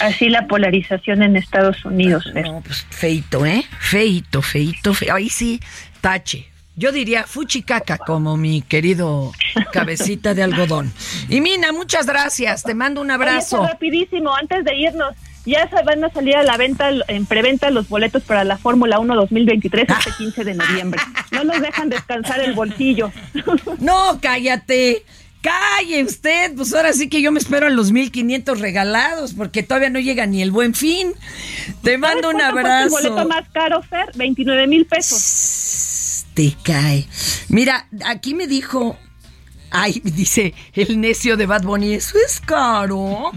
Así 0.01 0.29
la 0.29 0.47
polarización 0.47 1.21
en 1.23 1.35
Estados 1.35 1.83
Unidos. 1.85 2.23
Fer. 2.33 2.45
No, 2.45 2.61
pues 2.61 2.85
feito, 2.89 3.45
¿eh? 3.45 3.63
Feito, 3.79 4.41
feito, 4.41 4.93
feito. 4.93 5.13
Ahí 5.13 5.29
sí, 5.29 5.59
tache. 6.01 6.47
Yo 6.75 6.91
diría 6.91 7.23
fuchicaca, 7.23 7.97
como 7.97 8.37
mi 8.37 8.61
querido 8.61 9.31
cabecita 9.73 10.33
de 10.33 10.43
algodón. 10.43 10.91
Y 11.27 11.41
Mina, 11.41 11.71
muchas 11.71 12.05
gracias. 12.05 12.63
Te 12.63 12.75
mando 12.75 13.01
un 13.01 13.07
Oye, 13.07 13.15
abrazo. 13.15 13.61
Fer, 13.63 13.71
rapidísimo, 13.71 14.35
antes 14.35 14.63
de 14.63 14.75
irnos, 14.75 15.15
ya 15.47 15.69
se 15.69 15.81
van 15.83 16.03
a 16.03 16.09
salir 16.11 16.35
a 16.35 16.43
la 16.43 16.57
venta, 16.57 16.89
en 17.07 17.25
preventa 17.25 17.71
los 17.71 17.87
boletos 17.87 18.23
para 18.23 18.43
la 18.43 18.57
Fórmula 18.57 18.99
1 18.99 19.15
2023 19.15 19.87
este 19.89 20.11
15 20.17 20.43
de 20.43 20.53
noviembre. 20.55 21.01
No 21.31 21.45
nos 21.45 21.61
dejan 21.61 21.89
descansar 21.89 22.41
el 22.41 22.53
bolsillo. 22.53 23.11
No, 23.79 24.19
cállate. 24.21 25.03
Calle 25.41 26.03
usted, 26.03 26.53
pues 26.55 26.73
ahora 26.73 26.91
sí 26.93 27.09
que 27.09 27.21
yo 27.21 27.31
me 27.31 27.39
espero 27.39 27.67
a 27.67 27.69
los 27.69 27.91
1500 27.91 28.59
regalados 28.59 29.33
porque 29.33 29.63
todavía 29.63 29.89
no 29.89 29.99
llega 29.99 30.25
ni 30.25 30.41
el 30.41 30.51
buen 30.51 30.73
fin. 30.73 31.13
Te 31.83 31.97
mando 31.97 32.29
un 32.29 32.35
¿Cuánto 32.35 32.53
cuesta 32.53 32.79
abrazo. 32.79 32.99
El 32.99 33.09
boleto 33.09 33.29
más 33.29 33.49
caro, 33.49 33.81
Fer, 33.83 34.11
29 34.15 34.67
mil 34.67 34.85
pesos. 34.85 36.25
Te 36.33 36.55
cae. 36.63 37.07
Mira, 37.49 37.87
aquí 38.05 38.33
me 38.33 38.47
dijo, 38.47 38.97
ay, 39.71 40.01
dice 40.03 40.53
el 40.73 40.99
necio 40.99 41.37
de 41.37 41.45
Bad 41.45 41.63
Bunny, 41.63 41.93
eso 41.93 42.17
es 42.25 42.41
caro. 42.41 43.31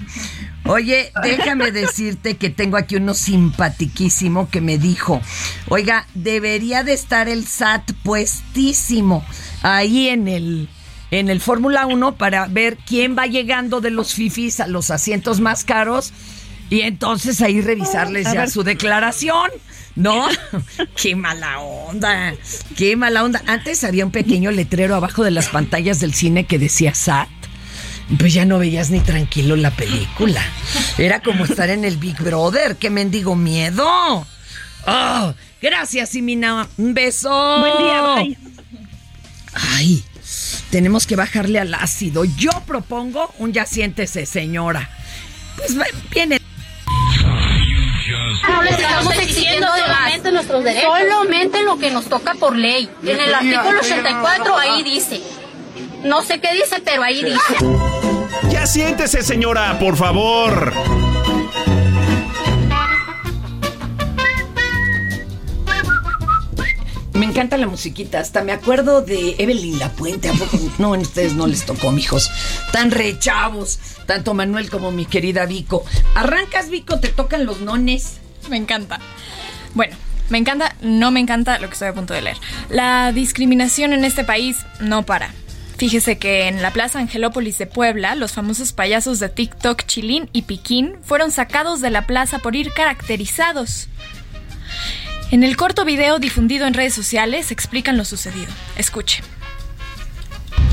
Oye, 0.67 1.11
déjame 1.23 1.73
decirte 1.73 2.37
que 2.37 2.51
tengo 2.51 2.77
aquí 2.77 2.97
uno 2.97 3.15
simpatiquísimo 3.15 4.51
que 4.51 4.61
me 4.61 4.79
dijo, 4.79 5.21
oiga, 5.69 6.07
debería 6.15 6.85
de 6.85 6.93
estar 6.93 7.29
el 7.29 7.47
SAT 7.47 7.93
puestísimo 8.05 9.25
ahí 9.63 10.09
en 10.09 10.29
el 10.29 10.69
en 11.11 11.29
el 11.29 11.41
Fórmula 11.41 11.87
1 11.87 12.17
para 12.17 12.47
ver 12.47 12.77
quién 12.77 13.17
va 13.19 13.27
llegando 13.27 13.81
de 13.81 13.91
los 13.91 14.15
fifis 14.15 14.61
a 14.61 14.69
los 14.69 14.93
asientos 14.93 15.41
más 15.41 15.65
caros 15.65 16.13
y 16.71 16.83
entonces 16.83 17.43
ahí 17.43 17.61
revisarles 17.61 18.25
ya 18.33 18.43
ver. 18.43 18.51
su 18.51 18.63
declaración. 18.63 19.51
¿No? 19.97 20.29
qué 20.97 21.17
mala 21.17 21.59
onda. 21.59 22.35
Qué 22.77 22.97
mala 22.97 23.25
onda. 23.25 23.43
Antes 23.47 23.83
había 23.83 24.07
un 24.07 24.13
pequeño 24.13 24.53
letrero 24.53 24.95
abajo 24.95 25.25
de 25.25 25.33
las 25.33 25.49
pantallas 25.49 25.99
del 25.99 26.15
cine 26.15 26.47
que 26.47 26.61
decía 26.61 26.95
SAT. 26.95 27.29
Pues 28.19 28.33
ya 28.33 28.45
no 28.45 28.59
veías 28.59 28.91
ni 28.91 29.01
tranquilo 29.01 29.57
la 29.57 29.73
película. 29.73 30.43
Era 30.97 31.21
como 31.21 31.45
estar 31.45 31.71
en 31.71 31.85
el 31.85 31.97
Big 31.97 32.17
Brother. 32.23 32.77
¡Qué 32.77 32.89
mendigo 32.89 33.37
miedo! 33.37 34.27
Oh, 34.87 35.35
gracias, 35.61 36.11
Simina. 36.11 36.69
Un 36.79 36.95
beso. 36.95 37.61
Buen 37.61 37.79
día, 37.79 38.03
bye. 38.03 38.39
Ay, 39.53 40.05
tenemos 40.71 41.07
que 41.07 41.17
bajarle 41.17 41.59
al 41.59 41.75
ácido. 41.75 42.25
Yo 42.25 42.51
propongo 42.67 43.33
un 43.39 43.53
ya 43.53 43.67
siéntese, 43.67 44.27
señora. 44.27 44.89
Pues 45.57 45.77
viene. 46.13 46.41
No 48.49 48.63
les 48.63 48.79
estamos 48.79 49.15
exigiendo 49.15 49.67
solamente 49.67 50.33
nuestros 50.33 50.65
derechos. 50.65 50.91
Solamente 50.99 51.63
lo 51.63 51.79
que 51.79 51.91
nos 51.91 52.07
toca 52.07 52.35
por 52.35 52.57
ley. 52.57 52.91
En 53.03 53.21
el 53.21 53.35
artículo 53.35 53.81
84 53.81 54.57
ahí 54.57 54.83
dice. 54.83 55.21
No 56.03 56.23
sé 56.23 56.41
qué 56.41 56.53
dice, 56.55 56.81
pero 56.85 57.03
ahí 57.03 57.23
dice. 57.23 57.57
Ya 58.51 58.67
siéntese, 58.67 59.23
señora, 59.23 59.79
por 59.79 59.97
favor. 59.97 60.73
Me 67.21 67.27
encanta 67.27 67.59
la 67.59 67.67
musiquita, 67.67 68.19
hasta 68.19 68.43
me 68.45 68.53
acuerdo 68.53 69.03
de 69.03 69.35
Evelyn 69.37 69.79
La 69.79 69.91
Puente. 69.91 70.31
¿A? 70.31 70.33
No, 70.79 70.93
ustedes 70.93 71.35
no 71.35 71.47
les 71.47 71.67
tocó, 71.67 71.93
mijos. 71.93 72.31
Tan 72.73 72.91
rechavos, 72.91 73.79
tanto 74.07 74.33
Manuel 74.33 74.71
como 74.71 74.91
mi 74.91 75.05
querida 75.05 75.45
Vico. 75.45 75.85
Arrancas, 76.15 76.71
Vico, 76.71 76.99
te 76.99 77.09
tocan 77.09 77.45
los 77.45 77.61
nones. 77.61 78.21
Me 78.49 78.57
encanta. 78.57 79.01
Bueno, 79.75 79.97
me 80.31 80.39
encanta, 80.39 80.75
no 80.81 81.11
me 81.11 81.21
encanta 81.21 81.59
lo 81.59 81.67
que 81.67 81.75
estoy 81.75 81.89
a 81.89 81.93
punto 81.93 82.15
de 82.15 82.23
leer. 82.23 82.39
La 82.71 83.13
discriminación 83.13 83.93
en 83.93 84.07
este 84.07 84.25
país 84.25 84.57
no 84.81 85.05
para. 85.05 85.35
Fíjese 85.77 86.17
que 86.17 86.49
en 86.49 86.63
la 86.63 86.71
Plaza 86.73 87.01
Angelópolis 87.01 87.59
de 87.59 87.67
Puebla, 87.67 88.15
los 88.15 88.33
famosos 88.33 88.73
payasos 88.73 89.21
de 89.21 89.29
TikTok 89.29 89.85
Chilín 89.85 90.31
y 90.33 90.43
Piquín 90.43 90.95
fueron 91.03 91.33
sacados 91.33 91.83
de 91.83 91.91
la 91.91 92.07
plaza 92.07 92.39
por 92.39 92.57
ir 92.57 92.73
caracterizados. 92.73 93.89
En 95.31 95.45
el 95.45 95.57
corto 95.57 95.85
video 95.85 96.19
difundido 96.19 96.67
en 96.67 96.75
redes 96.75 96.93
sociales 96.93 97.53
explican 97.53 97.97
lo 97.97 98.05
sucedido. 98.05 98.53
Escuche. 98.77 99.23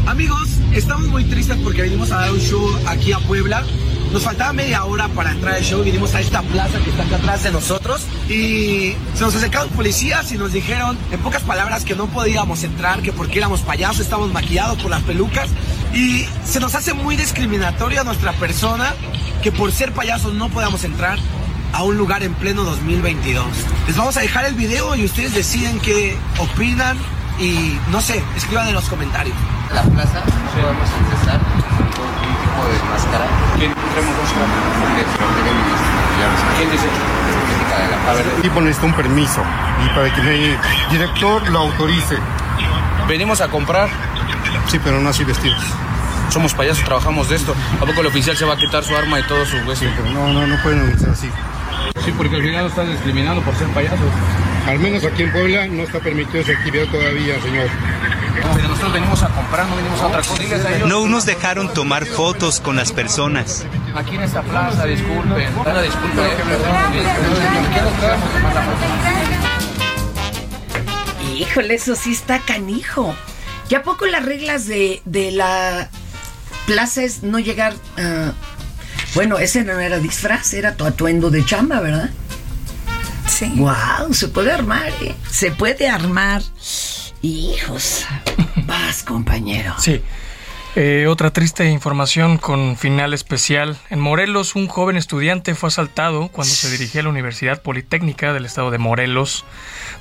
Amigos, 0.08 0.49
estamos 0.74 1.08
muy 1.08 1.26
tristes 1.26 1.58
porque 1.64 1.84
venimos 1.84 2.12
a 2.12 2.22
dar 2.22 2.32
un 2.32 2.39
show 2.39 2.80
aquí 2.88 3.12
a 3.12 3.20
Puebla 3.20 3.64
nos 4.12 4.24
faltaba 4.24 4.53
media 4.53 4.86
hora 4.86 5.08
para 5.10 5.32
entrar 5.32 5.55
al 5.55 5.64
show. 5.64 5.84
Vinimos 5.84 6.16
a 6.16 6.22
esta 6.22 6.41
plaza 6.41 6.80
que 6.80 6.89
está 6.89 7.03
acá 7.03 7.18
atrás 7.18 7.43
de 7.43 7.51
nosotros. 7.51 8.01
Y 8.30 8.93
se 9.14 9.22
nos 9.22 9.36
acercaron 9.36 9.70
policías 9.70 10.32
y 10.32 10.38
nos 10.38 10.53
dijeron, 10.53 10.97
en 11.12 11.20
pocas 11.20 11.43
palabras, 11.43 11.84
que 11.84 11.95
no 11.95 12.08
podíamos 12.08 12.64
entrar, 12.64 13.01
que 13.01 13.12
porque 13.12 13.39
éramos 13.39 13.62
payasos, 13.62 14.01
estábamos 14.01 14.32
maquillados 14.32 14.82
por 14.82 14.91
las 14.91 15.03
pelucas. 15.03 15.49
Y 15.93 16.26
se 16.45 16.60
nos 16.60 16.76
hace 16.76 16.93
muy 16.93 17.16
discriminatorio 17.16 18.01
a 18.01 18.03
nuestra 18.03 18.32
persona 18.34 18.93
que 19.43 19.51
por 19.51 19.72
ser 19.72 19.91
payasos 19.91 20.34
no 20.34 20.49
podamos 20.49 20.84
entrar 20.84 21.20
a 21.74 21.84
un 21.84 21.97
lugar 21.97 22.24
en 22.24 22.34
pleno 22.34 22.63
2022. 22.63 23.45
Les 23.88 23.95
vamos 23.97 24.18
a 24.18 24.22
dejar 24.22 24.45
el 24.45 24.55
video 24.55 24.95
y 24.95 25.05
ustedes 25.05 25.34
deciden 25.34 25.80
qué 25.80 26.18
opinan 26.39 26.97
y 27.39 27.78
no 27.91 28.01
sé, 28.01 28.24
escriban 28.36 28.68
en 28.68 28.74
los 28.74 28.89
comentarios. 28.89 29.36
La 29.74 29.84
plaza, 29.84 30.24
podemos 30.55 30.89
empezar 30.99 31.39
con 31.39 32.05
un 32.05 32.38
tipo 32.41 32.61
de 32.68 32.78
máscara. 32.91 33.26
¿Quién 33.57 33.74
traemos 33.74 34.15
máscara? 34.18 34.47
¿Quién 36.57 36.72
dice? 36.72 36.88
de 36.88 37.91
la 37.91 37.97
plaza. 38.03 38.36
El 38.36 38.41
tipo 38.41 38.61
necesita 38.61 38.88
un 38.88 38.93
permiso 38.93 39.41
y 39.86 39.89
para 39.89 40.13
que 40.13 40.22
el 40.22 40.57
director 40.89 41.47
lo 41.49 41.59
autorice. 41.59 42.18
Venimos 43.07 43.41
a 43.41 43.47
comprar. 43.47 43.89
Sí, 44.68 44.80
pero 44.84 44.99
no 44.99 45.09
así 45.09 45.24
vestidos. 45.24 45.63
Somos 46.38 46.53
payasos, 46.53 46.83
trabajamos 46.83 47.29
de 47.29 47.35
esto. 47.35 47.55
¿A 47.81 47.85
poco 47.88 48.01
el 48.01 48.05
oficial 48.05 48.38
se 48.38 48.45
va 48.45 48.53
a 48.53 48.57
quitar 48.57 48.83
su 48.83 48.95
arma 48.95 49.19
y 49.19 49.23
todo 49.23 49.43
su 49.43 49.57
hueso? 49.67 49.85
No, 50.13 50.31
no, 50.31 50.45
no 50.45 50.61
pueden 50.61 50.99
ser 50.99 51.09
así. 51.09 51.31
Sí, 52.05 52.13
porque 52.15 52.35
al 52.35 52.43
final 52.43 52.67
están 52.67 52.91
discriminando 52.91 53.41
por 53.41 53.55
ser 53.55 53.65
payasos. 53.69 54.11
Al 54.67 54.77
menos 54.77 55.03
aquí 55.03 55.23
en 55.23 55.31
Puebla 55.31 55.65
no 55.65 55.81
está 55.81 55.99
permitido 55.99 56.41
esa 56.41 56.51
actividad 56.51 56.85
todavía, 56.91 57.41
señor. 57.41 57.67
Pero 58.55 58.67
nosotros 58.67 58.93
venimos 58.93 59.23
a 59.23 59.29
comprar, 59.29 59.65
no 59.65 59.77
venimos 59.77 59.99
a 59.99 60.05
otra 60.05 60.21
cosa. 60.21 60.85
No 60.85 61.07
nos 61.07 61.25
dejaron 61.25 61.73
tomar 61.73 62.05
fotos 62.05 62.59
con 62.59 62.75
las 62.75 62.91
personas. 62.91 63.65
Aquí 63.95 64.13
en 64.13 64.21
esta 64.21 64.43
plaza, 64.43 64.85
disculpen. 64.85 65.57
Una 65.57 65.81
disculpa, 65.81 66.21
eh, 66.23 66.38
perdón. 66.38 66.93
¿Qué 67.73 67.81
nos 67.81 67.93
traemos 67.93 68.33
de 68.35 68.39
mala 68.41 68.63
Híjole, 71.35 71.73
eso 71.73 71.95
sí 71.95 72.11
está 72.11 72.38
canijo. 72.38 73.15
¿Y 73.69 73.73
a 73.73 73.81
poco 73.81 74.05
las 74.05 74.23
reglas 74.23 74.67
de, 74.67 75.01
de 75.05 75.31
la 75.31 75.89
plaza 76.68 77.01
es 77.01 77.24
no 77.24 77.39
llegar 77.39 77.74
a... 77.97 78.34
Bueno, 79.15 79.39
ese 79.39 79.63
no 79.63 79.80
era 79.80 79.97
disfraz, 79.97 80.53
era 80.53 80.76
tu 80.76 80.86
atuendo 80.86 81.32
de 81.32 81.43
chamba, 81.43 81.80
¿verdad? 81.80 82.11
Sí. 83.26 83.51
Wow, 83.55 84.13
se 84.13 84.28
puede 84.28 84.51
armar, 84.51 84.91
¿eh? 85.01 85.15
Se 85.32 85.49
puede 85.49 85.89
armar. 85.89 86.43
Hijos. 87.22 88.05
Vas, 88.68 89.01
compañero. 89.01 89.74
Sí. 89.80 90.03
Eh, 90.76 91.07
otra 91.07 91.32
triste 91.32 91.65
información 91.65 92.38
con 92.38 92.76
final 92.78 93.13
especial. 93.13 93.78
En 93.89 93.99
Morelos, 93.99 94.55
un 94.55 94.68
joven 94.68 94.97
estudiante 94.97 95.55
fue 95.55 95.70
asaltado 95.70 96.28
cuando 96.28 96.53
se 96.53 96.70
dirigía 96.70 97.01
a 97.01 97.05
la 97.05 97.09
Universidad 97.09 97.61
Politécnica 97.63 98.34
del 98.34 98.45
estado 98.45 98.70
de 98.70 98.78
Morelos, 98.78 99.45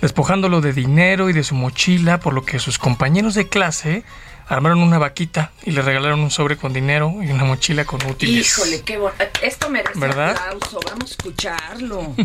despojándolo 0.02 0.60
de 0.60 0.72
dinero 0.72 1.30
y 1.30 1.32
de 1.32 1.44
su 1.44 1.54
mochila, 1.54 2.20
por 2.20 2.34
lo 2.34 2.44
que 2.44 2.58
sus 2.58 2.78
compañeros 2.78 3.34
de 3.34 3.48
clase 3.48 4.04
armaron 4.48 4.80
una 4.80 4.98
vaquita 4.98 5.52
y 5.64 5.72
le 5.72 5.82
regalaron 5.82 6.20
un 6.20 6.30
sobre 6.30 6.56
con 6.56 6.72
dinero 6.72 7.14
y 7.22 7.30
una 7.30 7.44
mochila 7.44 7.84
con 7.84 8.04
útiles. 8.06 8.46
Híjole, 8.46 8.82
qué 8.82 8.98
bueno. 8.98 9.16
Esto 9.42 9.68
merece 9.70 9.98
¿Verdad? 9.98 10.36
aplauso. 10.36 10.80
Vamos 10.86 11.10
a 11.10 11.14
escucharlo. 11.14 12.14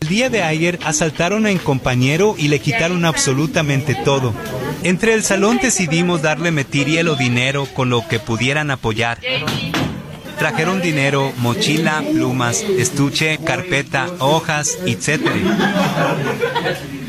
El 0.00 0.08
día 0.08 0.28
de 0.28 0.42
ayer 0.42 0.78
asaltaron 0.84 1.46
a 1.46 1.50
un 1.50 1.56
compañero 1.56 2.34
y 2.36 2.48
le 2.48 2.58
quitaron 2.58 3.06
absolutamente 3.06 3.94
todo. 3.94 4.34
Entre 4.82 5.14
el 5.14 5.22
salón 5.22 5.58
decidimos 5.62 6.20
darle 6.20 6.50
metiriel 6.50 7.08
o 7.08 7.16
dinero 7.16 7.66
con 7.72 7.88
lo 7.88 8.06
que 8.06 8.18
pudieran 8.18 8.70
apoyar. 8.70 9.18
Trajeron 10.38 10.82
dinero, 10.82 11.32
mochila, 11.38 12.02
plumas, 12.12 12.60
estuche, 12.60 13.38
carpeta, 13.38 14.08
hojas, 14.18 14.76
etc. 14.84 15.22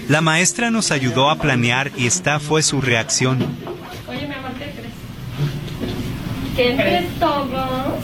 La 0.09 0.21
maestra 0.21 0.69
nos 0.71 0.91
ayudó 0.91 1.29
a 1.29 1.35
planear 1.37 1.91
y 1.97 2.07
esta 2.07 2.39
fue 2.39 2.61
su 2.61 2.79
reacción. 2.81 3.39
Oye, 4.07 4.27
mi 4.27 4.33
amor, 4.35 4.51
¿qué 4.53 4.71
crees? 4.71 4.93
Que 6.55 6.71
entre 6.71 7.01
todos. 7.19 7.95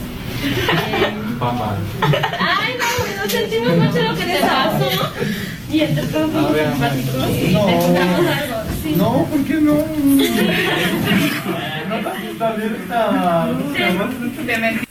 Papá. 1.39 1.75
Ay, 2.01 2.73
no, 2.79 3.21
nos 3.23 3.31
sentimos 3.31 3.77
mucho 3.77 4.01
lo 4.01 4.15
que 4.15 4.25
les 4.25 4.41
pasó. 4.41 4.89
Y 5.71 5.81
entre 5.81 6.03
todos 6.07 6.31
somos 6.31 6.57
simpáticos 6.57 7.29
y 7.29 7.53
No. 7.53 7.65
te 7.65 7.77
contamos 7.77 8.25
algo. 8.27 8.55
Sí. 8.83 8.93
No, 8.97 9.25
¿por 9.25 9.43
qué 9.45 9.53
no? 9.61 9.77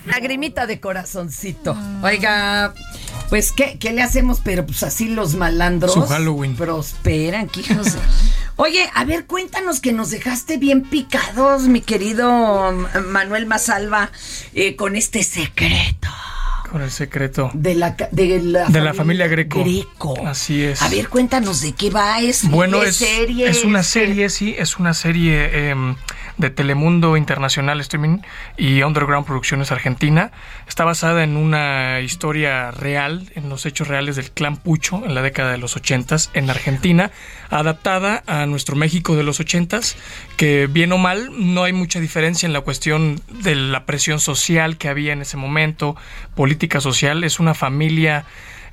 Lagrimita 0.06 0.66
de 0.66 0.80
corazoncito. 0.80 1.76
Oiga, 2.02 2.72
pues, 3.30 3.52
¿qué, 3.52 3.78
qué 3.80 3.92
le 3.92 4.02
hacemos? 4.02 4.40
Pero 4.44 4.66
pues 4.66 4.82
así 4.82 5.08
los 5.08 5.34
malandros. 5.36 5.94
Su 5.94 6.02
Halloween. 6.02 6.54
Prosperan, 6.56 7.48
que 7.48 7.60
hijos. 7.60 7.96
Oye, 8.56 8.90
a 8.94 9.04
ver, 9.06 9.24
cuéntanos 9.24 9.80
que 9.80 9.92
nos 9.94 10.10
dejaste 10.10 10.58
bien 10.58 10.82
picados, 10.82 11.62
mi 11.62 11.80
querido 11.80 12.72
Manuel 13.08 13.46
Masalva, 13.46 14.10
eh, 14.52 14.76
con 14.76 14.96
este 14.96 15.22
secreto 15.22 16.08
Con 16.70 16.82
el 16.82 16.90
secreto. 16.90 17.50
de 17.54 17.74
la, 17.74 17.96
ca- 17.96 18.10
de 18.12 18.38
la, 18.42 18.66
De 18.66 18.82
la 18.82 18.92
familia 18.92 19.28
Greco. 19.28 19.60
Greco. 19.64 20.26
Así 20.26 20.62
es. 20.62 20.82
A 20.82 20.88
ver, 20.90 21.08
cuéntanos 21.08 21.62
de 21.62 21.72
qué 21.72 21.88
va. 21.88 22.20
Es 22.20 22.46
Bueno, 22.50 22.82
es, 22.82 22.96
serie. 22.96 23.48
es 23.48 23.64
una 23.64 23.82
serie, 23.82 24.28
sí, 24.28 24.54
es 24.58 24.76
una 24.78 24.92
serie 24.92 25.70
em, 25.70 25.96
de 26.40 26.50
Telemundo 26.50 27.16
Internacional 27.16 27.80
Streaming 27.80 28.18
y 28.56 28.82
Underground 28.82 29.26
Producciones 29.26 29.70
Argentina. 29.70 30.32
Está 30.66 30.84
basada 30.84 31.22
en 31.22 31.36
una 31.36 32.00
historia 32.00 32.70
real, 32.70 33.30
en 33.34 33.48
los 33.48 33.66
hechos 33.66 33.88
reales 33.88 34.16
del 34.16 34.30
clan 34.30 34.56
Pucho 34.56 35.04
en 35.04 35.14
la 35.14 35.22
década 35.22 35.52
de 35.52 35.58
los 35.58 35.76
80 35.76 36.16
en 36.34 36.50
Argentina, 36.50 37.10
adaptada 37.50 38.22
a 38.26 38.46
nuestro 38.46 38.74
México 38.74 39.16
de 39.16 39.22
los 39.22 39.38
80 39.38 39.70
que 40.36 40.66
bien 40.66 40.92
o 40.92 40.98
mal 40.98 41.30
no 41.32 41.64
hay 41.64 41.72
mucha 41.72 42.00
diferencia 42.00 42.46
en 42.46 42.52
la 42.52 42.62
cuestión 42.62 43.20
de 43.28 43.54
la 43.54 43.86
presión 43.86 44.20
social 44.20 44.76
que 44.78 44.88
había 44.88 45.12
en 45.12 45.22
ese 45.22 45.36
momento, 45.36 45.96
política 46.34 46.80
social, 46.80 47.22
es 47.24 47.38
una 47.40 47.54
familia, 47.54 48.24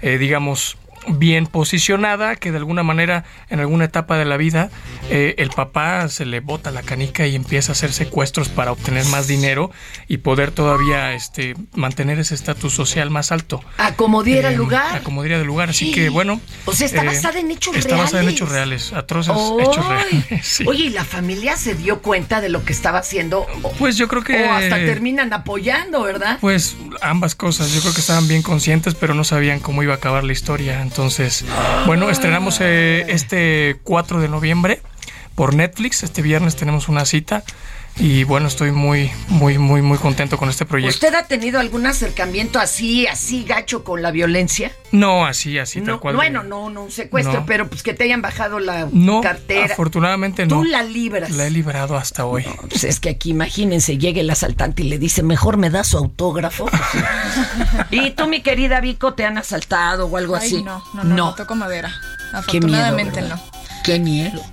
eh, 0.02 0.18
digamos, 0.18 0.78
bien 1.08 1.48
posicionada, 1.48 2.36
que 2.36 2.52
de 2.52 2.58
alguna 2.58 2.84
manera 2.84 3.24
en 3.50 3.60
alguna 3.60 3.86
etapa 3.86 4.18
de 4.18 4.26
la 4.26 4.38
vida 4.38 4.70
eh, 5.10 5.36
el 5.38 5.50
papá 5.50 6.08
se 6.10 6.26
le 6.26 6.40
bota 6.40 6.72
la 6.72 6.82
canica 6.84 7.26
y 7.28 7.36
empieza 7.36 7.72
a 7.72 7.74
hacer 7.74 7.94
secuestros 7.94 8.50
para 8.50 8.72
obtener 8.72 9.06
más 9.06 9.28
dinero 9.28 9.72
y 10.08 10.18
poder 10.18 10.52
todavía 10.52 11.14
este, 11.14 11.56
mantener 11.74 12.20
ese 12.20 12.36
estatus 12.36 12.74
social 12.74 13.10
más 13.10 13.32
alto. 13.32 13.64
Acomodiera 13.78 14.50
el 14.50 14.56
Eh, 14.56 14.58
lugar. 14.58 14.96
Acomodiera 14.96 15.38
el 15.40 15.46
lugar, 15.48 15.70
así 15.70 15.92
que 15.92 16.10
bueno. 16.10 16.42
O 16.66 16.74
sea, 16.74 16.86
está 16.88 17.04
eh, 17.04 17.08
basada 17.08 17.40
en 17.40 17.52
hechos 17.52 17.76
Está 17.76 17.90
reales. 17.90 18.06
basada 18.06 18.24
en 18.24 18.30
hechos 18.30 18.50
reales, 18.50 18.94
atroces 18.94 19.34
hechos 19.60 19.88
reales. 19.88 20.26
sí. 20.44 20.66
Oye, 20.68 20.86
¿y 20.86 20.90
la 20.90 21.06
familia 21.06 21.56
se 21.58 21.76
dio 21.76 22.02
cuenta 22.02 22.42
de 22.42 22.50
lo 22.50 22.66
que 22.66 22.74
estaba 22.74 23.00
haciendo? 23.00 23.46
Pues 23.80 23.98
yo 23.98 24.08
creo 24.08 24.24
que... 24.24 24.44
O 24.44 24.52
hasta 24.52 24.76
terminan 24.78 25.32
apoyando, 25.34 26.02
¿verdad? 26.04 26.38
Pues 26.42 26.76
ambas 27.02 27.36
cosas, 27.36 27.72
yo 27.74 27.82
creo 27.82 27.94
que 27.94 28.02
estaban 28.02 28.28
bien 28.28 28.42
conscientes, 28.42 28.96
pero 28.96 29.14
no 29.14 29.24
sabían 29.24 29.60
cómo 29.60 29.84
iba 29.84 29.94
a 29.94 29.98
acabar 29.98 30.24
la 30.24 30.34
historia. 30.34 30.82
Entonces, 30.82 30.97
bueno, 31.86 32.10
estrenamos 32.10 32.60
eh, 32.60 33.06
este 33.10 33.80
4 33.84 34.20
de 34.20 34.28
noviembre 34.30 34.82
por 35.36 35.54
Netflix. 35.54 36.02
Este 36.02 36.22
viernes 36.22 36.56
tenemos 36.56 36.90
una 36.90 37.06
cita 37.06 37.44
y 38.00 38.24
bueno, 38.26 38.48
estoy 38.48 38.72
muy, 38.72 39.12
muy, 39.28 39.58
muy, 39.58 39.82
muy 39.82 39.98
contento 39.98 40.38
con 40.38 40.50
este 40.50 40.66
proyecto. 40.66 40.94
¿Usted 40.96 41.16
ha 41.16 41.24
tenido 41.28 41.60
algún 41.60 41.86
acercamiento 41.88 42.60
así, 42.60 43.08
así 43.08 43.44
gacho 43.44 43.84
con 43.84 44.02
la 44.02 44.12
violencia? 44.12 44.72
No, 44.92 45.26
así, 45.26 45.58
así, 45.58 45.80
tal 45.80 45.88
No, 45.88 46.00
cual. 46.00 46.16
bueno, 46.16 46.44
no, 46.44 46.70
no 46.70 46.84
un 46.84 46.92
secuestro, 46.92 47.40
No. 47.40 47.46
pero 47.46 47.68
pues 47.68 47.82
que 47.84 47.94
te 47.94 48.04
hayan 48.04 48.22
bajado 48.22 48.60
la 48.60 48.88
No, 48.92 49.22
cartera. 49.22 49.74
afortunadamente 49.74 50.46
no. 50.46 50.58
Tú 50.58 50.64
la 50.64 50.84
libras. 50.84 51.32
La 51.32 51.48
he 51.48 51.50
librado 51.50 51.98
hasta 51.98 52.26
hoy. 52.26 52.46
Pues 52.70 52.84
es 52.84 53.00
que 53.00 53.10
aquí 53.10 53.32
imagínense, 53.32 53.98
llega 53.98 54.22
el 54.22 54.30
asaltante 54.30 54.84
y 54.84 54.90
le 54.90 55.00
dice, 55.00 55.24
mejor 55.24 55.58
me 55.58 55.70
da 55.70 55.84
su 55.84 55.98
autógrafo. 55.98 56.70
y 57.92 58.12
tú, 58.12 58.28
mi 58.28 58.42
querida 58.42 58.80
Vico, 58.80 59.14
te 59.14 59.26
han 59.26 59.38
asaltado 59.38 60.06
o 60.08 60.18
algo 60.18 60.36
Ay, 60.36 60.46
así. 60.46 60.64
no, 60.64 60.84
no, 60.94 61.04
no, 61.04 61.16
no 61.16 61.36
toco 61.36 61.56
madera. 61.56 61.90
Qué 62.52 62.60
miedo, 62.60 62.78
Afortunadamente 62.78 63.22
no. 63.24 63.42
Qué 63.88 64.00
miedo. 64.00 64.44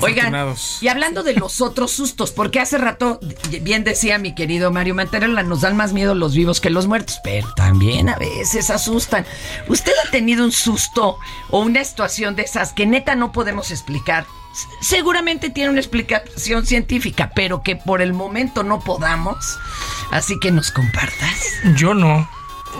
Oigan, 0.00 0.54
y 0.80 0.86
hablando 0.86 1.24
de 1.24 1.34
los 1.34 1.60
otros 1.60 1.90
sustos, 1.90 2.30
porque 2.30 2.60
hace 2.60 2.78
rato, 2.78 3.18
bien 3.62 3.82
decía 3.82 4.16
mi 4.18 4.32
querido 4.32 4.70
Mario 4.70 4.94
Manterola, 4.94 5.42
nos 5.42 5.62
dan 5.62 5.76
más 5.76 5.92
miedo 5.92 6.14
los 6.14 6.36
vivos 6.36 6.60
que 6.60 6.70
los 6.70 6.86
muertos, 6.86 7.18
pero 7.24 7.52
también 7.54 8.08
a 8.08 8.14
veces 8.14 8.70
asustan. 8.70 9.26
¿Usted 9.66 9.90
ha 10.06 10.10
tenido 10.12 10.44
un 10.44 10.52
susto 10.52 11.18
o 11.50 11.58
una 11.58 11.82
situación 11.82 12.36
de 12.36 12.42
esas 12.42 12.72
que 12.72 12.86
neta 12.86 13.16
no 13.16 13.32
podemos 13.32 13.72
explicar? 13.72 14.24
Seguramente 14.80 15.50
tiene 15.50 15.70
una 15.70 15.80
explicación 15.80 16.64
científica, 16.64 17.32
pero 17.34 17.64
que 17.64 17.74
por 17.74 18.02
el 18.02 18.12
momento 18.12 18.62
no 18.62 18.78
podamos. 18.78 19.58
Así 20.12 20.38
que 20.38 20.52
nos 20.52 20.70
compartas. 20.70 21.40
Yo 21.74 21.92
no. 21.92 22.35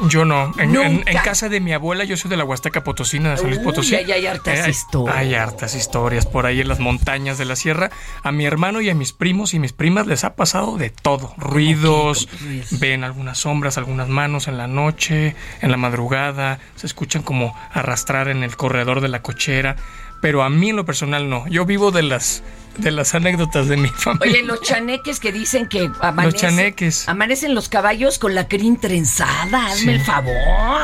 Yo 0.09 0.25
no. 0.25 0.53
En, 0.59 0.75
en- 0.77 0.93
Nunca. 0.95 1.11
en 1.11 1.19
casa 1.19 1.49
de 1.49 1.61
mi 1.61 1.73
abuela, 1.73 2.05
yo 2.05 2.17
soy 2.17 2.31
de 2.31 2.37
la 2.37 2.45
Huasteca 2.45 2.85
Potosina, 2.85 3.31
de 3.31 3.37
San 3.39 3.49
Luis 3.49 3.61
Potosí. 3.61 3.95
ahí 3.95 4.11
hay 4.13 4.27
hartas 4.27 4.69
historias. 4.69 5.17
Hay 5.17 5.35
hartas 5.35 5.75
historias 5.75 6.27
por 6.27 6.47
ahí 6.47 6.61
en 6.61 6.69
las 6.69 6.79
montañas 6.81 7.39
de 7.39 7.45
la 7.45 7.57
sierra. 7.57 7.91
A 8.23 8.33
mi 8.33 8.45
hermano 8.47 8.81
y 8.81 8.91
a 8.91 8.95
mis 8.95 9.13
primos 9.13 9.55
y 9.55 9.59
mis 9.59 9.73
primas 9.73 10.07
les 10.07 10.25
ha 10.25 10.35
pasado 10.37 10.77
de 10.77 10.91
todo. 10.91 11.35
Ruidos, 11.37 12.29
ven 12.73 13.05
algunas 13.05 13.39
sombras, 13.39 13.79
algunas 13.79 14.09
manos 14.09 14.49
en 14.49 14.59
la 14.59 14.67
noche, 14.67 15.35
en 15.61 15.71
la 15.71 15.77
madrugada, 15.77 16.59
se 16.77 16.87
escuchan 16.87 17.23
como 17.23 17.55
arrastrar 17.73 18.29
en 18.29 18.43
el 18.43 18.57
corredor 18.57 19.01
de 19.01 19.09
la 19.09 19.23
cochera. 19.23 19.77
Pero 20.21 20.43
a 20.43 20.51
mí 20.51 20.71
en 20.71 20.77
lo 20.77 20.85
personal 20.85 21.29
no. 21.29 21.47
Yo 21.49 21.65
vivo 21.67 21.91
de 21.91 22.03
las, 22.03 22.43
de 22.79 22.91
las 22.91 23.15
anécdotas 23.15 23.69
de 23.69 23.77
mi 23.77 23.89
familia. 23.97 24.33
Oye, 24.39 24.43
los 24.43 24.61
chaneques 24.63 25.21
que 25.21 25.31
dicen 25.33 25.67
que 25.69 25.91
amanecen, 26.01 26.41
chaneques. 26.41 27.09
amanecen 27.09 27.55
los 27.55 27.69
caballos 27.69 28.19
con 28.19 28.35
la 28.35 28.49
crin 28.49 28.79
trenzada, 28.79 29.67
hazme 29.67 29.93
el 29.95 30.01
favor. 30.01 30.35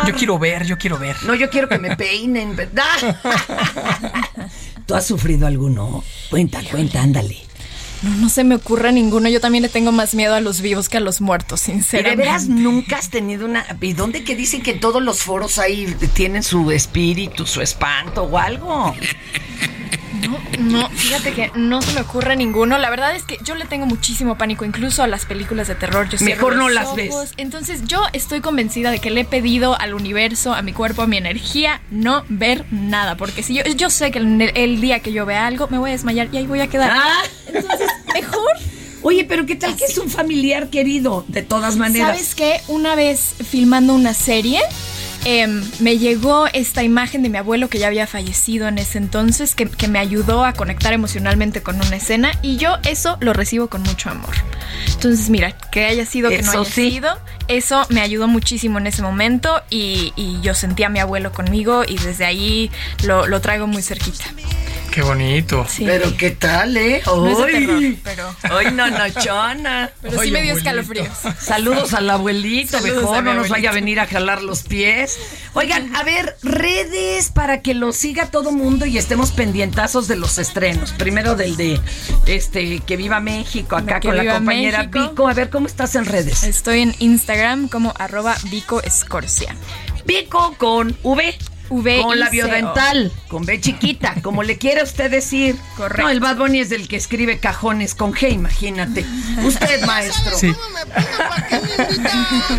Yo 0.07 0.15
quiero 0.15 0.39
ver, 0.39 0.65
yo 0.67 0.79
quiero 0.79 0.99
ver. 0.99 1.17
No, 1.25 1.35
yo 1.35 1.49
quiero 1.51 1.69
que 1.69 1.79
me 1.79 1.97
peinen, 1.97 2.55
¿verdad? 2.57 3.19
¿Tú 4.87 4.95
has 4.95 5.07
sufrido 5.07 5.47
alguno? 5.47 6.03
Cuenta, 6.31 6.61
cuenta, 6.71 7.03
ándale. 7.03 7.39
No, 8.03 8.11
no 8.17 8.29
se 8.29 8.45
me 8.45 8.55
ocurre 8.57 8.93
ninguno. 8.93 9.29
Yo 9.29 9.41
también 9.41 9.63
le 9.63 9.69
tengo 9.69 9.93
más 9.93 10.15
miedo 10.15 10.35
a 10.35 10.41
los 10.41 10.61
vivos 10.61 10.89
que 10.89 10.97
a 10.97 11.01
los 11.01 11.21
muertos, 11.21 11.69
¿Y 11.69 11.73
de 11.73 11.79
sinceramente. 11.79 12.17
veras 12.17 12.49
nunca 12.49 12.97
has 12.97 13.11
tenido 13.11 13.47
una... 13.47 13.65
¿Y 13.81 13.93
dónde 13.93 14.25
que 14.25 14.35
dicen 14.37 14.63
que 14.63 14.75
todos 14.75 15.03
los 15.03 15.23
foros 15.23 15.59
ahí 15.59 15.95
tienen 16.15 16.43
su 16.43 16.71
espíritu, 16.71 17.47
su 17.47 17.61
espanto 17.61 18.25
o 18.25 18.39
algo? 18.39 18.95
No, 20.29 20.39
no, 20.59 20.89
fíjate 20.91 21.33
que 21.33 21.51
no 21.55 21.83
se 21.83 21.93
me 21.95 22.01
ocurre 22.01 22.37
ninguno. 22.37 22.79
La 22.79 22.91
verdad 22.91 23.15
es 23.15 23.25
que 23.25 23.39
yo 23.45 23.55
le 23.55 23.65
tengo 23.65 23.87
muchísimo 23.87 24.37
pánico, 24.37 24.65
incluso 24.65 25.03
a 25.03 25.07
las 25.07 25.27
películas 25.27 25.69
de 25.69 25.75
terror. 25.75 26.09
Yo 26.09 26.25
Mejor 26.25 26.57
no 26.57 26.69
las 26.69 26.95
ves. 26.95 27.35
Entonces 27.37 27.83
yo 27.87 28.03
estoy 28.13 28.41
convencida 28.41 28.91
de 28.91 28.99
que 28.99 29.11
le 29.11 29.23
he 29.23 29.25
pedido 29.25 29.79
al 29.79 29.95
universo, 29.95 30.55
a 30.55 30.63
mi 30.63 30.73
cuerpo, 30.73 31.03
a 31.03 31.07
mi 31.07 31.17
energía, 31.17 31.81
no 31.91 32.25
ver 32.29 32.65
nada. 32.71 33.17
Porque 33.17 33.43
si 33.43 33.55
yo, 33.55 33.65
yo 33.65 33.91
sé 33.91 34.11
que 34.11 34.19
el, 34.19 34.53
el 34.55 34.81
día 34.81 35.01
que 35.01 35.13
yo 35.13 35.27
vea 35.27 35.47
algo, 35.47 35.69
me 35.69 35.79
voy 35.79 35.91
a 35.91 35.93
desmayar 35.93 36.29
y 36.33 36.39
ahí 36.39 36.47
voy 36.47 36.61
a 36.61 36.69
quedar. 36.69 36.91
Ah. 36.93 37.23
Entonces, 37.47 37.89
mejor. 38.15 38.53
Oye, 39.03 39.25
pero 39.25 39.47
¿qué 39.47 39.57
tal 39.57 39.77
que 39.77 39.85
es 39.85 39.99
un 39.99 40.09
familiar 40.09 40.71
querido? 40.71 41.25
De 41.27 41.43
todas 41.43 41.77
maneras. 41.77 42.09
¿Sabes 42.09 42.35
qué? 42.35 42.61
Una 42.69 42.95
vez 42.95 43.35
filmando 43.45 43.95
una 43.95 44.15
serie, 44.15 44.61
em, 45.25 45.63
me 45.81 45.99
llegó 45.99 46.47
esta 46.53 46.83
imagen 46.83 47.23
de 47.23 47.29
mi 47.29 47.39
abuelo 47.39 47.69
que 47.69 47.79
ya 47.79 47.87
había 47.87 48.07
fallecido 48.07 48.69
en 48.69 48.79
ese 48.79 48.99
entonces, 48.99 49.55
que, 49.55 49.69
que 49.69 49.89
me 49.89 49.99
ayudó 49.99 50.45
a 50.45 50.53
conectar 50.53 50.93
emocionalmente 50.93 51.63
con 51.63 51.77
una 51.77 51.97
escena 51.97 52.33
y 52.43 52.57
yo 52.57 52.77
eso 52.85 53.17
lo 53.21 53.33
recibo 53.33 53.69
con 53.69 53.83
mucho 53.83 54.11
amor. 54.11 54.35
Entonces, 54.93 55.31
mira, 55.31 55.53
que 55.53 55.85
haya 55.87 56.07
sido 56.07 56.31
que 56.31 56.43
no 56.43 56.53
haya 56.53 56.65
sí. 56.65 56.91
sido, 56.91 57.19
eso 57.49 57.87
me 57.89 58.01
ayudó 58.01 58.29
muchísimo 58.29 58.79
en 58.79 58.87
ese 58.87 59.03
momento 59.03 59.63
y, 59.71 60.13
y 60.17 60.41
yo 60.43 60.55
sentí 60.55 60.85
a 60.85 60.89
mi 60.89 60.99
abuelo 60.99 61.33
conmigo 61.33 61.83
y 61.87 61.99
desde 61.99 62.25
ahí 62.25 62.71
lo, 63.05 63.27
lo 63.27 63.41
traigo 63.41 63.67
muy 63.67 63.83
cerquita. 63.83 64.27
Qué 64.93 65.01
bonito. 65.01 65.67
Sí. 65.67 65.85
Pero 65.87 66.15
¿qué 66.19 66.33
tal, 66.33 66.77
eh? 66.77 67.01
No 67.07 67.27
es 67.27 67.39
de 67.39 67.45
Ay. 67.45 67.99
terror, 68.03 68.37
pero... 68.43 68.71
No, 68.73 68.91
no, 68.91 69.09
chona. 69.09 69.91
Pero 70.03 70.15
sí 70.15 70.25
Ay, 70.25 70.31
me 70.31 70.43
dio 70.43 70.53
abuelito. 70.53 70.59
escalofríos. 70.59 71.19
Saludos 71.41 71.95
al 71.95 72.11
abuelito, 72.11 72.79
Saludos 72.79 73.03
mejor 73.03 73.25
no 73.25 73.33
nos 73.33 73.49
vaya 73.49 73.71
a 73.71 73.73
venir 73.73 74.01
a 74.01 74.07
jalar 74.07 74.43
los 74.43 74.65
pies. 74.65 75.19
Oigan, 75.55 75.97
a 75.97 76.03
ver, 76.03 76.37
redes 76.43 77.31
para 77.31 77.63
que 77.63 77.73
lo 77.73 77.93
siga 77.93 78.27
todo 78.27 78.53
mundo 78.53 78.85
y 78.85 78.99
estemos 78.99 79.31
pendientazos 79.31 80.09
de 80.09 80.17
los 80.17 80.37
estrenos. 80.37 80.93
Primero 80.93 81.37
del 81.37 81.57
de 81.57 81.81
este 82.27 82.81
que 82.81 82.99
viva 82.99 83.19
México, 83.21 83.77
acá 83.77 83.99
Que 83.99 84.09
con 84.09 84.17
la 84.19 84.35
compañera 84.35 84.85
México. 84.85 85.09
Vico. 85.09 85.29
A 85.29 85.33
ver, 85.33 85.49
¿cómo 85.49 85.69
estás 85.69 85.95
en 85.95 86.05
redes? 86.05 86.43
Estoy 86.43 86.81
en 86.81 86.95
Instagram 86.99 87.69
como 87.69 87.95
arroba 87.99 88.37
Vico 88.51 88.83
Escorcia. 88.83 89.57
Vico 90.05 90.55
con 90.59 90.95
V. 91.03 91.35
V 91.71 92.03
Con 92.03 92.17
I 92.17 92.21
la 92.21 92.27
C 92.29 92.43
O. 92.43 92.47
biodental, 92.47 93.13
con 93.29 93.45
B 93.47 93.61
chiquita, 93.61 94.15
como 94.23 94.43
le 94.43 94.59
quiera 94.59 94.83
usted 94.83 95.11
decir. 95.11 95.57
Correcto. 95.77 96.03
No, 96.03 96.11
el 96.11 96.21
Bad 96.21 96.37
Bunny 96.37 96.61
es 96.61 96.71
el 96.73 96.89
que 96.89 96.97
escribe 96.97 97.39
cajones 97.39 97.95
con 97.95 98.13
G, 98.13 98.31
imagínate. 98.33 99.05
Usted, 99.43 99.83
maestro. 99.87 100.37
Sí. 100.37 100.53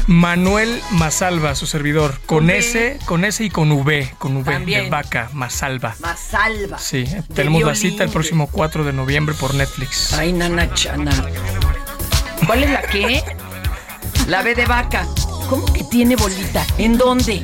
Manuel 0.07 0.81
Masalva, 0.91 1.55
su 1.55 1.65
servidor, 1.65 2.19
con 2.25 2.45
V. 2.45 2.57
S, 2.57 2.99
con 3.05 3.25
S 3.25 3.43
y 3.43 3.49
con 3.49 3.71
V, 3.71 4.13
con 4.17 4.37
V 4.37 4.51
También. 4.51 4.85
de 4.85 4.89
vaca, 4.89 5.29
Masalva. 5.33 5.95
Más 5.99 6.19
salva. 6.19 6.77
Sí, 6.79 7.03
De 7.03 7.21
tenemos 7.33 7.63
la 7.63 7.75
cita 7.75 8.03
el 8.03 8.09
próximo 8.09 8.47
4 8.51 8.83
de 8.83 8.93
noviembre 8.93 9.35
por 9.39 9.53
Netflix. 9.53 10.13
Ay, 10.13 10.33
nana 10.33 10.73
chana. 10.73 11.11
¿Cuál 12.45 12.63
es 12.63 12.71
la 12.71 12.81
qué? 12.81 13.23
La 14.27 14.41
B 14.41 14.55
de 14.55 14.65
vaca. 14.65 15.07
¿Cómo 15.49 15.65
que 15.71 15.83
tiene 15.83 16.15
bolita? 16.15 16.65
¿En 16.77 16.97
dónde? 16.97 17.41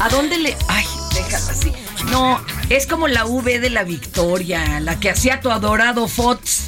¿A 0.00 0.08
dónde 0.08 0.38
le.? 0.38 0.56
Ay, 0.68 0.84
déjala 1.14 1.50
así. 1.50 1.72
No, 2.10 2.40
es 2.68 2.86
como 2.86 3.08
la 3.08 3.24
V 3.24 3.60
de 3.60 3.70
la 3.70 3.84
Victoria, 3.84 4.80
la 4.80 4.98
que 5.00 5.10
hacía 5.10 5.40
tu 5.40 5.50
adorado 5.50 6.08
Fox. 6.08 6.66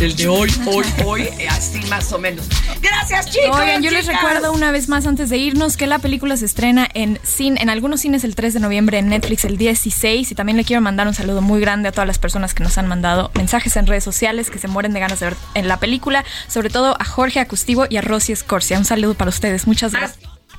El 0.00 0.16
de 0.16 0.28
hoy, 0.28 0.50
hoy, 0.66 0.84
hoy, 1.04 1.28
así 1.50 1.78
más 1.88 2.10
o 2.12 2.18
menos. 2.18 2.46
Gracias, 2.80 3.26
chicos. 3.30 3.58
Oigan, 3.58 3.82
yo 3.82 3.90
les 3.90 4.06
recuerdo 4.06 4.52
una 4.52 4.70
vez 4.72 4.88
más 4.88 5.06
antes 5.06 5.28
de 5.28 5.36
irnos 5.36 5.76
que 5.76 5.86
la 5.86 5.98
película 5.98 6.36
se 6.38 6.46
estrena 6.46 6.88
en 6.94 7.18
cin- 7.18 7.60
en 7.60 7.68
algunos 7.68 8.00
cines 8.00 8.24
el 8.24 8.34
3 8.34 8.54
de 8.54 8.60
noviembre, 8.60 8.98
en 8.98 9.08
Netflix 9.10 9.44
el 9.44 9.58
16 9.58 10.30
y 10.30 10.34
también 10.34 10.56
le 10.56 10.64
quiero 10.64 10.80
mandar 10.80 11.06
un 11.06 11.14
saludo 11.14 11.42
muy 11.42 11.60
grande 11.60 11.88
a 11.90 11.92
todas 11.92 12.06
las 12.06 12.18
personas 12.18 12.54
que 12.54 12.62
nos 12.62 12.78
han 12.78 12.86
mandado 12.88 13.30
mensajes 13.34 13.76
en 13.76 13.86
redes 13.86 14.04
sociales 14.04 14.48
que 14.50 14.58
se 14.58 14.68
mueren 14.68 14.92
de 14.94 15.00
ganas 15.00 15.20
de 15.20 15.26
ver 15.26 15.36
en 15.54 15.68
la 15.68 15.78
película, 15.78 16.24
sobre 16.48 16.70
todo 16.70 16.96
a 16.98 17.04
Jorge 17.04 17.40
Acustivo 17.40 17.86
y 17.90 17.98
a 17.98 18.00
Rosy 18.00 18.32
Escorcia. 18.32 18.78
Un 18.78 18.84
saludo 18.86 19.14
para 19.14 19.28
ustedes, 19.28 19.66
muchas 19.66 19.92
gracias. 19.92 20.29